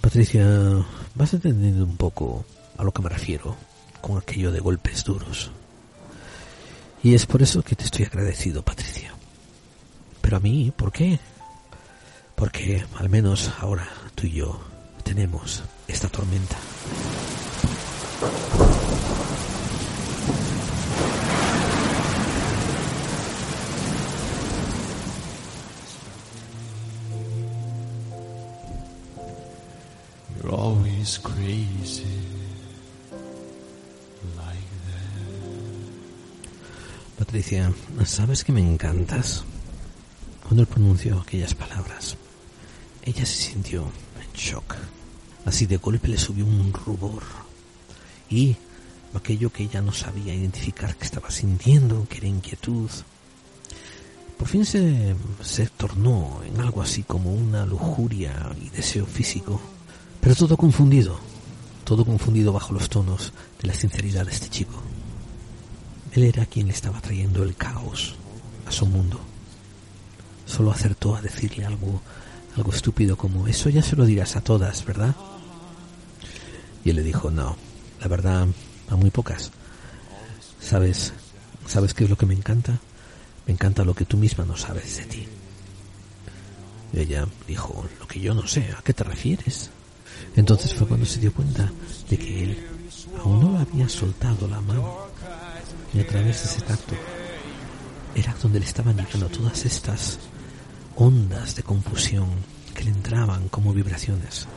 Patricia, 0.02 0.46
vas 1.16 1.34
entendiendo 1.34 1.84
un 1.84 1.98
poco 1.98 2.46
a 2.78 2.84
lo 2.84 2.92
que 2.92 3.02
me 3.02 3.10
refiero 3.10 3.56
con 4.02 4.18
aquello 4.18 4.52
de 4.52 4.60
golpes 4.60 5.04
duros. 5.04 5.52
Y 7.04 7.16
es 7.16 7.26
por 7.26 7.42
eso 7.42 7.62
que 7.62 7.76
te 7.76 7.86
estoy 7.86 8.06
agradecido, 8.06 8.62
Patricia. 8.62 9.14
Pero 10.22 10.38
a 10.38 10.40
mí, 10.40 10.72
¿por 10.76 10.92
qué? 10.92 11.20
Porque 12.36 12.86
al 12.98 13.10
menos 13.10 13.52
ahora 13.60 13.88
tú 14.16 14.28
y 14.28 14.32
yo 14.34 14.60
tenemos 15.04 15.64
esta 15.88 16.08
tormenta. 16.08 16.58
Patricia, 37.18 37.74
¿sabes 38.06 38.44
que 38.44 38.52
me 38.52 38.62
encantas? 38.62 39.44
Cuando 40.44 40.62
él 40.62 40.68
pronunció 40.68 41.20
aquellas 41.20 41.54
palabras, 41.54 42.16
ella 43.04 43.26
se 43.26 43.52
sintió 43.52 43.84
en 43.84 44.34
shock. 44.34 44.76
Así 45.46 45.66
de 45.66 45.78
golpe 45.78 46.08
le 46.08 46.18
subió 46.18 46.46
un 46.46 46.74
rubor. 46.74 47.24
Y 48.30 48.56
aquello 49.14 49.52
que 49.52 49.64
ella 49.64 49.82
no 49.82 49.92
sabía 49.92 50.34
identificar 50.34 50.96
que 50.96 51.06
estaba 51.06 51.30
sintiendo, 51.30 52.08
que 52.10 52.18
era 52.18 52.28
inquietud, 52.28 52.90
por 54.38 54.48
fin 54.48 54.66
se, 54.66 55.16
se 55.44 55.68
tornó 55.68 56.42
en 56.46 56.62
algo 56.62 56.82
así 56.82 57.04
como 57.04 57.34
una 57.34 57.66
lujuria 57.66 58.56
y 58.62 58.70
deseo 58.70 59.06
físico. 59.06 59.60
Pero 60.22 60.36
todo 60.36 60.58
confundido, 60.58 61.20
todo 61.86 62.06
confundido 62.06 62.52
bajo 62.52 62.74
los 62.74 62.90
tonos 62.90 63.32
de 63.62 63.68
la 63.68 63.74
sinceridad 63.74 64.26
de 64.26 64.34
este 64.34 64.50
chico. 64.50 64.82
Él 66.12 66.24
era 66.24 66.46
quien 66.46 66.68
le 66.68 66.74
estaba 66.74 67.00
trayendo 67.02 67.44
el 67.44 67.56
caos 67.56 68.16
a 68.68 68.72
su 68.72 68.86
mundo. 68.86 69.20
Solo 70.46 70.72
acertó 70.72 71.16
a 71.16 71.22
decirle 71.22 71.66
algo, 71.66 72.02
algo 72.58 72.74
estúpido 72.74 73.16
como, 73.16 73.48
eso 73.48 73.70
ya 73.70 73.82
se 73.82 73.96
lo 73.96 74.06
dirás 74.06 74.36
a 74.36 74.42
todas, 74.42 74.84
¿verdad? 74.86 75.16
Y 76.84 76.90
él 76.90 76.98
le 76.98 77.04
dijo, 77.04 77.30
no, 77.30 77.56
la 78.02 78.08
verdad, 78.08 78.48
a 78.90 78.96
muy 78.96 79.12
pocas. 79.12 79.52
¿Sabes? 80.60 81.14
¿Sabes 81.68 81.94
qué 81.94 82.04
es 82.04 82.10
lo 82.10 82.18
que 82.18 82.26
me 82.26 82.34
encanta? 82.34 82.80
Me 83.46 83.54
encanta 83.54 83.84
lo 83.84 83.94
que 83.94 84.06
tú 84.06 84.18
misma 84.18 84.46
no 84.46 84.58
sabes 84.58 84.98
de 84.98 85.06
ti. 85.06 85.28
Ella 86.94 87.28
dijo, 87.48 87.86
lo 88.00 88.08
que 88.08 88.20
yo 88.20 88.34
no 88.34 88.48
sé, 88.48 88.74
¿a 88.78 88.82
qué 88.82 88.94
te 88.94 89.04
refieres? 89.04 89.70
Entonces 90.36 90.74
fue 90.74 90.88
cuando 90.88 91.06
se 91.06 91.20
dio 91.20 91.34
cuenta 91.34 91.72
de 92.10 92.18
que 92.18 92.44
él 92.44 92.68
aún 93.24 93.40
no 93.40 93.60
había 93.60 93.90
soltado 93.90 94.48
la 94.48 94.62
mano 94.62 95.08
y 95.94 96.00
a 96.00 96.08
través 96.08 96.44
de 96.44 96.50
ese 96.50 96.62
tacto 96.62 96.96
era 98.16 98.36
donde 98.42 98.60
le 98.60 98.66
estaban 98.66 98.98
llegando 98.98 99.28
todas 99.28 99.66
estas 99.66 100.20
ondas 100.96 101.56
de 101.56 101.64
confusión 101.64 102.28
que 102.74 102.84
le 102.84 102.92
entraban 102.92 103.50
como 103.50 103.74
vibraciones. 103.74 104.48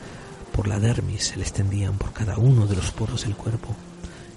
Por 0.51 0.67
la 0.67 0.79
dermis 0.79 1.25
se 1.25 1.37
le 1.37 1.43
extendían 1.43 1.97
por 1.97 2.13
cada 2.13 2.37
uno 2.37 2.67
de 2.67 2.75
los 2.75 2.91
poros 2.91 3.23
del 3.23 3.35
cuerpo, 3.35 3.75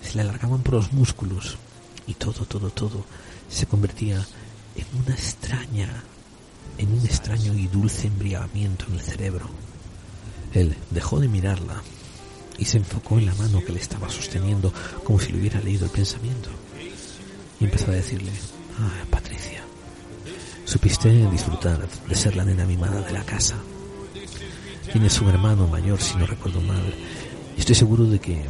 se 0.03 0.15
le 0.15 0.23
alargaban 0.23 0.63
por 0.63 0.75
los 0.75 0.93
músculos 0.93 1.59
y 2.07 2.15
todo, 2.15 2.45
todo, 2.47 2.71
todo 2.71 3.05
se 3.49 3.67
convertía 3.67 4.25
en 4.75 4.87
una 5.05 5.15
extraña, 5.15 5.89
en 6.79 6.93
un 6.93 7.05
extraño 7.05 7.55
y 7.55 7.67
dulce 7.67 8.07
embriagamiento 8.07 8.87
en 8.89 8.95
el 8.95 9.01
cerebro. 9.01 9.49
Él 10.57 10.75
dejó 10.91 11.21
de 11.21 11.29
mirarla 11.29 11.83
y 12.57 12.65
se 12.65 12.79
enfocó 12.79 13.19
en 13.19 13.27
la 13.27 13.35
mano 13.35 13.63
que 13.63 13.73
le 13.73 13.79
estaba 13.79 14.09
sosteniendo 14.09 14.73
como 15.05 15.21
si 15.21 15.31
le 15.31 15.39
hubiera 15.39 15.61
leído 15.61 15.85
el 15.85 15.91
pensamiento 15.91 16.49
y 17.61 17.65
empezó 17.65 17.91
a 17.91 17.95
decirle, 17.95 18.33
ah, 18.79 19.05
Patricia, 19.11 19.63
supiste 20.65 21.11
disfrutar 21.31 21.87
de 22.09 22.15
ser 22.15 22.37
la 22.37 22.45
nena 22.45 22.65
mimada 22.65 23.03
de 23.03 23.13
la 23.13 23.23
casa. 23.25 23.57
Tienes 24.91 25.21
un 25.21 25.29
hermano 25.29 25.67
mayor, 25.67 26.01
si 26.01 26.17
no 26.17 26.27
recuerdo 26.27 26.63
mal, 26.63 26.95
y 27.55 27.61
estoy 27.61 27.75
seguro 27.75 28.05
de 28.05 28.19
que 28.19 28.43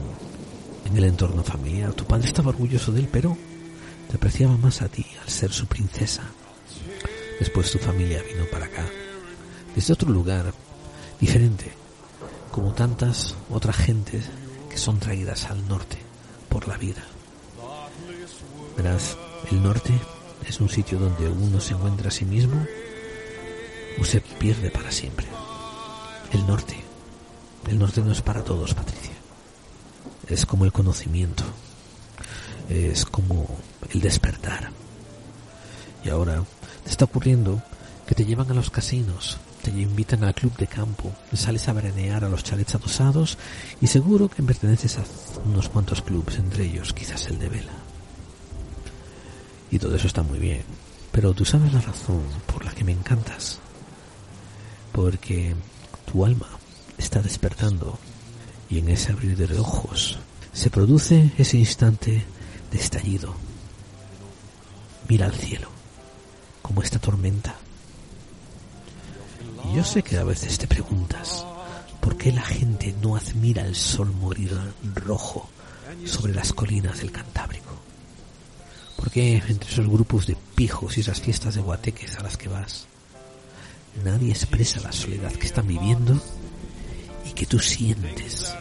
en 0.84 0.96
el 0.96 1.04
entorno 1.04 1.42
familiar 1.42 1.92
tu 1.92 2.04
padre 2.04 2.28
estaba 2.28 2.50
orgulloso 2.50 2.92
de 2.92 3.00
él, 3.00 3.08
pero 3.10 3.36
te 4.08 4.16
apreciaba 4.16 4.56
más 4.56 4.80
a 4.80 4.88
ti 4.88 5.04
al 5.22 5.28
ser 5.28 5.52
su 5.52 5.66
princesa. 5.66 6.22
Después 7.40 7.72
tu 7.72 7.78
familia 7.78 8.22
vino 8.22 8.44
para 8.48 8.66
acá, 8.66 8.86
desde 9.74 9.92
otro 9.92 10.10
lugar, 10.10 10.54
diferente, 11.20 11.72
como 12.56 12.72
tantas 12.72 13.34
otras 13.50 13.76
gentes 13.76 14.24
que 14.70 14.78
son 14.78 14.98
traídas 14.98 15.50
al 15.50 15.68
norte 15.68 15.98
por 16.48 16.66
la 16.66 16.78
vida. 16.78 17.04
Verás, 18.74 19.18
el 19.50 19.62
norte 19.62 19.92
es 20.48 20.58
un 20.58 20.70
sitio 20.70 20.98
donde 20.98 21.28
uno 21.28 21.60
se 21.60 21.74
encuentra 21.74 22.08
a 22.08 22.10
sí 22.10 22.24
mismo 22.24 22.66
o 24.00 24.04
se 24.06 24.22
pierde 24.22 24.70
para 24.70 24.90
siempre. 24.90 25.26
El 26.32 26.46
norte, 26.46 26.82
el 27.68 27.78
norte 27.78 28.00
no 28.00 28.10
es 28.10 28.22
para 28.22 28.42
todos, 28.42 28.72
Patricia. 28.72 29.12
Es 30.26 30.46
como 30.46 30.64
el 30.64 30.72
conocimiento, 30.72 31.44
es 32.70 33.04
como 33.04 33.46
el 33.90 34.00
despertar. 34.00 34.70
Y 36.02 36.08
ahora 36.08 36.42
te 36.84 36.90
está 36.90 37.04
ocurriendo 37.04 37.62
que 38.06 38.14
te 38.14 38.24
llevan 38.24 38.50
a 38.50 38.54
los 38.54 38.70
casinos, 38.70 39.36
te 39.70 39.80
invitan 39.80 40.22
al 40.22 40.34
club 40.34 40.56
de 40.56 40.68
campo, 40.68 41.12
sales 41.32 41.66
a 41.68 41.72
veranear 41.72 42.24
a 42.24 42.28
los 42.28 42.44
chalets 42.44 42.76
adosados 42.76 43.36
y 43.80 43.88
seguro 43.88 44.28
que 44.28 44.42
perteneces 44.42 44.98
a 44.98 45.04
unos 45.44 45.68
cuantos 45.68 46.02
clubes, 46.02 46.38
entre 46.38 46.66
ellos 46.66 46.92
quizás 46.92 47.26
el 47.26 47.40
de 47.40 47.48
vela. 47.48 47.72
Y 49.72 49.80
todo 49.80 49.96
eso 49.96 50.06
está 50.06 50.22
muy 50.22 50.38
bien. 50.38 50.62
Pero 51.10 51.34
tú 51.34 51.44
sabes 51.44 51.72
la 51.72 51.80
razón 51.80 52.22
por 52.46 52.64
la 52.64 52.72
que 52.72 52.84
me 52.84 52.92
encantas. 52.92 53.58
Porque 54.92 55.56
tu 56.10 56.24
alma 56.24 56.48
está 56.96 57.20
despertando 57.20 57.98
y 58.70 58.78
en 58.78 58.88
ese 58.88 59.10
abrir 59.10 59.36
de 59.36 59.58
ojos 59.58 60.18
se 60.52 60.70
produce 60.70 61.32
ese 61.38 61.58
instante 61.58 62.24
de 62.70 62.78
estallido. 62.78 63.34
mira 65.08 65.26
al 65.26 65.34
cielo, 65.34 65.68
como 66.62 66.82
esta 66.82 67.00
tormenta. 67.00 67.56
Yo 69.74 69.84
sé 69.84 70.02
que 70.02 70.18
a 70.18 70.24
veces 70.24 70.58
te 70.58 70.66
preguntas, 70.66 71.44
¿por 72.00 72.16
qué 72.16 72.32
la 72.32 72.42
gente 72.42 72.94
no 73.02 73.16
admira 73.16 73.64
el 73.64 73.74
sol 73.74 74.12
morir 74.12 74.56
rojo 74.94 75.48
sobre 76.04 76.34
las 76.34 76.52
colinas 76.52 76.98
del 76.98 77.12
Cantábrico? 77.12 77.74
¿Por 78.96 79.10
qué 79.10 79.36
entre 79.36 79.70
esos 79.70 79.86
grupos 79.86 80.26
de 80.26 80.36
pijos 80.54 80.96
y 80.96 81.00
esas 81.00 81.20
fiestas 81.20 81.54
de 81.54 81.60
guateques 81.60 82.16
a 82.16 82.22
las 82.22 82.36
que 82.36 82.48
vas, 82.48 82.86
nadie 84.04 84.30
expresa 84.30 84.80
la 84.80 84.92
soledad 84.92 85.32
que 85.32 85.46
están 85.46 85.66
viviendo 85.66 86.20
y 87.28 87.32
que 87.32 87.46
tú 87.46 87.58
sientes 87.58 88.54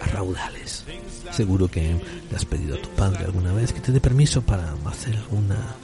a 0.00 0.06
raudales? 0.06 0.84
Seguro 1.32 1.68
que 1.68 2.00
le 2.30 2.36
has 2.36 2.44
pedido 2.44 2.76
a 2.76 2.82
tu 2.82 2.88
padre 2.90 3.24
alguna 3.24 3.52
vez 3.52 3.72
que 3.72 3.80
te 3.80 3.92
dé 3.92 4.00
permiso 4.00 4.42
para 4.42 4.74
hacer 4.86 5.16
alguna, 5.16 5.76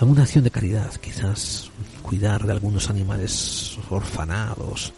alguna 0.00 0.22
acción 0.22 0.44
de 0.44 0.50
caridad, 0.50 0.92
quizás 0.96 1.70
cuidar 2.02 2.46
de 2.46 2.52
algunos 2.52 2.88
animales 2.88 3.76
orfanados, 3.90 4.92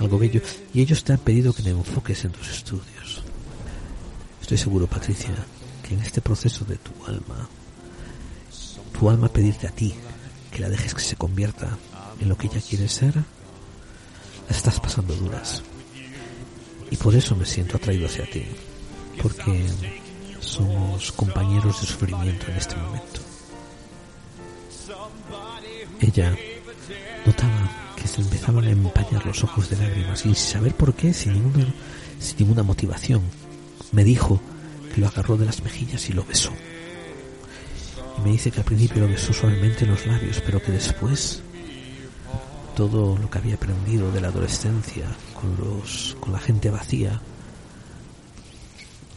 algo 0.00 0.18
bello, 0.18 0.40
y 0.72 0.80
ellos 0.80 1.04
te 1.04 1.12
han 1.12 1.18
pedido 1.18 1.52
que 1.52 1.62
te 1.62 1.70
enfoques 1.70 2.24
en 2.24 2.32
tus 2.32 2.50
estudios. 2.50 3.22
Estoy 4.42 4.58
seguro, 4.58 4.86
Patricia, 4.86 5.34
que 5.82 5.94
en 5.94 6.00
este 6.00 6.20
proceso 6.20 6.64
de 6.64 6.76
tu 6.76 6.90
alma, 7.06 7.48
tu 8.98 9.08
alma 9.08 9.28
pedirte 9.28 9.68
a 9.68 9.70
ti 9.70 9.94
que 10.50 10.60
la 10.60 10.68
dejes 10.68 10.94
que 10.94 11.02
se 11.02 11.16
convierta 11.16 11.78
en 12.20 12.28
lo 12.28 12.36
que 12.36 12.48
ella 12.48 12.60
quiere 12.60 12.88
ser, 12.88 13.14
estás 14.48 14.80
pasando 14.80 15.14
duras. 15.14 15.62
Y 16.90 16.96
por 16.96 17.14
eso 17.14 17.34
me 17.34 17.46
siento 17.46 17.76
atraído 17.76 18.06
hacia 18.06 18.28
ti, 18.30 18.44
porque 19.22 19.66
somos 20.40 21.12
compañeros 21.12 21.80
de 21.80 21.86
sufrimiento 21.86 22.46
en 22.50 22.56
este 22.56 22.76
momento. 22.76 23.23
Ella 26.00 26.36
notaba 27.26 27.70
que 27.96 28.08
se 28.08 28.20
empezaban 28.20 28.64
a 28.64 28.70
empañar 28.70 29.24
los 29.24 29.42
ojos 29.44 29.70
de 29.70 29.76
lágrimas 29.76 30.20
y 30.26 30.34
sin 30.34 30.34
saber 30.34 30.74
por 30.74 30.94
qué, 30.94 31.12
sin 31.14 31.34
ninguna, 31.34 31.66
sin 32.18 32.38
ninguna 32.38 32.62
motivación, 32.62 33.22
me 33.92 34.04
dijo 34.04 34.40
que 34.92 35.00
lo 35.00 35.08
agarró 35.08 35.36
de 35.36 35.46
las 35.46 35.62
mejillas 35.62 36.08
y 36.10 36.12
lo 36.12 36.24
besó. 36.24 36.52
Y 38.18 38.20
me 38.22 38.30
dice 38.32 38.50
que 38.50 38.60
al 38.60 38.64
principio 38.64 39.02
lo 39.02 39.08
besó 39.08 39.32
suavemente 39.32 39.84
en 39.84 39.90
los 39.90 40.06
labios, 40.06 40.42
pero 40.44 40.62
que 40.62 40.72
después 40.72 41.42
todo 42.76 43.16
lo 43.16 43.30
que 43.30 43.38
había 43.38 43.54
aprendido 43.54 44.10
de 44.10 44.20
la 44.20 44.28
adolescencia 44.28 45.06
con 45.32 45.56
los 45.56 46.16
con 46.18 46.32
la 46.32 46.40
gente 46.40 46.70
vacía 46.70 47.20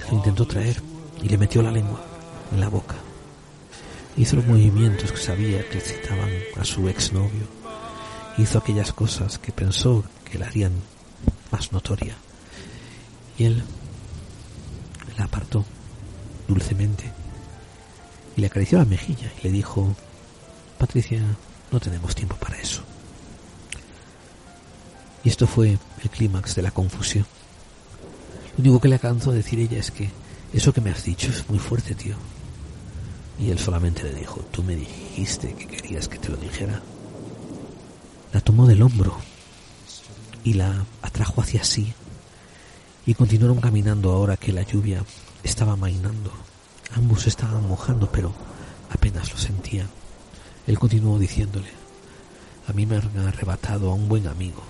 lo 0.09 0.15
intentó 0.15 0.45
traer 0.45 0.81
y 1.23 1.29
le 1.29 1.37
metió 1.37 1.61
la 1.61 1.71
lengua 1.71 1.99
en 2.51 2.59
la 2.59 2.69
boca. 2.69 2.95
Hizo 4.17 4.35
los 4.35 4.47
movimientos 4.47 5.11
que 5.11 5.17
sabía 5.19 5.67
que 5.69 5.77
excitaban 5.77 6.29
a 6.59 6.65
su 6.65 6.89
exnovio. 6.89 7.47
Hizo 8.37 8.57
aquellas 8.57 8.91
cosas 8.91 9.37
que 9.37 9.51
pensó 9.51 10.03
que 10.29 10.39
la 10.39 10.47
harían 10.47 10.73
más 11.51 11.71
notoria. 11.71 12.15
Y 13.37 13.45
él 13.45 13.63
la 15.17 15.25
apartó 15.25 15.65
dulcemente 16.47 17.11
y 18.35 18.41
le 18.41 18.47
acarició 18.47 18.79
la 18.79 18.85
mejilla 18.85 19.31
y 19.39 19.43
le 19.43 19.51
dijo, 19.51 19.95
Patricia, 20.77 21.21
no 21.71 21.79
tenemos 21.79 22.15
tiempo 22.15 22.35
para 22.37 22.57
eso. 22.57 22.83
Y 25.23 25.29
esto 25.29 25.45
fue 25.47 25.77
el 26.03 26.09
clímax 26.09 26.55
de 26.55 26.61
la 26.61 26.71
confusión. 26.71 27.25
Lo 28.57 28.63
único 28.63 28.79
que 28.79 28.87
le 28.87 28.95
alcanzó 28.95 29.31
a 29.31 29.35
decir 29.35 29.59
ella 29.59 29.77
es 29.77 29.91
que 29.91 30.09
eso 30.53 30.73
que 30.73 30.81
me 30.81 30.91
has 30.91 31.03
dicho 31.03 31.29
es 31.29 31.47
muy 31.49 31.59
fuerte, 31.59 31.93
tío. 31.95 32.15
Y 33.39 33.51
él 33.51 33.59
solamente 33.59 34.03
le 34.03 34.13
dijo, 34.13 34.41
tú 34.51 34.63
me 34.63 34.75
dijiste 34.75 35.53
que 35.53 35.67
querías 35.67 36.07
que 36.07 36.17
te 36.17 36.29
lo 36.29 36.37
dijera. 36.37 36.81
La 38.33 38.41
tomó 38.41 38.65
del 38.67 38.81
hombro 38.81 39.15
y 40.43 40.53
la 40.53 40.85
atrajo 41.01 41.41
hacia 41.41 41.63
sí 41.63 41.93
y 43.05 43.13
continuaron 43.13 43.61
caminando 43.61 44.11
ahora 44.11 44.37
que 44.37 44.51
la 44.51 44.63
lluvia 44.63 45.03
estaba 45.43 45.75
mainando. 45.75 46.31
Ambos 46.95 47.25
estaban 47.27 47.67
mojando, 47.67 48.11
pero 48.11 48.33
apenas 48.89 49.31
lo 49.31 49.37
sentían. 49.37 49.87
Él 50.67 50.77
continuó 50.77 51.17
diciéndole, 51.17 51.69
a 52.67 52.73
mí 52.73 52.85
me 52.85 52.97
han 52.97 53.17
arrebatado 53.19 53.89
a 53.89 53.93
un 53.93 54.09
buen 54.09 54.27
amigo, 54.27 54.61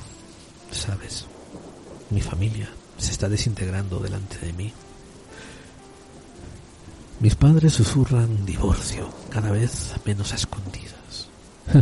¿sabes? 0.72 1.26
Mi 2.12 2.22
familia 2.22 2.70
se 3.00 3.12
está 3.12 3.28
desintegrando 3.28 4.00
delante 4.00 4.38
de 4.38 4.54
mí. 4.54 4.74
Mis 7.20 7.34
padres 7.34 7.74
susurran 7.74 8.46
divorcio, 8.46 9.10
cada 9.30 9.50
vez 9.50 9.96
menos 10.06 10.34
a 10.34 10.36
escondidas. 10.36 11.30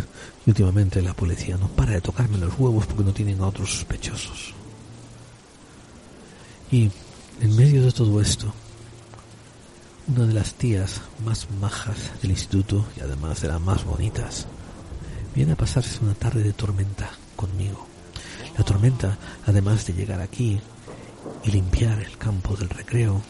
y 0.45 0.49
últimamente 0.49 1.01
la 1.01 1.13
policía 1.13 1.57
no 1.57 1.67
para 1.67 1.91
de 1.91 2.01
tocarme 2.01 2.38
los 2.38 2.57
huevos 2.57 2.86
porque 2.86 3.03
no 3.03 3.11
tienen 3.11 3.41
a 3.41 3.47
otros 3.47 3.69
sospechosos. 3.71 4.53
Y 6.71 6.89
en 7.41 7.55
medio 7.55 7.83
de 7.83 7.91
todo 7.91 8.21
esto, 8.21 8.53
una 10.07 10.25
de 10.25 10.33
las 10.33 10.53
tías 10.53 11.01
más 11.25 11.47
majas 11.59 12.13
del 12.21 12.31
instituto 12.31 12.86
y 12.95 13.01
además 13.01 13.41
de 13.41 13.49
las 13.49 13.59
más 13.59 13.83
bonitas, 13.83 14.47
viene 15.36 15.51
a 15.51 15.57
pasarse 15.57 15.99
una 16.01 16.13
tarde 16.13 16.43
de 16.43 16.53
tormenta 16.53 17.11
conmigo. 17.36 17.86
La 18.57 18.63
tormenta, 18.63 19.17
además 19.45 19.86
de 19.86 19.93
llegar 19.93 20.21
aquí 20.21 20.61
y 21.43 21.51
limpiar 21.51 21.99
el 21.99 22.17
campo 22.17 22.55
del 22.55 22.69
recreo, 22.69 23.21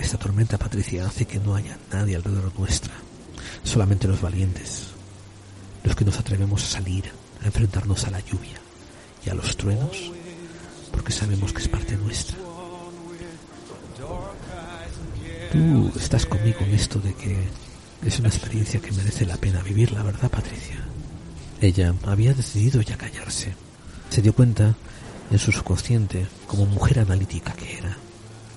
esta 0.00 0.18
tormenta, 0.18 0.58
Patricia, 0.58 1.06
hace 1.06 1.26
que 1.26 1.38
no 1.38 1.54
haya 1.54 1.78
nadie 1.92 2.16
alrededor 2.16 2.52
nuestra, 2.58 2.92
solamente 3.62 4.08
los 4.08 4.20
valientes, 4.20 4.88
los 5.84 5.94
que 5.96 6.04
nos 6.04 6.18
atrevemos 6.18 6.62
a 6.64 6.66
salir, 6.66 7.10
a 7.42 7.46
enfrentarnos 7.46 8.04
a 8.04 8.10
la 8.10 8.20
lluvia 8.20 8.60
y 9.24 9.30
a 9.30 9.34
los 9.34 9.56
truenos, 9.56 10.12
porque 10.92 11.12
sabemos 11.12 11.52
que 11.52 11.62
es 11.62 11.68
parte 11.68 11.96
nuestra. 11.96 12.36
Tú 15.52 15.92
estás 15.98 16.26
conmigo 16.26 16.60
en 16.60 16.74
esto 16.74 17.00
de 17.00 17.12
que 17.14 17.36
es 18.04 18.18
una 18.18 18.28
experiencia 18.28 18.80
que 18.80 18.92
merece 18.92 19.26
la 19.26 19.36
pena 19.36 19.62
vivir, 19.62 19.92
la 19.92 20.02
verdad, 20.02 20.30
Patricia. 20.30 20.78
Ella 21.60 21.94
había 22.04 22.32
decidido 22.32 22.80
ya 22.80 22.96
callarse. 22.96 23.54
Se 24.08 24.22
dio 24.22 24.32
cuenta 24.32 24.74
en 25.30 25.38
su 25.38 25.52
subconsciente, 25.52 26.26
como 26.46 26.66
mujer 26.66 27.00
analítica 27.00 27.52
que 27.52 27.78
era, 27.78 27.96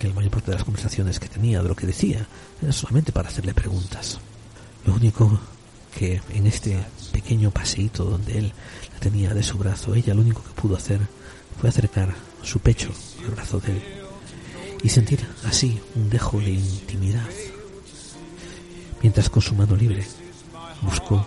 que 0.04 0.10
la 0.10 0.16
mayor 0.16 0.32
parte 0.32 0.52
de 0.52 0.58
las 0.58 0.66
conversaciones 0.66 1.18
que 1.18 1.30
tenía, 1.30 1.64
de 1.64 1.70
lo 1.70 1.78
que 1.78 1.88
decía, 1.88 2.28
era 2.62 2.74
solamente 2.74 3.14
para 3.14 3.30
hacerle 3.30 3.54
preguntas. 3.54 4.20
Lo 4.86 4.96
único 4.96 5.40
que 5.98 6.22
en 6.32 6.46
este 6.46 6.78
pequeño 7.14 7.52
paseíto 7.52 8.04
donde 8.04 8.38
él 8.38 8.54
la 8.92 9.00
tenía 9.00 9.34
de 9.34 9.42
su 9.42 9.58
brazo, 9.58 9.96
ella 9.96 10.14
lo 10.14 10.20
único 10.20 10.44
que 10.44 10.62
pudo 10.62 10.76
hacer 10.76 11.00
fue 11.58 11.70
acercar 11.70 12.14
su 12.42 12.60
pecho 12.60 12.92
al 13.24 13.32
brazo 13.32 13.62
de 13.62 13.72
él 13.72 13.82
y 14.84 14.90
sentir 14.90 15.26
así 15.46 15.80
un 15.96 16.10
dejo 16.10 16.38
de 16.40 16.52
intimidad, 16.52 17.30
mientras 19.02 19.30
con 19.30 19.42
su 19.42 19.56
mano 19.56 19.78
libre 19.78 20.06
buscó 20.82 21.26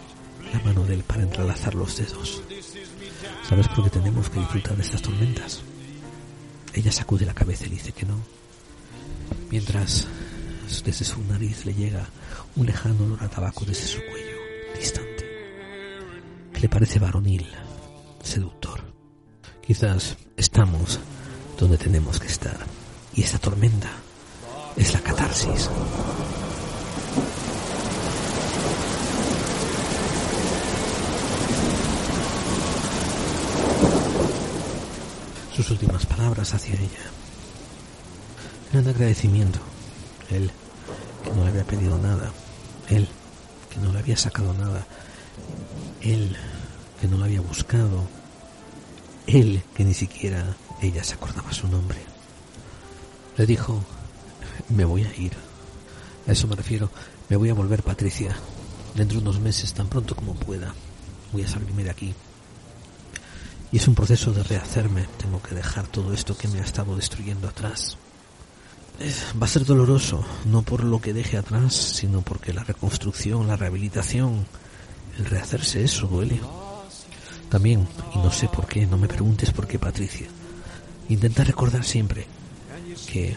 la 0.52 0.60
mano 0.60 0.84
de 0.84 0.96
él 0.96 1.02
para 1.02 1.22
entrelazar 1.22 1.74
los 1.74 1.96
dedos. 1.96 2.42
¿Sabes 3.48 3.68
por 3.68 3.84
qué 3.84 3.90
tenemos 3.98 4.28
que 4.28 4.40
disfrutar 4.40 4.76
de 4.76 4.82
estas 4.82 5.00
tormentas? 5.00 5.62
Ella 6.74 6.92
sacude 6.92 7.24
la 7.24 7.32
cabeza 7.32 7.64
y 7.64 7.70
dice 7.70 7.92
que 7.92 8.04
no, 8.04 8.35
mientras 9.50 10.06
desde 10.84 11.04
su 11.04 11.22
nariz 11.24 11.64
le 11.64 11.74
llega 11.74 12.06
un 12.56 12.66
lejano 12.66 13.04
olor 13.04 13.22
a 13.22 13.28
tabaco 13.28 13.64
desde 13.64 13.86
su 13.86 13.98
cuello, 13.98 14.36
distante, 14.78 15.24
que 16.52 16.60
le 16.60 16.68
parece 16.68 16.98
varonil, 16.98 17.46
seductor. 18.22 18.80
Quizás 19.66 20.16
estamos 20.36 20.98
donde 21.58 21.78
tenemos 21.78 22.20
que 22.20 22.26
estar 22.26 22.58
y 23.14 23.22
esta 23.22 23.38
tormenta 23.38 23.90
es 24.76 24.92
la 24.92 25.00
catarsis. 25.00 25.70
Sus 35.54 35.70
últimas 35.70 36.04
palabras 36.04 36.52
hacia 36.52 36.74
ella 36.74 37.10
eran 38.72 38.84
de 38.84 38.90
agradecimiento. 38.90 39.58
Él, 40.30 40.50
que 41.22 41.30
no 41.30 41.44
le 41.44 41.50
había 41.50 41.64
pedido 41.64 41.98
nada. 41.98 42.32
Él, 42.88 43.08
que 43.70 43.78
no 43.80 43.92
le 43.92 43.98
había 43.98 44.16
sacado 44.16 44.52
nada. 44.54 44.86
Él, 46.00 46.36
que 47.00 47.08
no 47.08 47.18
la 47.18 47.26
había 47.26 47.40
buscado. 47.40 48.08
Él, 49.26 49.62
que 49.74 49.84
ni 49.84 49.94
siquiera 49.94 50.56
ella 50.80 51.04
se 51.04 51.14
acordaba 51.14 51.52
su 51.52 51.68
nombre. 51.68 51.98
Le 53.36 53.46
dijo, 53.46 53.82
me 54.68 54.84
voy 54.84 55.04
a 55.04 55.14
ir. 55.16 55.32
A 56.26 56.32
eso 56.32 56.46
me 56.46 56.56
refiero, 56.56 56.90
me 57.28 57.36
voy 57.36 57.50
a 57.50 57.54
volver 57.54 57.82
Patricia. 57.82 58.36
Dentro 58.94 59.18
de 59.18 59.28
unos 59.28 59.40
meses, 59.40 59.74
tan 59.74 59.88
pronto 59.88 60.16
como 60.16 60.34
pueda. 60.34 60.74
Voy 61.32 61.42
a 61.42 61.48
salirme 61.48 61.84
de 61.84 61.90
aquí. 61.90 62.14
Y 63.72 63.76
es 63.76 63.88
un 63.88 63.94
proceso 63.94 64.32
de 64.32 64.42
rehacerme. 64.42 65.06
Tengo 65.18 65.42
que 65.42 65.54
dejar 65.54 65.86
todo 65.86 66.12
esto 66.12 66.36
que 66.36 66.48
me 66.48 66.60
ha 66.60 66.64
estado 66.64 66.96
destruyendo 66.96 67.48
atrás. 67.48 67.98
Va 69.40 69.46
a 69.46 69.48
ser 69.48 69.64
doloroso, 69.64 70.24
no 70.46 70.62
por 70.62 70.82
lo 70.84 71.00
que 71.00 71.12
deje 71.12 71.36
atrás, 71.36 71.74
sino 71.74 72.22
porque 72.22 72.52
la 72.52 72.64
reconstrucción, 72.64 73.46
la 73.46 73.56
rehabilitación, 73.56 74.46
el 75.18 75.26
rehacerse 75.26 75.84
eso 75.84 76.06
duele. 76.06 76.40
También, 77.48 77.86
y 78.14 78.18
no 78.18 78.30
sé 78.30 78.48
por 78.48 78.66
qué, 78.66 78.86
no 78.86 78.96
me 78.96 79.08
preguntes 79.08 79.52
por 79.52 79.66
qué, 79.66 79.78
Patricia, 79.78 80.26
intenta 81.08 81.44
recordar 81.44 81.84
siempre 81.84 82.26
que 83.10 83.36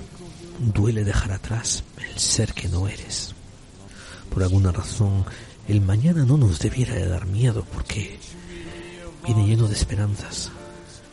duele 0.59 1.03
dejar 1.03 1.31
atrás 1.31 1.83
el 1.97 2.19
ser 2.19 2.53
que 2.53 2.69
no 2.69 2.87
eres. 2.87 3.35
Por 4.29 4.43
alguna 4.43 4.71
razón, 4.71 5.25
el 5.67 5.81
mañana 5.81 6.25
no 6.25 6.37
nos 6.37 6.59
debiera 6.59 6.95
de 6.95 7.07
dar 7.07 7.25
miedo 7.25 7.65
porque 7.73 8.19
viene 9.25 9.45
lleno 9.45 9.67
de 9.67 9.75
esperanzas. 9.75 10.51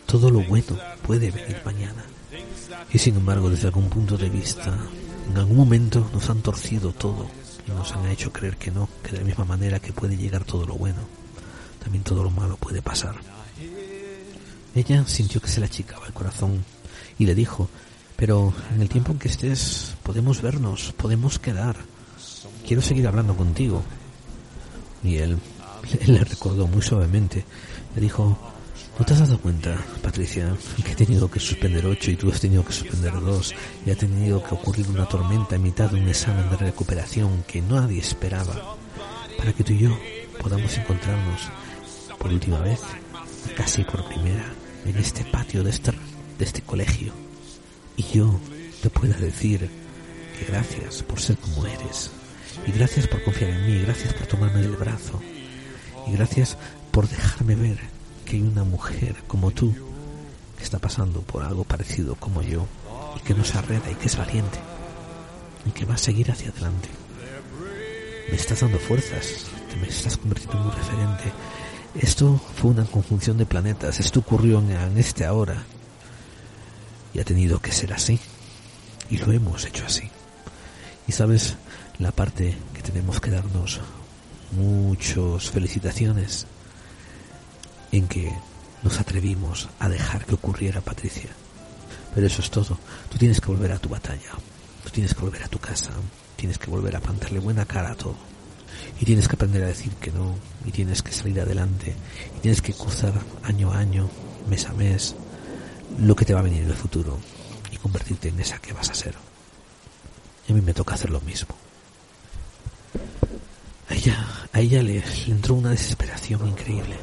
Todo 0.06 0.30
lo 0.30 0.40
bueno 0.42 0.78
puede 1.02 1.30
venir 1.30 1.60
mañana. 1.64 2.04
Y 2.92 2.98
sin 2.98 3.16
embargo, 3.16 3.50
desde 3.50 3.66
algún 3.66 3.88
punto 3.88 4.16
de 4.16 4.28
vista, 4.28 4.76
en 5.30 5.36
algún 5.36 5.56
momento 5.56 6.08
nos 6.12 6.28
han 6.30 6.40
torcido 6.40 6.92
todo 6.92 7.26
y 7.66 7.70
nos 7.70 7.92
han 7.92 8.06
hecho 8.06 8.32
creer 8.32 8.56
que 8.56 8.70
no, 8.70 8.88
que 9.02 9.12
de 9.12 9.18
la 9.18 9.24
misma 9.24 9.44
manera 9.44 9.80
que 9.80 9.92
puede 9.92 10.16
llegar 10.16 10.44
todo 10.44 10.66
lo 10.66 10.74
bueno, 10.74 11.00
también 11.82 12.04
todo 12.04 12.22
lo 12.22 12.30
malo 12.30 12.56
puede 12.56 12.82
pasar. 12.82 13.16
Ella 14.74 15.04
sintió 15.06 15.40
que 15.40 15.48
se 15.48 15.60
le 15.60 15.66
achicaba 15.66 16.06
el 16.06 16.12
corazón 16.12 16.64
y 17.18 17.26
le 17.26 17.34
dijo, 17.34 17.68
pero 18.16 18.52
en 18.74 18.82
el 18.82 18.88
tiempo 18.88 19.12
en 19.12 19.18
que 19.18 19.28
estés 19.28 19.94
podemos 20.02 20.42
vernos, 20.42 20.92
podemos 20.96 21.38
quedar. 21.38 21.76
Quiero 22.66 22.82
seguir 22.82 23.06
hablando 23.06 23.36
contigo. 23.36 23.82
Y 25.02 25.16
él, 25.16 25.38
él 26.00 26.14
le 26.14 26.24
recordó 26.24 26.66
muy 26.66 26.82
suavemente, 26.82 27.44
le 27.94 28.00
dijo, 28.00 28.36
¿No 28.98 29.04
te 29.04 29.12
has 29.12 29.20
dado 29.20 29.38
cuenta, 29.38 29.76
Patricia, 30.02 30.56
que 30.82 30.92
he 30.92 30.94
tenido 30.94 31.30
que 31.30 31.38
suspender 31.38 31.84
ocho 31.84 32.10
y 32.10 32.16
tú 32.16 32.30
has 32.30 32.40
tenido 32.40 32.64
que 32.64 32.72
suspender 32.72 33.12
dos 33.20 33.54
y 33.84 33.90
ha 33.90 33.94
tenido 33.94 34.42
que 34.42 34.54
ocurrir 34.54 34.88
una 34.88 35.06
tormenta 35.06 35.56
en 35.56 35.62
mitad 35.62 35.90
de 35.90 36.00
un 36.00 36.08
examen 36.08 36.48
de 36.48 36.56
recuperación 36.56 37.44
que 37.46 37.60
nadie 37.60 38.00
esperaba 38.00 38.76
para 39.36 39.52
que 39.52 39.64
tú 39.64 39.74
y 39.74 39.80
yo 39.80 39.98
podamos 40.40 40.74
encontrarnos 40.78 41.42
por 42.18 42.32
última 42.32 42.58
vez, 42.60 42.80
casi 43.54 43.84
por 43.84 44.08
primera, 44.08 44.46
en 44.86 44.96
este 44.96 45.24
patio 45.26 45.62
de 45.62 45.70
este, 45.70 45.92
de 46.38 46.44
este 46.44 46.62
colegio 46.62 47.12
y 47.98 48.02
yo 48.14 48.40
te 48.82 48.88
pueda 48.88 49.18
decir 49.18 49.68
que 50.38 50.44
gracias 50.46 51.02
por 51.02 51.20
ser 51.20 51.36
como 51.36 51.66
eres 51.66 52.10
y 52.66 52.72
gracias 52.72 53.06
por 53.08 53.22
confiar 53.22 53.50
en 53.50 53.66
mí, 53.66 53.82
gracias 53.82 54.14
por 54.14 54.26
tomarme 54.26 54.62
del 54.62 54.76
brazo 54.76 55.20
y 56.06 56.12
gracias 56.12 56.56
por 56.92 57.06
dejarme 57.06 57.56
ver 57.56 57.95
que 58.26 58.36
hay 58.36 58.42
una 58.42 58.64
mujer 58.64 59.14
como 59.28 59.52
tú 59.52 59.72
que 60.58 60.64
está 60.64 60.78
pasando 60.78 61.22
por 61.22 61.44
algo 61.44 61.64
parecido 61.64 62.16
como 62.16 62.42
yo 62.42 62.66
y 63.16 63.20
que 63.20 63.34
no 63.34 63.44
se 63.44 63.56
arreda 63.56 63.90
y 63.90 63.94
que 63.94 64.06
es 64.06 64.16
valiente 64.16 64.58
y 65.64 65.70
que 65.70 65.84
va 65.86 65.94
a 65.94 65.98
seguir 65.98 66.30
hacia 66.30 66.50
adelante. 66.50 66.88
Me 68.28 68.36
estás 68.36 68.60
dando 68.60 68.78
fuerzas, 68.78 69.46
te 69.70 69.76
me 69.76 69.88
estás 69.88 70.16
convirtiendo 70.16 70.58
en 70.58 70.66
un 70.66 70.72
referente. 70.72 71.32
Esto 71.94 72.38
fue 72.56 72.72
una 72.72 72.84
conjunción 72.84 73.38
de 73.38 73.46
planetas, 73.46 74.00
esto 74.00 74.20
ocurrió 74.20 74.58
en 74.58 74.98
este 74.98 75.24
ahora 75.24 75.62
y 77.14 77.20
ha 77.20 77.24
tenido 77.24 77.60
que 77.60 77.72
ser 77.72 77.92
así 77.92 78.18
y 79.08 79.18
lo 79.18 79.32
hemos 79.32 79.64
hecho 79.64 79.86
así. 79.86 80.10
Y 81.06 81.12
sabes, 81.12 81.56
la 82.00 82.10
parte 82.10 82.56
que 82.74 82.82
tenemos 82.82 83.20
que 83.20 83.30
darnos 83.30 83.80
muchas 84.52 85.48
felicitaciones 85.50 86.46
en 87.98 88.08
que 88.08 88.32
nos 88.82 89.00
atrevimos 89.00 89.68
a 89.78 89.88
dejar 89.88 90.24
que 90.24 90.34
ocurriera 90.34 90.80
Patricia. 90.80 91.30
Pero 92.14 92.26
eso 92.26 92.40
es 92.40 92.50
todo. 92.50 92.78
Tú 93.10 93.18
tienes 93.18 93.40
que 93.40 93.48
volver 93.48 93.72
a 93.72 93.78
tu 93.78 93.88
batalla. 93.88 94.32
Tú 94.84 94.90
tienes 94.90 95.14
que 95.14 95.20
volver 95.20 95.42
a 95.42 95.48
tu 95.48 95.58
casa. 95.58 95.90
Tienes 96.36 96.58
que 96.58 96.70
volver 96.70 96.96
a 96.96 97.00
plantarle 97.00 97.38
buena 97.40 97.66
cara 97.66 97.92
a 97.92 97.94
todo. 97.94 98.16
Y 99.00 99.04
tienes 99.04 99.28
que 99.28 99.34
aprender 99.34 99.64
a 99.64 99.68
decir 99.68 99.92
que 99.94 100.10
no. 100.12 100.36
Y 100.64 100.70
tienes 100.70 101.02
que 101.02 101.12
salir 101.12 101.40
adelante. 101.40 101.94
Y 102.36 102.40
tienes 102.40 102.62
que 102.62 102.72
cruzar 102.72 103.12
año 103.42 103.72
a 103.72 103.78
año, 103.78 104.08
mes 104.48 104.66
a 104.66 104.72
mes, 104.72 105.14
lo 105.98 106.14
que 106.14 106.24
te 106.24 106.34
va 106.34 106.40
a 106.40 106.44
venir 106.44 106.62
en 106.62 106.70
el 106.70 106.76
futuro. 106.76 107.18
Y 107.70 107.76
convertirte 107.76 108.28
en 108.28 108.40
esa 108.40 108.58
que 108.58 108.72
vas 108.72 108.90
a 108.90 108.94
ser. 108.94 109.14
A 110.48 110.52
mí 110.52 110.60
me 110.60 110.74
toca 110.74 110.94
hacer 110.94 111.10
lo 111.10 111.20
mismo. 111.22 111.54
A 113.88 113.94
ella, 113.94 114.26
a 114.52 114.60
ella 114.60 114.82
le 114.82 115.02
entró 115.26 115.54
una 115.54 115.70
desesperación 115.70 116.46
increíble 116.48 116.96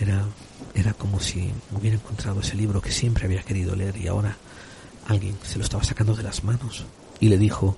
era, 0.00 0.24
era 0.74 0.92
como 0.94 1.20
si 1.20 1.50
hubiera 1.72 1.96
encontrado 1.96 2.40
ese 2.40 2.56
libro 2.56 2.80
que 2.80 2.90
siempre 2.90 3.26
había 3.26 3.42
querido 3.42 3.76
leer 3.76 3.96
y 3.96 4.06
ahora 4.06 4.36
alguien 5.06 5.36
se 5.42 5.58
lo 5.58 5.64
estaba 5.64 5.84
sacando 5.84 6.14
de 6.14 6.22
las 6.22 6.44
manos 6.44 6.84
y 7.20 7.28
le 7.28 7.38
dijo, 7.38 7.76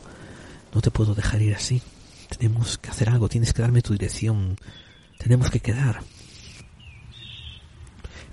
no 0.74 0.80
te 0.80 0.90
puedo 0.90 1.14
dejar 1.14 1.42
ir 1.42 1.54
así, 1.54 1.82
tenemos 2.38 2.78
que 2.78 2.90
hacer 2.90 3.08
algo, 3.08 3.28
tienes 3.28 3.52
que 3.52 3.62
darme 3.62 3.82
tu 3.82 3.92
dirección, 3.92 4.56
tenemos 5.18 5.50
que 5.50 5.60
quedar. 5.60 6.02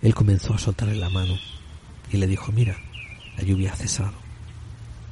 Él 0.01 0.15
comenzó 0.15 0.53
a 0.53 0.59
soltarle 0.59 0.95
la 0.95 1.09
mano 1.09 1.37
y 2.11 2.17
le 2.17 2.27
dijo, 2.27 2.51
mira, 2.51 2.77
la 3.37 3.43
lluvia 3.43 3.73
ha 3.73 3.75
cesado. 3.75 4.13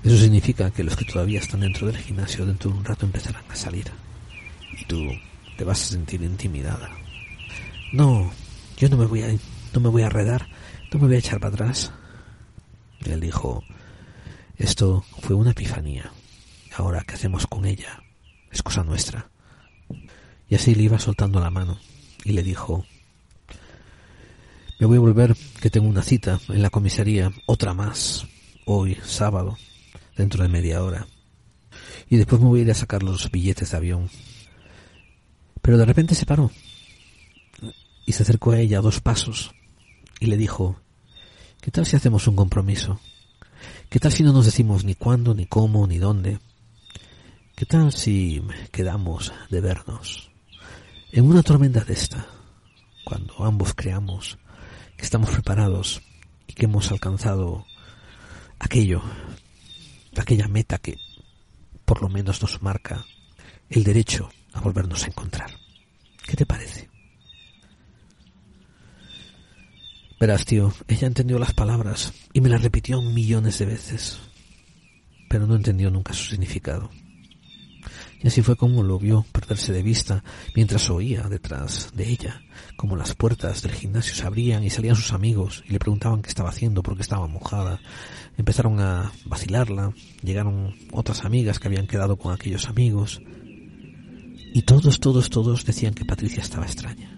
Eso 0.03 0.17
significa 0.17 0.71
que 0.71 0.84
los 0.84 0.95
que 0.95 1.05
todavía 1.05 1.39
están 1.39 1.61
dentro 1.61 1.88
del 1.88 1.97
gimnasio 1.97 2.45
dentro 2.45 2.71
de 2.71 2.78
un 2.78 2.86
rato 2.86 3.05
empezarán 3.05 3.43
a 3.49 3.55
salir. 3.55 3.91
Y 4.80 4.86
tú 4.86 5.03
te 5.57 5.63
vas 5.63 5.82
a 5.82 5.86
sentir 5.86 6.21
intimidada. 6.21 6.89
No, 7.91 8.32
yo 8.78 8.89
no 8.89 8.97
me 8.97 9.07
voy 9.07 9.23
a, 9.23 9.36
no 9.73 9.80
me 9.80 9.89
voy 9.89 10.03
a 10.03 10.05
arredar, 10.05 10.47
no 10.93 10.99
me 10.99 11.07
voy 11.07 11.15
a 11.15 11.19
echar 11.19 11.39
para 11.39 11.53
atrás. 11.53 11.91
Él 13.05 13.19
dijo, 13.19 13.63
esto 14.55 15.03
fue 15.21 15.36
una 15.36 15.51
epifanía. 15.51 16.11
Ahora, 16.75 17.03
¿qué 17.05 17.15
hacemos 17.15 17.47
con 17.47 17.65
ella? 17.65 18.03
Es 18.51 18.61
cosa 18.61 18.84
nuestra. 18.84 19.30
Y 20.47 20.55
así 20.55 20.75
le 20.75 20.84
iba 20.84 20.99
soltando 20.99 21.39
la 21.39 21.49
mano 21.49 21.80
y 22.23 22.34
le 22.34 22.43
dijo, 22.43 22.86
me 24.80 24.86
voy 24.86 24.97
a 24.97 25.01
volver 25.01 25.36
que 25.59 25.71
tengo 25.71 25.88
una 25.88 26.03
cita 26.03 26.39
en 26.47 26.61
la 26.61 26.69
comisaría, 26.69 27.32
otra 27.47 27.73
más, 27.73 28.28
hoy, 28.65 28.95
sábado, 29.03 29.57
dentro 30.15 30.43
de 30.43 30.49
media 30.49 30.84
hora. 30.84 31.07
Y 32.09 32.17
después 32.17 32.39
me 32.39 32.47
voy 32.47 32.59
a 32.59 32.63
ir 32.63 32.71
a 32.71 32.75
sacar 32.75 33.01
los 33.01 33.32
billetes 33.32 33.71
de 33.71 33.78
avión. 33.78 34.09
Pero 35.63 35.80
de 35.80 35.86
repente 35.86 36.13
se 36.13 36.28
paró 36.28 36.51
y 38.08 38.14
se 38.14 38.24
acercó 38.24 38.51
a 38.51 38.60
ella 38.60 38.80
dos 38.80 39.01
pasos 39.01 39.53
y 40.22 40.28
le 40.28 40.38
dijo, 40.38 40.80
¿qué 41.62 41.72
tal 41.72 41.86
si 41.86 41.97
hacemos 41.97 42.26
un 42.28 42.38
compromiso? 42.38 43.01
¿Qué 43.89 43.99
tal 43.99 44.14
si 44.14 44.24
no 44.24 44.32
nos 44.32 44.45
decimos 44.45 44.86
ni 44.86 44.95
cuándo, 44.95 45.36
ni 45.36 45.45
cómo, 45.45 45.86
ni 45.86 45.97
dónde? 45.97 46.39
¿Qué 47.53 47.66
tal 47.66 47.91
si 47.91 48.41
quedamos 48.72 49.34
de 49.49 49.60
vernos? 49.60 50.32
En 51.12 51.26
una 51.26 51.43
tormenta 51.43 51.84
de 51.84 51.93
esta, 51.93 52.26
cuando 53.03 53.43
ambos 53.43 53.74
creamos 53.74 54.38
que 54.95 55.03
estamos 55.03 55.30
preparados 55.30 56.01
y 56.47 56.53
que 56.53 56.64
hemos 56.64 56.89
alcanzado 56.91 57.66
aquello, 58.58 59.01
aquella 60.16 60.47
meta 60.47 60.78
que 60.78 60.97
por 61.84 62.01
lo 62.01 62.08
menos 62.08 62.41
nos 62.41 62.62
marca 62.62 63.05
el 63.70 63.84
derecho 63.84 64.30
a 64.53 64.62
volvernos 64.62 65.03
a 65.03 65.08
encontrar. 65.08 65.51
¿Qué 66.26 66.38
te 66.38 66.45
parece? 66.45 66.97
Verás, 70.20 70.45
tío, 70.45 70.74
ella 70.88 71.05
entendió 71.05 71.38
las 71.38 71.53
palabras 71.53 72.11
y 72.34 72.41
me 72.41 72.49
las 72.49 72.63
repitió 72.63 73.03
millones 73.03 73.59
de 73.59 73.68
veces, 73.68 74.18
pero 75.30 75.45
no 75.45 75.55
entendió 75.55 75.91
nunca 75.91 76.13
su 76.13 76.32
significado. 76.32 76.89
Y 78.24 78.28
así 78.28 78.41
fue 78.41 78.55
como 78.55 78.82
lo 78.82 78.97
vio 78.97 79.28
perderse 79.32 79.72
de 79.74 79.84
vista 79.84 80.24
mientras 80.55 80.89
oía 80.89 81.22
detrás 81.30 81.91
de 81.93 82.09
ella, 82.09 82.41
como 82.78 82.95
las 82.95 83.13
puertas 83.13 83.61
del 83.61 83.74
gimnasio 83.74 84.15
se 84.15 84.26
abrían 84.26 84.63
y 84.63 84.72
salían 84.72 84.95
sus 84.95 85.13
amigos 85.13 85.63
y 85.68 85.74
le 85.74 85.80
preguntaban 85.80 86.24
qué 86.24 86.30
estaba 86.30 86.49
haciendo 86.49 86.82
porque 86.82 87.03
estaba 87.03 87.28
mojada. 87.28 87.80
Empezaron 88.39 88.80
a 88.80 89.11
vacilarla, 89.26 89.93
llegaron 90.24 90.76
otras 90.93 91.26
amigas 91.26 91.59
que 91.59 91.68
habían 91.68 91.86
quedado 91.86 92.18
con 92.18 92.34
aquellos 92.34 92.68
amigos 92.68 93.22
y 94.51 94.63
todos, 94.63 94.99
todos, 94.99 95.30
todos 95.30 95.63
decían 95.63 95.93
que 95.93 96.05
Patricia 96.05 96.41
estaba 96.41 96.65
extraña, 96.65 97.15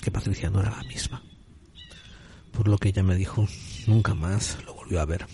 que 0.00 0.12
Patricia 0.12 0.50
no 0.50 0.60
era 0.60 0.70
la 0.70 0.84
misma 0.84 1.25
por 2.56 2.68
lo 2.68 2.78
que 2.78 2.88
ella 2.88 3.02
me 3.02 3.14
dijo, 3.14 3.46
nunca 3.86 4.14
más 4.14 4.56
lo 4.64 4.74
volvió 4.74 5.00
a 5.00 5.04
ver. 5.04 5.26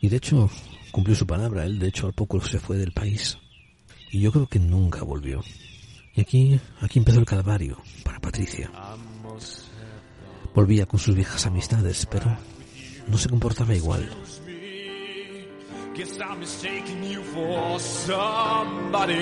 Y 0.00 0.08
de 0.08 0.16
hecho, 0.16 0.50
cumplió 0.90 1.14
su 1.14 1.26
palabra, 1.26 1.66
él 1.66 1.78
de 1.78 1.88
hecho 1.88 2.06
al 2.06 2.14
poco 2.14 2.40
se 2.40 2.58
fue 2.58 2.78
del 2.78 2.92
país. 2.92 3.38
Y 4.10 4.20
yo 4.20 4.32
creo 4.32 4.46
que 4.46 4.58
nunca 4.58 5.02
volvió. 5.02 5.42
Y 6.14 6.22
aquí, 6.22 6.58
aquí 6.80 6.98
empezó 6.98 7.18
el 7.18 7.26
calvario 7.26 7.76
para 8.02 8.18
Patricia. 8.18 8.70
Volvía 10.54 10.86
con 10.86 10.98
sus 10.98 11.14
viejas 11.14 11.44
amistades, 11.46 12.06
pero 12.06 12.34
no 13.08 13.18
se 13.18 13.28
comportaba 13.28 13.74
igual. 13.74 14.08
Somebody 17.78 19.14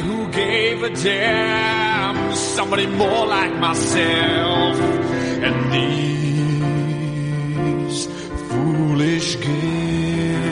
who 0.00 0.28
gave 0.30 0.82
a 0.82 0.90
damn, 0.90 2.34
somebody 2.34 2.86
more 2.86 3.26
like 3.26 3.54
myself. 3.54 4.78
And 5.46 5.72
these 5.72 5.88
foolish 8.48 9.40
games 9.40 10.42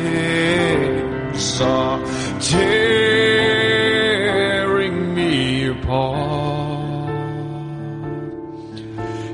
are 1.61 2.01
tearing 2.41 2.75
me 5.15 5.69
apart, 5.69 7.11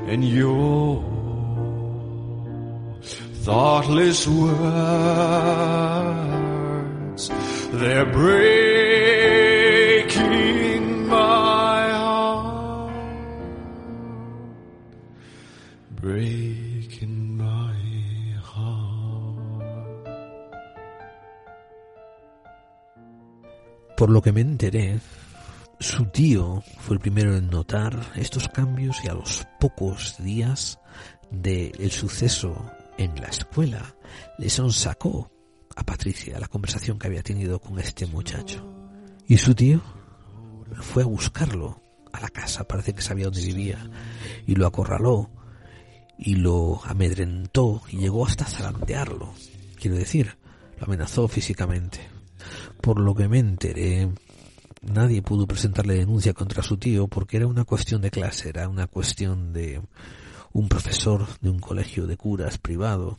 and 0.07 0.23
your 0.23 1.03
thoughtless 3.43 4.27
words 4.27 6.42
they're 7.79 8.05
breaking 8.05 8.67
my 11.07 11.89
heart, 11.91 12.93
breaking. 15.91 16.53
Por 24.03 24.09
lo 24.09 24.21
que 24.21 24.33
me 24.33 24.41
enteré, 24.41 24.99
su 25.79 26.05
tío 26.07 26.61
fue 26.79 26.95
el 26.95 26.99
primero 26.99 27.37
en 27.37 27.49
notar 27.49 27.97
estos 28.15 28.49
cambios 28.49 28.97
y 29.03 29.07
a 29.07 29.13
los 29.13 29.47
pocos 29.61 30.15
días 30.17 30.77
del 31.31 31.89
suceso 31.89 32.69
en 32.97 33.15
la 33.21 33.27
escuela 33.27 33.95
le 34.37 34.49
sacó 34.49 35.31
a 35.75 35.83
Patricia 35.83 36.39
la 36.39 36.47
conversación 36.47 36.99
que 36.99 37.07
había 37.07 37.23
tenido 37.23 37.59
con 37.59 37.79
este 37.79 38.05
muchacho. 38.05 38.65
Y 39.27 39.37
su 39.37 39.55
tío 39.55 39.81
fue 40.81 41.03
a 41.03 41.07
buscarlo 41.07 41.81
a 42.11 42.19
la 42.19 42.29
casa, 42.29 42.65
parece 42.65 42.93
que 42.93 43.01
sabía 43.01 43.25
dónde 43.25 43.41
vivía, 43.45 43.89
y 44.45 44.55
lo 44.55 44.67
acorraló 44.67 45.29
y 46.17 46.35
lo 46.35 46.81
amedrentó 46.85 47.81
y 47.89 47.97
llegó 47.97 48.25
hasta 48.25 48.45
zarandearlo. 48.45 49.33
Quiero 49.79 49.97
decir, 49.97 50.37
lo 50.77 50.85
amenazó 50.85 51.27
físicamente. 51.27 51.99
Por 52.81 52.99
lo 52.99 53.15
que 53.15 53.27
me 53.27 53.39
enteré, 53.39 54.09
nadie 54.81 55.21
pudo 55.21 55.47
presentarle 55.47 55.95
denuncia 55.95 56.33
contra 56.33 56.61
su 56.61 56.77
tío 56.77 57.07
porque 57.07 57.37
era 57.37 57.47
una 57.47 57.65
cuestión 57.65 58.01
de 58.01 58.11
clase, 58.11 58.49
era 58.49 58.69
una 58.69 58.87
cuestión 58.87 59.53
de 59.53 59.81
un 60.51 60.69
profesor 60.69 61.25
de 61.41 61.49
un 61.49 61.59
colegio 61.59 62.05
de 62.05 62.17
curas 62.17 62.57
privado 62.57 63.17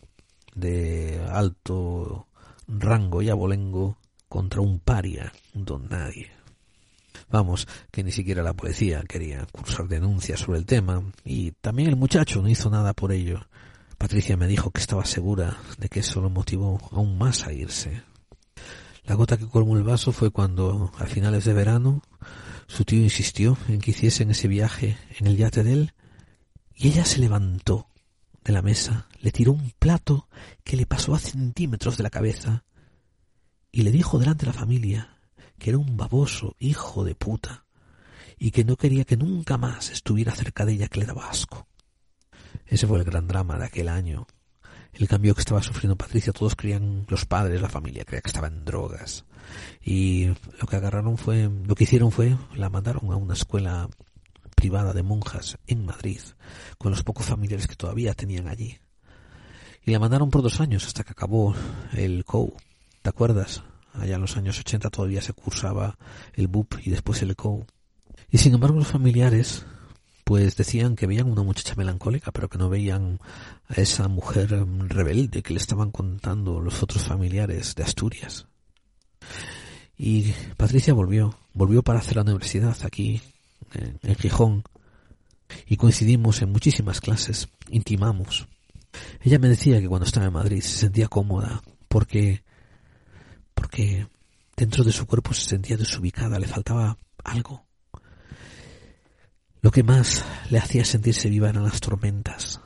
de 0.54 1.20
alto 1.30 2.28
rango 2.68 3.22
y 3.22 3.30
abolengo 3.30 3.98
contra 4.28 4.60
un 4.60 4.78
paria, 4.78 5.32
don 5.52 5.88
nadie. 5.88 6.30
Vamos, 7.30 7.66
que 7.90 8.04
ni 8.04 8.12
siquiera 8.12 8.42
la 8.42 8.54
policía 8.54 9.02
quería 9.08 9.46
cursar 9.50 9.88
denuncias 9.88 10.40
sobre 10.40 10.58
el 10.58 10.66
tema, 10.66 11.02
y 11.24 11.52
también 11.52 11.88
el 11.88 11.96
muchacho 11.96 12.42
no 12.42 12.48
hizo 12.48 12.70
nada 12.70 12.92
por 12.92 13.12
ello. 13.12 13.46
Patricia 13.98 14.36
me 14.36 14.46
dijo 14.46 14.70
que 14.70 14.80
estaba 14.80 15.04
segura 15.04 15.56
de 15.78 15.88
que 15.88 16.00
eso 16.00 16.20
lo 16.20 16.30
motivó 16.30 16.80
aún 16.92 17.16
más 17.16 17.46
a 17.46 17.52
irse. 17.52 18.02
La 19.04 19.14
gota 19.14 19.36
que 19.36 19.48
colmó 19.48 19.76
el 19.76 19.82
vaso 19.82 20.12
fue 20.12 20.30
cuando, 20.30 20.90
a 20.98 21.06
finales 21.06 21.44
de 21.44 21.52
verano, 21.52 22.02
su 22.66 22.84
tío 22.84 23.02
insistió 23.02 23.56
en 23.68 23.80
que 23.80 23.90
hiciesen 23.90 24.30
ese 24.30 24.48
viaje 24.48 24.96
en 25.18 25.26
el 25.26 25.36
yate 25.36 25.62
de 25.62 25.72
él, 25.72 25.92
y 26.74 26.88
ella 26.88 27.04
se 27.04 27.20
levantó 27.20 27.86
de 28.44 28.52
la 28.52 28.62
mesa, 28.62 29.08
le 29.20 29.32
tiró 29.32 29.52
un 29.52 29.72
plato 29.78 30.28
que 30.62 30.76
le 30.76 30.86
pasó 30.86 31.14
a 31.14 31.18
centímetros 31.18 31.96
de 31.96 32.02
la 32.02 32.10
cabeza, 32.10 32.64
y 33.72 33.82
le 33.82 33.90
dijo 33.90 34.18
delante 34.18 34.46
de 34.46 34.52
la 34.52 34.58
familia 34.58 35.18
que 35.58 35.70
era 35.70 35.78
un 35.78 35.96
baboso 35.96 36.56
hijo 36.58 37.04
de 37.04 37.14
puta, 37.14 37.64
y 38.38 38.50
que 38.50 38.64
no 38.64 38.76
quería 38.76 39.04
que 39.04 39.16
nunca 39.16 39.56
más 39.56 39.90
estuviera 39.90 40.34
cerca 40.34 40.66
de 40.66 40.74
ella 40.74 40.88
que 40.88 41.00
le 41.00 41.06
daba 41.06 41.30
asco. 41.30 41.66
Ese 42.66 42.86
fue 42.86 42.98
el 42.98 43.04
gran 43.04 43.26
drama 43.26 43.58
de 43.58 43.66
aquel 43.66 43.88
año, 43.88 44.26
el 44.92 45.08
cambio 45.08 45.34
que 45.34 45.40
estaba 45.40 45.62
sufriendo 45.62 45.96
Patricia, 45.96 46.32
todos 46.32 46.54
creían, 46.54 47.04
los 47.08 47.26
padres, 47.26 47.60
la 47.60 47.68
familia, 47.68 48.04
creía 48.04 48.20
que 48.20 48.28
estaba 48.28 48.46
en 48.46 48.64
drogas. 48.64 49.24
Y 49.82 50.26
lo 50.26 50.66
que 50.68 50.76
agarraron 50.76 51.18
fue, 51.18 51.50
lo 51.66 51.74
que 51.74 51.84
hicieron 51.84 52.12
fue, 52.12 52.36
la 52.54 52.70
mandaron 52.70 53.12
a 53.12 53.16
una 53.16 53.34
escuela 53.34 53.88
de 54.70 55.02
monjas 55.02 55.58
en 55.66 55.84
Madrid, 55.84 56.20
con 56.78 56.90
los 56.90 57.02
pocos 57.02 57.26
familiares 57.26 57.68
que 57.68 57.76
todavía 57.76 58.14
tenían 58.14 58.48
allí. 58.48 58.78
Y 59.84 59.90
la 59.90 59.98
mandaron 59.98 60.30
por 60.30 60.42
dos 60.42 60.60
años 60.60 60.86
hasta 60.86 61.04
que 61.04 61.12
acabó 61.12 61.54
el 61.92 62.24
COU. 62.24 62.54
¿Te 63.02 63.10
acuerdas? 63.10 63.62
Allá 63.92 64.14
en 64.14 64.22
los 64.22 64.36
años 64.38 64.58
80 64.58 64.88
todavía 64.88 65.20
se 65.20 65.34
cursaba 65.34 65.98
el 66.32 66.48
BUP 66.48 66.76
y 66.82 66.90
después 66.90 67.20
el 67.20 67.36
COU. 67.36 67.66
Y 68.30 68.38
sin 68.38 68.54
embargo 68.54 68.78
los 68.78 68.88
familiares 68.88 69.66
pues 70.24 70.56
decían 70.56 70.96
que 70.96 71.06
veían 71.06 71.30
una 71.30 71.42
muchacha 71.42 71.74
melancólica, 71.76 72.32
pero 72.32 72.48
que 72.48 72.56
no 72.56 72.70
veían 72.70 73.20
a 73.68 73.74
esa 73.74 74.08
mujer 74.08 74.48
rebelde 74.88 75.42
que 75.42 75.52
le 75.52 75.60
estaban 75.60 75.90
contando 75.90 76.58
los 76.60 76.82
otros 76.82 77.04
familiares 77.04 77.74
de 77.74 77.82
Asturias. 77.82 78.46
Y 79.98 80.32
Patricia 80.56 80.94
volvió, 80.94 81.38
volvió 81.52 81.82
para 81.82 81.98
hacer 81.98 82.16
la 82.16 82.22
universidad 82.22 82.74
aquí, 82.84 83.20
en, 83.74 84.14
Gijón, 84.16 84.64
y 85.66 85.76
coincidimos 85.76 86.42
en 86.42 86.50
muchísimas 86.50 87.00
clases, 87.00 87.48
intimamos. 87.70 88.48
Ella 89.20 89.38
me 89.38 89.48
decía 89.48 89.80
que 89.80 89.88
cuando 89.88 90.06
estaba 90.06 90.26
en 90.26 90.32
Madrid 90.32 90.60
se 90.60 90.78
sentía 90.78 91.08
cómoda, 91.08 91.62
porque, 91.88 92.42
porque 93.54 94.06
dentro 94.56 94.84
de 94.84 94.92
su 94.92 95.06
cuerpo 95.06 95.34
se 95.34 95.48
sentía 95.48 95.76
desubicada, 95.76 96.38
le 96.38 96.46
faltaba 96.46 96.96
algo, 97.22 97.66
lo 99.60 99.70
que 99.70 99.82
más 99.82 100.24
le 100.50 100.58
hacía 100.58 100.84
sentirse 100.84 101.30
viva 101.30 101.48
eran 101.48 101.64
las 101.64 101.80
tormentas. 101.80 102.60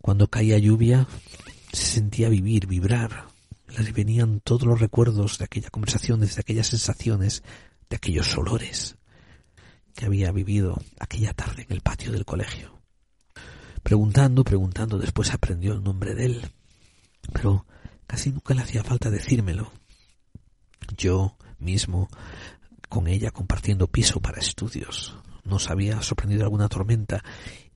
Cuando 0.00 0.28
caía 0.28 0.58
lluvia, 0.58 1.06
se 1.72 1.84
sentía 1.84 2.28
vivir, 2.28 2.66
vibrar. 2.66 3.26
Le 3.66 3.92
venían 3.92 4.40
todos 4.40 4.62
los 4.64 4.80
recuerdos 4.80 5.38
de 5.38 5.44
aquella 5.44 5.70
conversación, 5.70 6.20
de 6.20 6.30
aquellas 6.38 6.68
sensaciones, 6.68 7.42
de 7.88 7.96
aquellos 7.96 8.36
olores 8.36 8.96
que 9.94 10.06
había 10.06 10.32
vivido 10.32 10.80
aquella 10.98 11.32
tarde 11.34 11.66
en 11.68 11.72
el 11.72 11.80
patio 11.80 12.12
del 12.12 12.24
colegio. 12.24 12.80
Preguntando, 13.82 14.44
preguntando, 14.44 14.98
después 14.98 15.32
aprendió 15.32 15.72
el 15.72 15.82
nombre 15.82 16.14
de 16.14 16.26
él. 16.26 16.52
Pero 17.32 17.66
casi 18.06 18.30
nunca 18.30 18.54
le 18.54 18.62
hacía 18.62 18.84
falta 18.84 19.10
decírmelo. 19.10 19.72
Yo 20.96 21.36
mismo, 21.58 22.08
con 22.88 23.08
ella 23.08 23.30
compartiendo 23.30 23.86
piso 23.86 24.20
para 24.20 24.40
estudios, 24.40 25.16
nos 25.44 25.70
había 25.70 26.00
sorprendido 26.02 26.44
alguna 26.44 26.68
tormenta 26.68 27.22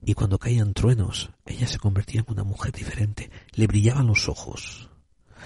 y 0.05 0.15
cuando 0.15 0.39
caían 0.39 0.75
truenos 0.75 1.31
ella 1.45 1.67
se 1.67 1.79
convertía 1.79 2.21
en 2.21 2.33
una 2.33 2.45
mujer 2.45 2.73
diferente, 2.73 3.31
le 3.53 3.67
brillaban 3.67 4.07
los 4.07 4.29
ojos, 4.29 4.89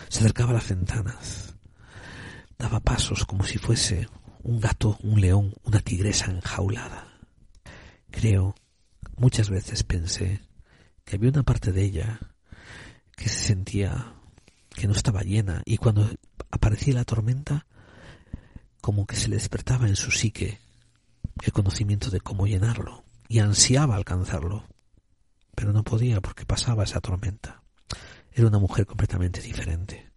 se 0.09 0.21
acercaba 0.21 0.51
a 0.51 0.55
las 0.55 0.69
ventanas, 0.69 1.55
daba 2.59 2.81
pasos 2.81 3.25
como 3.25 3.45
si 3.45 3.59
fuese 3.59 4.09
un 4.43 4.61
gato, 4.61 4.99
un 5.03 5.21
león, 5.21 5.55
una 5.65 5.81
tigresa 5.81 6.31
enjaulada. 6.31 7.09
Creo, 8.11 8.55
muchas 9.17 9.51
veces 9.51 9.83
pensé 9.83 10.41
que 11.05 11.17
había 11.17 11.31
una 11.31 11.43
parte 11.43 11.73
de 11.73 11.85
ella 11.85 12.21
que 13.17 13.29
se 13.29 13.39
sentía 13.39 14.15
que 14.71 14.87
no 14.87 14.95
estaba 14.95 15.23
llena 15.23 15.63
y 15.65 15.77
cuando 15.77 16.09
aparecía 16.51 16.95
la 16.95 17.05
tormenta 17.05 17.67
como 18.81 19.07
que 19.07 19.17
se 19.17 19.29
le 19.29 19.37
despertaba 19.37 19.89
en 19.89 19.97
su 19.97 20.11
psique 20.11 20.61
el 21.43 21.53
conocimiento 21.53 22.11
de 22.11 22.21
cómo 22.21 22.47
llenarlo 22.47 23.05
y 23.29 23.39
ansiaba 23.39 23.97
alcanzarlo, 23.97 24.65
pero 25.55 25.73
no 25.73 25.85
podía 25.85 26.21
porque 26.21 26.47
pasaba 26.47 26.85
esa 26.85 27.01
tormenta. 27.01 27.63
Era 28.33 28.47
una 28.47 28.59
mujer 28.59 28.87
completamente 28.87 29.41
diferente. 29.41 30.11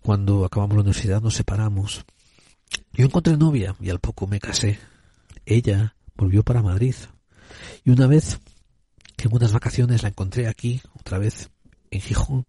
Cuando 0.00 0.44
acabamos 0.44 0.76
la 0.76 0.82
universidad 0.82 1.20
nos 1.20 1.34
separamos. 1.34 2.04
Yo 2.92 3.04
encontré 3.04 3.36
novia 3.36 3.76
y 3.80 3.90
al 3.90 4.00
poco 4.00 4.26
me 4.26 4.40
casé. 4.40 4.78
Ella 5.44 5.94
volvió 6.14 6.42
para 6.42 6.62
Madrid. 6.62 6.94
Y 7.84 7.90
una 7.90 8.06
vez 8.06 8.38
en 9.18 9.34
unas 9.34 9.52
vacaciones 9.52 10.02
la 10.02 10.10
encontré 10.10 10.48
aquí, 10.48 10.80
otra 10.98 11.18
vez 11.18 11.50
en 11.90 12.00
Gijón, 12.00 12.46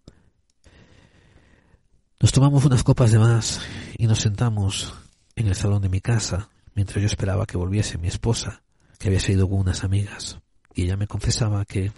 nos 2.20 2.32
tomamos 2.32 2.64
unas 2.64 2.82
copas 2.82 3.12
de 3.12 3.18
más 3.18 3.60
y 3.96 4.06
nos 4.06 4.20
sentamos 4.20 4.94
en 5.36 5.48
el 5.48 5.54
salón 5.54 5.82
de 5.82 5.88
mi 5.88 6.00
casa 6.00 6.50
mientras 6.74 7.00
yo 7.00 7.06
esperaba 7.06 7.44
que 7.44 7.56
volviese 7.56 7.98
mi 7.98 8.06
esposa, 8.06 8.62
que 8.98 9.08
había 9.08 9.18
salido 9.18 9.48
con 9.48 9.58
unas 9.58 9.82
amigas, 9.82 10.38
y 10.74 10.84
ella 10.84 10.96
me 10.96 11.08
confesaba 11.08 11.64
que 11.64 11.90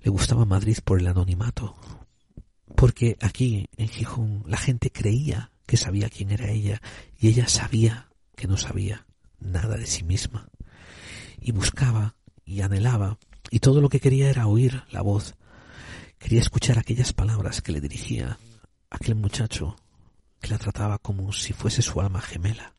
le 0.00 0.10
gustaba 0.10 0.44
Madrid 0.44 0.78
por 0.84 1.00
el 1.00 1.08
anonimato, 1.08 1.76
porque 2.76 3.16
aquí 3.20 3.66
en 3.76 3.88
Gijón 3.88 4.44
la 4.46 4.58
gente 4.58 4.90
creía 4.90 5.50
que 5.66 5.76
sabía 5.76 6.10
quién 6.10 6.30
era 6.30 6.50
ella, 6.50 6.80
y 7.18 7.28
ella 7.28 7.48
sabía 7.48 8.08
que 8.36 8.46
no 8.46 8.56
sabía 8.56 9.06
nada 9.40 9.76
de 9.76 9.86
sí 9.86 10.02
misma, 10.04 10.48
y 11.40 11.52
buscaba 11.52 12.16
y 12.44 12.60
anhelaba, 12.60 13.18
y 13.50 13.60
todo 13.60 13.80
lo 13.80 13.88
que 13.88 14.00
quería 14.00 14.30
era 14.30 14.46
oír 14.46 14.82
la 14.90 15.02
voz, 15.02 15.34
quería 16.18 16.40
escuchar 16.40 16.78
aquellas 16.78 17.12
palabras 17.12 17.62
que 17.62 17.72
le 17.72 17.80
dirigía 17.80 18.38
aquel 18.90 19.14
muchacho 19.14 19.76
que 20.40 20.48
la 20.48 20.58
trataba 20.58 20.98
como 20.98 21.32
si 21.32 21.52
fuese 21.52 21.82
su 21.82 22.00
alma 22.00 22.20
gemela. 22.20 22.74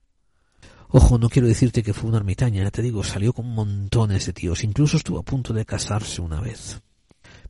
Ojo, 0.89 1.17
no 1.17 1.29
quiero 1.29 1.47
decirte 1.47 1.83
que 1.83 1.93
fue 1.93 2.09
una 2.09 2.19
ermitaña, 2.19 2.63
ya 2.63 2.71
te 2.71 2.81
digo, 2.81 3.03
salió 3.03 3.33
con 3.33 3.49
montones 3.49 4.25
de 4.27 4.33
tíos, 4.33 4.63
incluso 4.63 4.97
estuvo 4.97 5.19
a 5.19 5.23
punto 5.23 5.53
de 5.53 5.65
casarse 5.65 6.21
una 6.21 6.39
vez. 6.39 6.81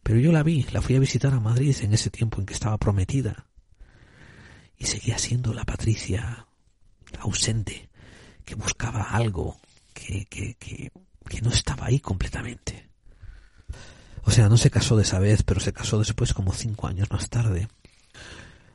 Pero 0.02 0.20
yo 0.20 0.32
la 0.32 0.44
vi, 0.44 0.66
la 0.72 0.82
fui 0.82 0.96
a 0.96 1.00
visitar 1.00 1.34
a 1.34 1.40
Madrid 1.40 1.76
en 1.82 1.94
ese 1.94 2.10
tiempo 2.10 2.40
en 2.40 2.46
que 2.46 2.54
estaba 2.54 2.78
prometida. 2.78 3.48
Y 4.78 4.86
seguía 4.86 5.18
siendo 5.18 5.54
la 5.54 5.64
Patricia 5.64 6.48
ausente, 7.20 7.90
que 8.44 8.56
buscaba 8.56 9.04
algo, 9.12 9.58
que, 9.94 10.26
que, 10.26 10.56
que, 10.56 10.92
no 11.42 11.50
estaba 11.50 11.88
ahí 11.88 12.00
completamente. 12.00 12.90
O 14.24 14.32
sea, 14.32 14.50
no 14.50 14.58
se 14.58 14.72
casó 14.72 14.96
de 14.96 15.04
esa 15.04 15.20
vez, 15.20 15.44
pero 15.44 15.60
se 15.60 15.74
casó 15.74 16.00
después 16.00 16.34
como 16.34 16.54
cinco 16.54 16.88
años 16.88 17.10
más 17.12 17.30
tarde. 17.30 17.68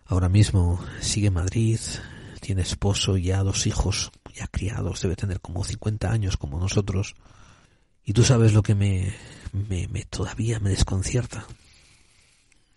Ahora 0.07 0.28
mismo 0.28 0.84
sigue 1.01 1.28
en 1.28 1.34
Madrid, 1.34 1.80
tiene 2.40 2.62
esposo 2.62 3.16
y 3.16 3.24
ya 3.24 3.42
dos 3.42 3.66
hijos, 3.66 4.11
ya 4.34 4.46
criados, 4.48 5.01
debe 5.01 5.16
tener 5.16 5.40
como 5.40 5.64
50 5.64 6.11
años 6.11 6.36
como 6.36 6.59
nosotros. 6.59 7.14
Y 8.05 8.12
tú 8.12 8.24
sabes 8.24 8.53
lo 8.53 8.62
que 8.62 8.74
me, 8.74 9.14
me, 9.53 9.86
me 9.88 10.05
todavía 10.05 10.59
me 10.59 10.70
desconcierta. 10.70 11.46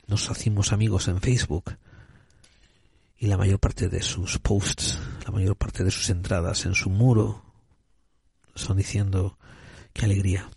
Nos 0.08 0.30
hacimos 0.30 0.74
amigos 0.74 1.08
en 1.08 1.22
Facebook 1.22 1.78
y 3.24 3.28
la 3.28 3.38
mayor 3.38 3.58
parte 3.58 3.88
de 3.88 4.02
sus 4.02 4.38
posts, 4.38 5.00
la 5.26 5.32
mayor 5.32 5.56
parte 5.56 5.86
de 5.86 5.92
sus 5.92 6.10
entradas 6.10 6.66
en 6.66 6.76
su 6.76 6.90
muro 6.90 7.42
son 8.54 8.76
diciendo 8.76 9.38
qué 9.94 10.04
alegría, 10.04 10.50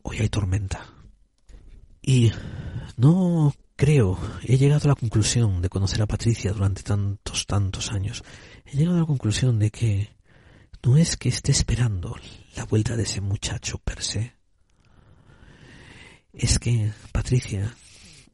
hoy 0.00 0.16
hay 0.20 0.30
tormenta. 0.30 0.94
Y 2.00 2.32
no 2.96 3.52
creo, 3.76 4.18
he 4.44 4.56
llegado 4.56 4.84
a 4.86 4.94
la 4.94 4.94
conclusión 4.94 5.60
de 5.60 5.68
conocer 5.68 6.00
a 6.00 6.06
Patricia 6.06 6.54
durante 6.54 6.82
tantos, 6.82 7.44
tantos 7.44 7.92
años, 7.92 8.24
he 8.64 8.78
llegado 8.78 8.96
a 8.96 9.00
la 9.00 9.06
conclusión 9.06 9.58
de 9.58 9.70
que 9.70 10.16
no 10.82 10.96
es 10.96 11.18
que 11.18 11.28
esté 11.28 11.52
esperando 11.52 12.16
la 12.56 12.64
vuelta 12.64 12.96
de 12.96 13.02
ese 13.02 13.20
muchacho 13.20 13.76
per 13.76 14.02
se, 14.02 14.32
es 16.32 16.58
que 16.58 16.92
Patricia 17.12 17.76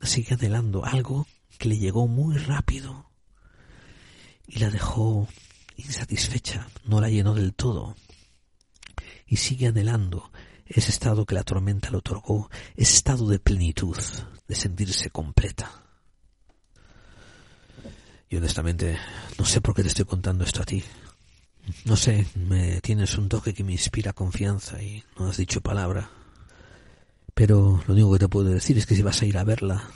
sigue 0.02 0.34
anhelando 0.34 0.84
algo 0.84 1.26
que 1.58 1.68
le 1.68 1.78
llegó 1.78 2.06
muy 2.06 2.36
rápido 2.36 3.10
y 4.52 4.58
la 4.58 4.70
dejó 4.70 5.26
insatisfecha, 5.76 6.68
no 6.84 7.00
la 7.00 7.08
llenó 7.08 7.34
del 7.34 7.54
todo 7.54 7.96
y 9.26 9.36
sigue 9.36 9.66
anhelando 9.66 10.30
ese 10.66 10.90
estado 10.90 11.24
que 11.24 11.34
la 11.34 11.42
tormenta 11.42 11.90
le 11.90 11.96
otorgó, 11.96 12.50
ese 12.76 12.96
estado 12.96 13.28
de 13.28 13.38
plenitud, 13.38 13.96
de 14.46 14.54
sentirse 14.54 15.08
completa. 15.08 15.82
Y 18.28 18.36
honestamente, 18.36 18.98
no 19.38 19.44
sé 19.46 19.60
por 19.60 19.74
qué 19.74 19.82
te 19.82 19.88
estoy 19.88 20.04
contando 20.04 20.44
esto 20.44 20.62
a 20.62 20.66
ti. 20.66 20.82
No 21.86 21.96
sé, 21.96 22.26
me 22.34 22.80
tienes 22.80 23.16
un 23.16 23.28
toque 23.28 23.54
que 23.54 23.64
me 23.64 23.72
inspira 23.72 24.12
confianza 24.12 24.82
y 24.82 25.02
no 25.18 25.28
has 25.28 25.38
dicho 25.38 25.60
palabra. 25.62 26.10
Pero 27.34 27.82
lo 27.86 27.94
único 27.94 28.12
que 28.12 28.18
te 28.18 28.28
puedo 28.28 28.50
decir 28.50 28.76
es 28.76 28.86
que 28.86 28.96
si 28.96 29.02
vas 29.02 29.20
a 29.22 29.26
ir 29.26 29.38
a 29.38 29.44
verla, 29.44 29.88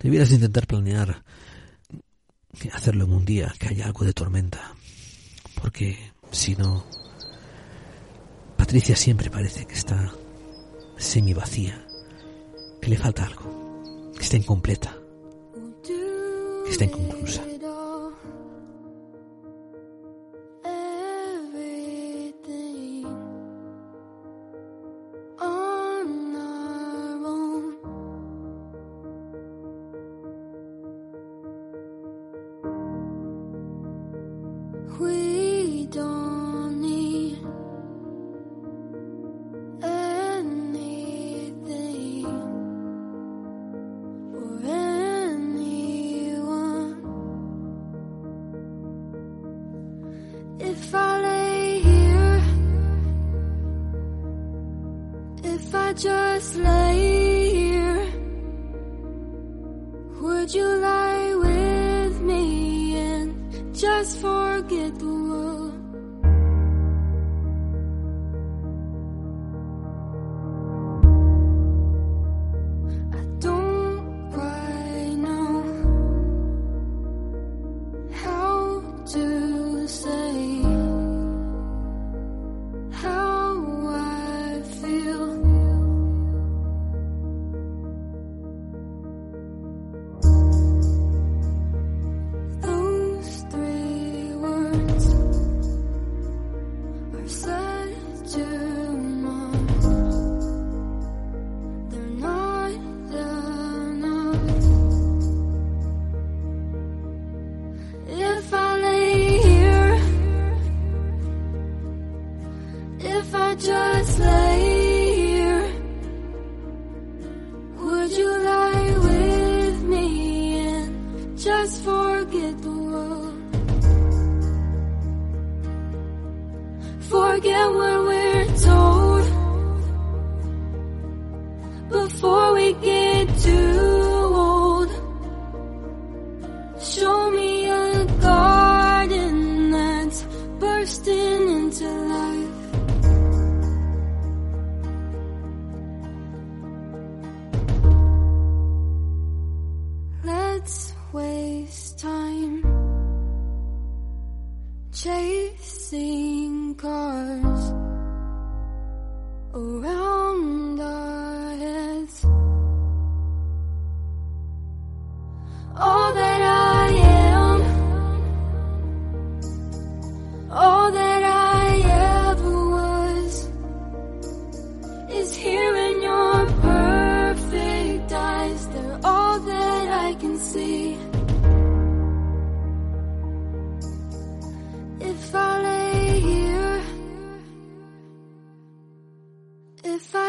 debieras 0.00 0.32
intentar 0.32 0.66
planear 0.66 1.24
hacerlo 2.72 3.04
en 3.04 3.12
un 3.12 3.24
día 3.24 3.54
que 3.58 3.68
haya 3.68 3.86
algo 3.86 4.04
de 4.04 4.12
tormenta. 4.12 4.74
Porque 5.60 6.12
si 6.30 6.56
no, 6.56 6.84
Patricia 8.56 8.96
siempre 8.96 9.30
parece 9.30 9.66
que 9.66 9.74
está 9.74 10.12
semi 10.96 11.34
vacía, 11.34 11.86
que 12.80 12.90
le 12.90 12.96
falta 12.96 13.24
algo, 13.24 14.12
que 14.16 14.22
está 14.22 14.36
incompleta, 14.36 14.96
que 16.64 16.70
está 16.70 16.84
inconclusa. 16.84 17.42
Just 55.96 56.56
lay 56.56 56.73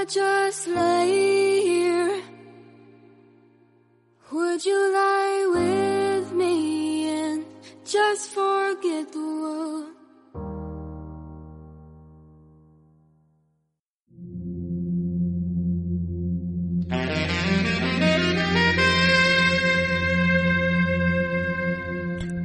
Just 0.03 0.67
lay 0.67 1.61
here? 1.63 2.21
Would 4.31 4.63
you 4.63 4.93
lie 4.93 5.47
with 5.55 6.31
me 6.33 7.09
and 7.09 7.45
just 7.83 8.29
forget 8.29 9.11
the 9.11 9.19
world? 9.19 9.87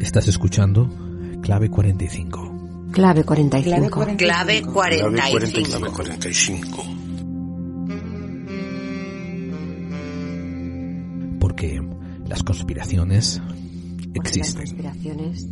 Estás 0.01 0.29
escuchando 0.29 0.89
Clave 1.43 1.69
45. 1.69 2.29
Clave 2.93 3.23
45. 3.25 3.65
Clave 3.65 3.91
45. 3.91 4.17
Clave 4.17 4.63
45. 4.63 7.00
Conspiraciones 12.59 13.41
Las 14.15 14.27
existen. 14.27 14.57
conspiraciones 14.65 15.47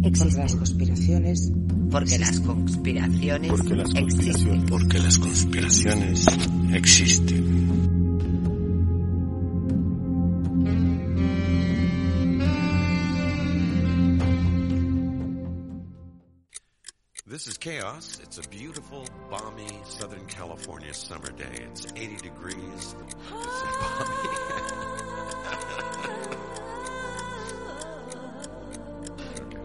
Porque 0.00 0.28
las 0.28 0.38
existen. 0.38 0.58
conspiraciones. 0.58 1.52
Porque 1.90 2.18
las 2.18 2.40
conspiraciones 2.40 3.50
Porque 3.50 3.74
las 3.74 3.88
existen. 3.94 4.04
conspiraciones, 4.04 4.70
porque 4.70 4.98
las 4.98 5.18
conspiraciones 5.18 6.26
existen. 6.72 7.58
This 17.26 17.46
is 17.46 17.58
Chaos. 17.58 18.20
It's 18.22 18.38
a 18.38 18.48
beautiful, 18.48 19.04
balmy 19.30 19.68
Southern 19.84 20.24
California 20.26 20.94
summer 20.94 21.30
day. 21.30 21.66
It's 21.70 21.86
80 21.94 22.16
degrees. 22.16 22.94
It's 23.30 24.47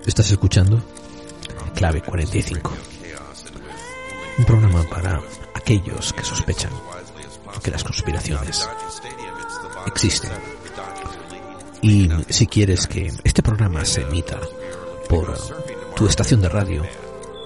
Estás 0.06 0.30
escuchando 0.32 0.82
Clave 1.76 2.02
45. 2.02 2.74
Un 4.38 4.46
programa 4.46 4.84
para 4.90 5.22
aquellos 5.54 6.12
que 6.12 6.24
sospechan 6.24 6.72
que 7.64 7.72
las 7.72 7.86
conspiraciones 7.86 8.70
existen. 9.88 10.32
Y 11.82 12.10
si 12.28 12.48
quieres 12.48 12.86
que 12.86 13.14
este 13.24 13.42
programa 13.42 13.86
se 13.86 14.02
emita 14.02 14.42
por 15.08 15.34
tu 15.96 16.06
estación 16.06 16.42
de 16.42 16.50
radio, 16.50 16.84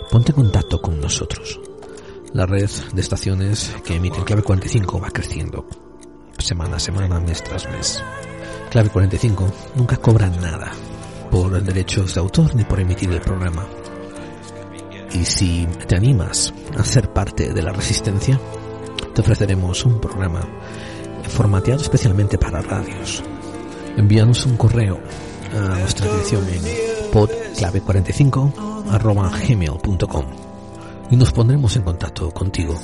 ponte 0.09 0.31
en 0.31 0.37
contacto 0.37 0.81
con 0.81 0.99
nosotros. 0.99 1.59
La 2.33 2.47
red 2.47 2.69
de 2.91 3.01
estaciones 3.01 3.71
que 3.85 3.97
emiten 3.97 4.23
Clave 4.23 4.41
45 4.41 4.99
va 4.99 5.11
creciendo 5.11 5.67
semana 6.39 6.77
a 6.77 6.79
semana, 6.79 7.19
mes 7.19 7.43
tras 7.43 7.69
mes. 7.69 8.03
Clave 8.71 8.89
45 8.89 9.53
nunca 9.75 9.97
cobra 9.97 10.27
nada 10.27 10.71
por 11.29 11.61
derechos 11.61 12.13
de 12.13 12.19
autor 12.19 12.55
ni 12.55 12.63
por 12.63 12.79
emitir 12.79 13.11
el 13.11 13.21
programa. 13.21 13.65
Y 15.13 15.25
si 15.25 15.67
te 15.87 15.95
animas 15.95 16.53
a 16.77 16.83
ser 16.83 17.11
parte 17.11 17.53
de 17.53 17.61
la 17.61 17.71
resistencia, 17.71 18.39
te 19.13 19.21
ofreceremos 19.21 19.85
un 19.85 19.99
programa 19.99 20.41
formateado 21.29 21.81
especialmente 21.81 22.37
para 22.37 22.61
radios. 22.61 23.23
Envíanos 23.95 24.45
un 24.45 24.57
correo 24.57 24.99
a 25.55 25.79
nuestra 25.79 26.07
dirección 26.07 26.47
en 26.49 26.61
podclave45 27.11 28.87
arroba 28.91 29.29
gmail.com 29.29 30.25
y 31.09 31.15
nos 31.15 31.31
pondremos 31.31 31.75
en 31.75 31.83
contacto 31.83 32.31
contigo. 32.31 32.75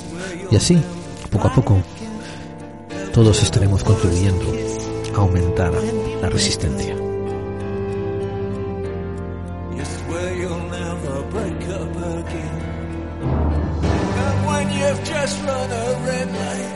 Y 0.50 0.56
así, 0.56 0.80
poco 1.30 1.48
a 1.48 1.54
poco, 1.54 1.82
todos 3.12 3.42
estaremos 3.42 3.84
contribuyendo 3.84 4.46
a 5.14 5.18
aumentar 5.18 5.72
la 6.20 6.28
resistencia. 6.28 7.03
You've 15.44 15.52
just 15.52 15.52
run 15.52 15.70
a 15.70 15.84
red 16.06 16.28
light, 16.32 16.70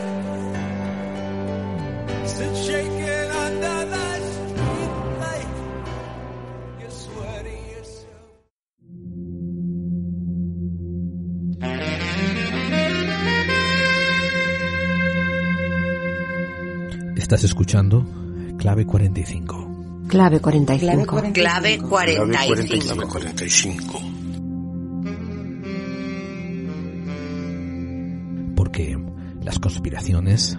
sit 2.27 2.57
shaking 2.57 3.31
under 3.31 3.79
street 4.21 4.93
light. 5.21 5.53
Yourself. 6.81 7.29
Estás 17.17 17.45
escuchando 17.45 18.05
Clave 18.59 18.85
45. 18.85 19.45
Clave 20.09 20.41
45. 20.41 20.81
Clave 21.35 21.79
45. 21.79 22.67
45. 23.09 24.18
Porque 28.79 29.45
las 29.45 29.59
conspiraciones 29.59 30.57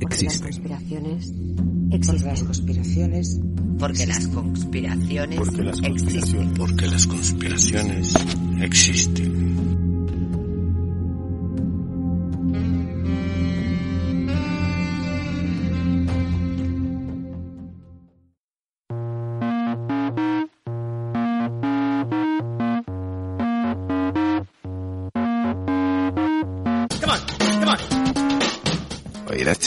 Las 0.00 0.12
existen. 0.22 0.48
conspiraciones 0.50 1.32
Porque 1.88 2.06
las 2.06 2.26
existen. 2.28 2.46
conspiraciones. 2.46 3.40
Porque 3.78 4.06
las 4.06 4.26
conspiraciones 4.28 5.38
Porque 5.38 5.62
las 5.62 5.78
existen. 5.78 5.92
conspiraciones, 5.92 6.58
porque 6.58 6.86
las 6.86 7.06
conspiraciones 7.06 8.14
existen. 8.60 9.67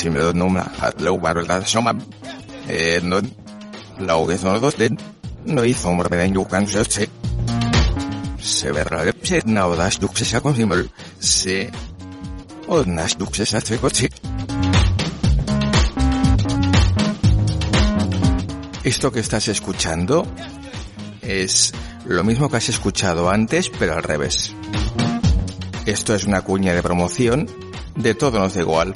Oidatsime 0.01 0.33
numna 0.33 0.63
hatlau 0.79 1.19
barulta 1.21 1.61
soma. 1.65 1.93
Eh, 2.67 2.99
no, 3.03 3.21
lauge 3.99 4.37
sonodot 4.37 4.75
den, 4.75 4.97
no 5.45 5.63
hizo 5.63 5.93
morpeden 5.93 6.33
jukan 6.33 6.65
se 6.65 7.07
Se 8.39 8.71
verra 8.71 9.03
se 9.21 9.41
naudas 9.45 9.99
duksesa 9.99 10.41
con 10.41 10.55
simul, 10.55 10.89
se 11.19 11.69
odnas 12.67 13.15
duksesa 13.15 13.61
se 13.61 13.77
coche. 13.77 14.09
Esto 18.83 19.11
que 19.11 19.19
estás 19.19 19.47
escuchando 19.49 20.25
es 21.21 21.73
lo 22.05 22.23
mismo 22.23 22.49
que 22.49 22.57
has 22.57 22.69
escuchado 22.69 23.29
antes, 23.29 23.69
pero 23.77 23.93
al 23.93 24.01
revés. 24.01 24.55
Esto 25.85 26.15
es 26.15 26.23
una 26.23 26.41
cuña 26.41 26.73
de 26.73 26.81
promoción 26.81 27.47
de 27.95 28.15
Todo 28.15 28.39
nos 28.39 28.55
da 28.55 28.61
igual, 28.61 28.95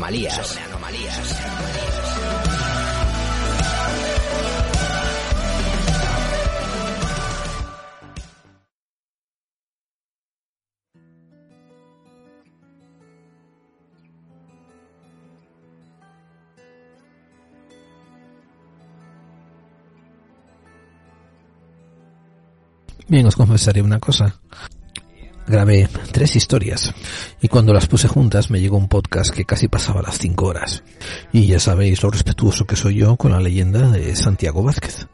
Sobre 0.00 0.62
anomalías. 0.62 1.36
Bien, 23.06 23.26
os 23.26 23.36
confesaré 23.36 23.82
una 23.82 24.00
cosa. 24.00 24.40
Grabé 25.50 25.88
tres 26.12 26.36
historias 26.36 26.94
y 27.42 27.48
cuando 27.48 27.74
las 27.74 27.86
puse 27.86 28.08
juntas 28.08 28.50
me 28.50 28.60
llegó 28.60 28.78
un 28.78 28.88
podcast 28.88 29.34
que 29.34 29.44
casi 29.44 29.68
pasaba 29.68 30.00
las 30.00 30.18
cinco 30.18 30.46
horas. 30.46 30.82
Y 31.32 31.46
ya 31.46 31.58
sabéis 31.58 32.02
lo 32.02 32.10
respetuoso 32.10 32.64
que 32.64 32.76
soy 32.76 32.94
yo 32.96 33.16
con 33.16 33.32
la 33.32 33.40
leyenda 33.40 33.90
de 33.90 34.16
Santiago 34.16 34.62
Vázquez. 34.62 35.06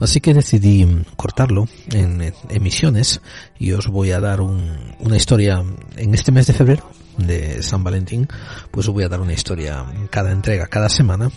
Así 0.00 0.20
que 0.20 0.34
decidí 0.34 0.86
cortarlo 1.16 1.68
en 1.90 2.32
emisiones 2.50 3.20
y 3.58 3.72
os 3.72 3.88
voy 3.88 4.12
a 4.12 4.20
dar 4.20 4.40
una 4.40 5.16
historia 5.16 5.62
en 5.96 6.14
este 6.14 6.32
mes 6.32 6.46
de 6.46 6.52
febrero 6.52 6.90
de 7.16 7.62
San 7.62 7.82
Valentín, 7.82 8.28
pues 8.70 8.86
os 8.88 8.94
voy 8.94 9.04
a 9.04 9.08
dar 9.08 9.20
una 9.20 9.32
historia 9.32 9.84
cada 10.10 10.32
entrega, 10.32 10.66
cada 10.66 10.90
semana 10.90 11.30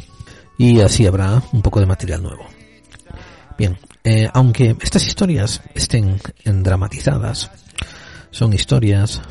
y 0.57 0.81
así 0.81 1.07
habrá 1.07 1.41
un 1.53 1.61
poco 1.61 1.79
de 1.79 1.85
material 1.85 2.21
nuevo. 2.21 2.45
Bien, 3.57 3.77
eh, 4.03 4.29
aunque 4.33 4.75
estas 4.81 5.07
historias 5.07 5.61
estén 5.73 6.19
dramatizadas, 6.45 7.49
son 8.31 8.53
historias 8.53 9.21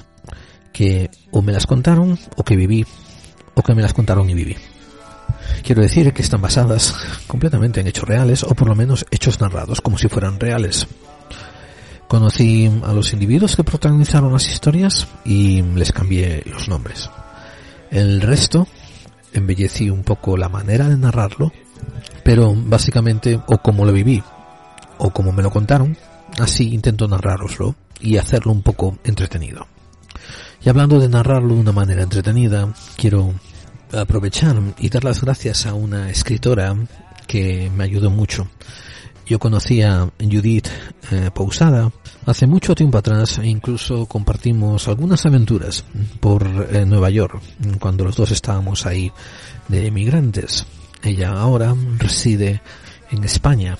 que 0.73 1.11
o 1.31 1.43
me 1.43 1.53
las 1.53 1.67
contaron 1.67 2.19
o 2.37 2.45
que 2.45 2.57
viví 2.57 2.87
o 3.55 3.63
que 3.63 3.75
me 3.75 3.83
las 3.83 3.95
contaron 3.95 4.29
y 4.31 4.35
viví. 4.35 4.57
Quiero 5.63 5.83
decir 5.83 6.13
que 6.13 6.23
están 6.23 6.41
basadas 6.41 6.95
completamente 7.27 7.81
en 7.81 7.89
hechos 7.89 8.09
reales 8.09 8.43
o 8.45 8.55
por 8.55 8.69
lo 8.69 8.75
menos 8.75 9.05
hechos 9.11 9.41
narrados 9.41 9.81
como 9.81 9.99
si 9.99 10.09
fueran 10.09 10.39
reales. 10.39 10.87
Conocí 12.07 12.71
a 12.85 12.93
los 12.93 13.13
individuos 13.13 13.55
que 13.55 13.65
protagonizaron 13.65 14.33
las 14.33 14.49
historias 14.49 15.09
y 15.25 15.63
les 15.63 15.93
cambié 15.93 16.43
los 16.47 16.69
nombres. 16.69 17.11
El 17.91 18.21
resto 18.21 18.67
embellecí 19.33 19.91
un 19.91 20.05
poco 20.05 20.37
la 20.37 20.49
manera 20.49 20.89
de 20.89 20.97
narrarlo, 20.97 21.53
pero 22.25 22.55
básicamente 22.57 23.39
o 23.47 23.59
como 23.59 23.85
lo 23.85 23.93
viví 23.93 24.23
o 24.99 25.11
como 25.11 25.33
me 25.33 25.43
lo 25.43 25.51
contaron, 25.51 25.97
así 26.39 26.73
intento 26.73 27.07
narraroslo 27.09 27.75
y 28.01 28.17
hacerlo 28.17 28.53
un 28.53 28.63
poco 28.63 28.99
entretenido. 29.05 29.67
Y 30.65 30.69
hablando 30.69 30.99
de 30.99 31.09
narrarlo 31.09 31.55
de 31.55 31.61
una 31.61 31.73
manera 31.73 32.03
entretenida, 32.03 32.73
quiero 32.97 33.35
aprovechar 33.93 34.61
y 34.79 34.89
dar 34.89 35.05
las 35.05 35.21
gracias 35.23 35.67
a 35.67 35.75
una 35.75 36.11
escritora 36.11 36.77
que 37.27 37.71
me 37.75 37.85
ayudó 37.85 38.11
mucho. 38.11 38.49
Yo 39.27 39.39
conocí 39.39 39.83
a 39.83 40.11
Judith 40.19 40.69
eh, 41.11 41.31
Pausada 41.35 41.93
hace 42.25 42.47
mucho 42.47 42.75
tiempo 42.75 42.97
atrás 42.97 43.39
e 43.39 43.47
incluso 43.47 44.07
compartimos 44.07 44.89
algunas 44.89 45.25
aventuras 45.27 45.85
por 46.19 46.47
eh, 46.71 46.87
Nueva 46.87 47.11
York 47.11 47.41
cuando 47.79 48.05
los 48.05 48.17
dos 48.17 48.31
estábamos 48.31 48.87
ahí 48.87 49.13
de 49.69 49.87
emigrantes. 49.87 50.67
Ella 51.03 51.33
ahora 51.33 51.75
reside 51.99 52.63
en 53.11 53.23
España 53.25 53.77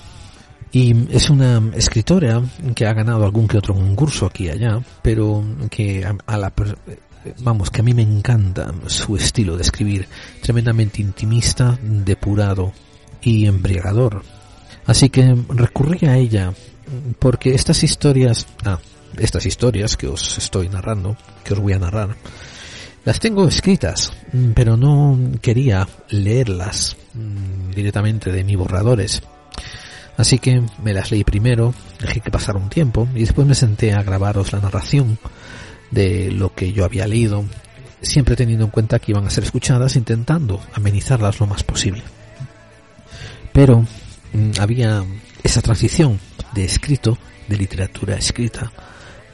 y 0.71 1.13
es 1.13 1.29
una 1.29 1.71
escritora 1.75 2.43
que 2.75 2.85
ha 2.85 2.93
ganado 2.93 3.23
algún 3.23 3.47
que 3.47 3.57
otro 3.57 3.73
concurso 3.73 4.27
aquí 4.27 4.45
y 4.45 4.49
allá, 4.49 4.79
pero 5.01 5.43
que 5.69 6.05
a, 6.05 6.37
la 6.37 6.53
vamos, 7.39 7.71
que 7.71 7.81
a 7.81 7.83
mí 7.83 7.93
me 7.93 8.03
encanta 8.03 8.71
su 8.87 9.15
estilo 9.15 9.55
de 9.55 9.63
escribir, 9.63 10.07
tremendamente 10.41 11.01
intimista, 11.01 11.77
depurado 11.81 12.71
y 13.21 13.47
embriagador. 13.47 14.23
Así 14.85 15.09
que 15.09 15.35
recurrí 15.49 16.07
a 16.07 16.17
ella 16.17 16.53
porque 17.17 17.53
estas 17.53 17.83
historias, 17.83 18.47
ah, 18.65 18.79
estas 19.17 19.45
historias 19.45 19.97
que 19.97 20.07
os 20.07 20.37
estoy 20.37 20.69
narrando, 20.69 21.17
que 21.43 21.53
os 21.53 21.59
voy 21.59 21.73
a 21.73 21.79
narrar, 21.79 22.15
las 23.05 23.19
tengo 23.19 23.47
escritas, 23.47 24.11
pero 24.53 24.77
no 24.77 25.17
quería 25.41 25.87
leerlas 26.09 26.95
mm, 27.13 27.71
directamente 27.71 28.31
de 28.31 28.43
mis 28.43 28.57
borradores 28.57 29.23
Así 30.19 30.37
que 30.37 30.61
me 30.83 30.93
las 30.93 31.11
leí 31.11 31.23
primero, 31.23 31.73
dejé 31.97 32.19
que 32.19 32.29
pasara 32.29 32.59
un 32.59 32.67
tiempo 32.67 33.07
y 33.15 33.21
después 33.21 33.47
me 33.47 33.55
senté 33.55 33.93
a 33.93 34.03
grabaros 34.03 34.51
la 34.51 34.59
narración 34.59 35.17
de 35.91 36.29
lo 36.29 36.53
que 36.53 36.73
yo 36.73 36.83
había 36.83 37.07
leído, 37.07 37.45
siempre 38.01 38.35
teniendo 38.35 38.65
en 38.65 38.71
cuenta 38.71 38.99
que 38.99 39.13
iban 39.13 39.25
a 39.25 39.29
ser 39.29 39.45
escuchadas, 39.45 39.95
intentando 39.95 40.59
amenizarlas 40.73 41.39
lo 41.39 41.47
más 41.47 41.63
posible. 41.63 42.03
Pero 43.53 43.85
mm, 44.33 44.59
había 44.59 45.05
esa 45.41 45.61
transición 45.61 46.19
de 46.53 46.65
escrito, 46.65 47.17
de 47.47 47.55
literatura 47.55 48.17
escrita, 48.17 48.73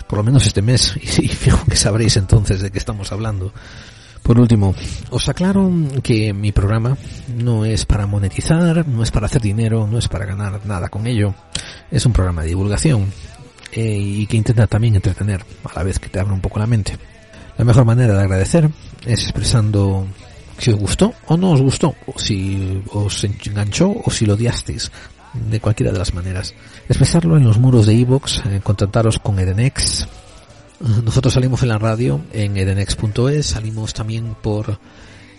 por 0.09 0.19
lo 0.19 0.25
menos 0.25 0.47
este 0.47 0.63
mes, 0.63 0.95
y, 1.03 1.29
fijo 1.29 1.65
que 1.67 1.77
sabréis 1.77 2.17
entonces 2.17 2.61
de 2.61 2.71
qué 2.71 2.79
estamos 2.79 3.13
hablando. 3.13 3.53
Por 4.23 4.41
último, 4.41 4.75
os 5.11 5.29
aclaro 5.29 5.71
que 6.03 6.33
mi 6.33 6.51
programa 6.51 6.97
no 7.37 7.65
es 7.65 7.87
para 7.87 8.07
monetizar, 8.07 8.87
no 8.89 9.05
es 9.05 9.13
para 9.13 9.27
hacer 9.27 9.41
dinero, 9.41 9.87
no 9.87 9.99
es 9.99 10.09
para 10.09 10.27
ganar 10.27 10.67
nada 10.67 10.89
con 10.89 11.07
ello. 11.07 11.33
Es 11.93 12.05
un 12.07 12.13
programa 12.13 12.43
de 12.43 12.49
divulgación 12.49 13.13
eh, 13.71 13.97
y 13.97 14.27
que 14.27 14.37
intenta 14.37 14.67
también 14.67 14.97
entretener 14.97 15.45
a 15.65 15.75
la 15.77 15.85
vez 15.85 16.01
que 16.01 16.09
te 16.09 16.19
abre 16.19 16.35
un 16.35 16.41
poco 16.41 16.59
la 16.59 16.67
mente. 16.67 16.99
La 17.57 17.65
mejor 17.65 17.85
manera 17.85 18.15
de 18.15 18.23
agradecer 18.23 18.69
es 19.05 19.23
expresando 19.23 20.09
si 20.59 20.71
os 20.71 20.77
gustó 20.77 21.15
o 21.27 21.37
no 21.37 21.53
os 21.53 21.63
gustó, 21.63 21.95
o 22.07 22.19
si 22.19 22.83
os 22.91 23.23
enganchó 23.23 23.95
o 24.05 24.11
si 24.11 24.27
lo 24.27 24.35
odiasteis 24.35 24.91
de 25.51 25.61
cualquiera 25.61 25.93
de 25.93 25.99
las 25.99 26.15
maneras. 26.15 26.55
Expresarlo 26.89 27.37
en 27.37 27.45
los 27.45 27.59
muros 27.59 27.85
de 27.87 27.99
Evox, 27.99 28.43
eh, 28.47 28.61
contactaros 28.63 29.19
con 29.19 29.39
Edenex. 29.39 30.09
Nosotros 31.05 31.35
salimos 31.35 31.63
en 31.63 31.69
la 31.69 31.79
radio 31.79 32.21
en 32.33 32.57
edenex.es, 32.57 33.47
salimos 33.47 33.93
también 33.95 34.35
por 34.43 34.79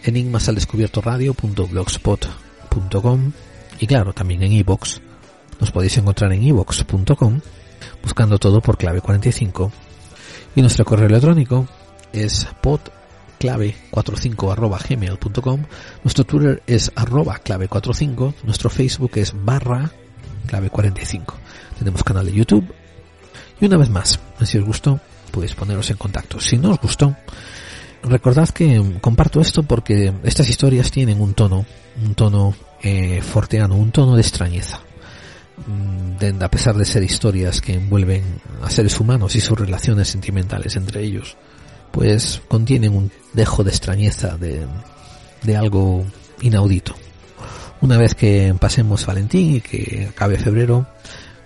enigmas 0.03 0.47
al 0.49 0.55
descubierto 0.55 1.01
radio.blogspot.com 1.01 3.31
y 3.79 3.87
claro, 3.87 4.13
también 4.13 4.43
en 4.43 4.51
Evox. 4.53 5.01
Nos 5.59 5.71
podéis 5.71 5.97
encontrar 5.97 6.31
en 6.33 6.43
evox.com 6.43 7.39
buscando 8.01 8.39
todo 8.39 8.61
por 8.61 8.77
clave 8.77 9.01
45 9.01 9.71
y 10.55 10.61
nuestro 10.61 10.85
correo 10.85 11.07
electrónico 11.07 11.67
es 12.13 12.47
pod 12.61 12.79
clave45 13.39 14.51
arroba 14.51 14.79
gmail.com, 14.79 15.63
nuestro 16.03 16.23
Twitter 16.25 16.63
es 16.67 16.91
arroba 16.95 17.39
clave45, 17.43 18.33
nuestro 18.43 18.69
Facebook 18.69 19.11
es 19.15 19.33
barra 19.35 19.91
clave45. 20.47 21.33
Tenemos 21.77 22.03
canal 22.03 22.25
de 22.25 22.33
YouTube. 22.33 22.73
Y 23.59 23.65
una 23.65 23.77
vez 23.77 23.89
más, 23.89 24.19
si 24.43 24.57
os 24.57 24.65
gustó, 24.65 24.99
podéis 25.31 25.55
poneros 25.55 25.89
en 25.89 25.97
contacto. 25.97 26.39
Si 26.39 26.57
no 26.57 26.71
os 26.71 26.79
gustó, 26.79 27.15
recordad 28.03 28.49
que 28.49 28.99
comparto 29.01 29.41
esto 29.41 29.63
porque 29.63 30.13
estas 30.23 30.49
historias 30.49 30.91
tienen 30.91 31.21
un 31.21 31.33
tono, 31.33 31.65
un 32.03 32.15
tono 32.15 32.55
eh, 32.81 33.21
forteano, 33.21 33.75
un 33.75 33.91
tono 33.91 34.15
de 34.15 34.21
extrañeza. 34.21 34.79
Mm, 35.65 36.41
a 36.41 36.49
pesar 36.49 36.75
de 36.75 36.85
ser 36.85 37.03
historias 37.03 37.61
que 37.61 37.73
envuelven 37.73 38.23
a 38.61 38.69
seres 38.69 38.99
humanos 38.99 39.35
y 39.35 39.41
sus 39.41 39.59
relaciones 39.59 40.07
sentimentales 40.07 40.75
entre 40.75 41.03
ellos, 41.03 41.35
pues 41.91 42.41
contienen 42.47 42.95
un 42.95 43.11
dejo 43.33 43.63
de 43.63 43.69
extrañeza 43.69 44.37
de, 44.37 44.67
algo 45.55 46.05
inaudito. 46.41 46.95
Una 47.81 47.97
vez 47.97 48.15
que 48.15 48.55
pasemos 48.59 49.05
Valentín 49.05 49.55
y 49.55 49.61
que 49.61 50.07
acabe 50.09 50.37
febrero, 50.37 50.87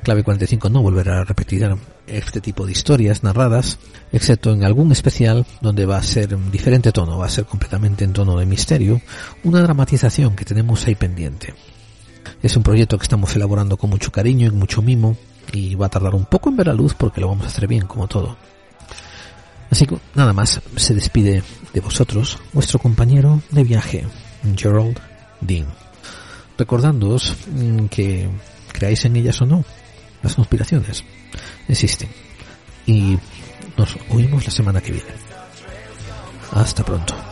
Clave 0.03 0.23
45 0.23 0.69
no 0.69 0.81
volverá 0.81 1.21
a 1.21 1.23
repetir 1.23 1.69
este 2.07 2.41
tipo 2.41 2.65
de 2.65 2.71
historias 2.71 3.23
narradas, 3.23 3.77
excepto 4.11 4.51
en 4.51 4.63
algún 4.63 4.91
especial 4.91 5.45
donde 5.61 5.85
va 5.85 5.97
a 5.97 6.03
ser 6.03 6.33
un 6.35 6.49
diferente 6.49 6.91
tono, 6.91 7.19
va 7.19 7.27
a 7.27 7.29
ser 7.29 7.45
completamente 7.45 8.03
en 8.03 8.13
tono 8.13 8.37
de 8.37 8.47
misterio, 8.47 9.01
una 9.43 9.61
dramatización 9.61 10.35
que 10.35 10.45
tenemos 10.45 10.87
ahí 10.87 10.95
pendiente. 10.95 11.53
Es 12.41 12.55
un 12.57 12.63
proyecto 12.63 12.97
que 12.97 13.03
estamos 13.03 13.35
elaborando 13.35 13.77
con 13.77 13.91
mucho 13.91 14.11
cariño 14.11 14.47
y 14.47 14.51
mucho 14.51 14.81
mimo 14.81 15.15
y 15.53 15.75
va 15.75 15.85
a 15.85 15.89
tardar 15.89 16.15
un 16.15 16.25
poco 16.25 16.49
en 16.49 16.57
ver 16.57 16.67
la 16.67 16.73
luz 16.73 16.95
porque 16.95 17.21
lo 17.21 17.27
vamos 17.27 17.45
a 17.45 17.49
hacer 17.49 17.67
bien 17.67 17.85
como 17.85 18.07
todo. 18.07 18.37
Así 19.71 19.87
que 19.87 19.97
nada 20.13 20.33
más, 20.33 20.61
se 20.75 20.93
despide 20.93 21.43
de 21.73 21.79
vosotros 21.79 22.37
vuestro 22.51 22.77
compañero 22.77 23.41
de 23.51 23.63
viaje, 23.63 24.05
Gerald 24.55 24.99
Dean. 25.39 25.67
Recordándoos 26.57 27.35
mm, 27.47 27.85
que 27.85 28.29
creáis 28.73 29.05
en 29.05 29.15
ellas 29.15 29.41
o 29.41 29.45
no, 29.45 29.63
las 30.21 30.35
conspiraciones 30.35 31.05
existen. 31.69 32.09
Y 32.85 33.17
nos 33.77 33.97
oímos 34.09 34.43
la 34.43 34.51
semana 34.51 34.81
que 34.81 34.91
viene. 34.91 35.11
Hasta 36.51 36.83
pronto. 36.83 37.30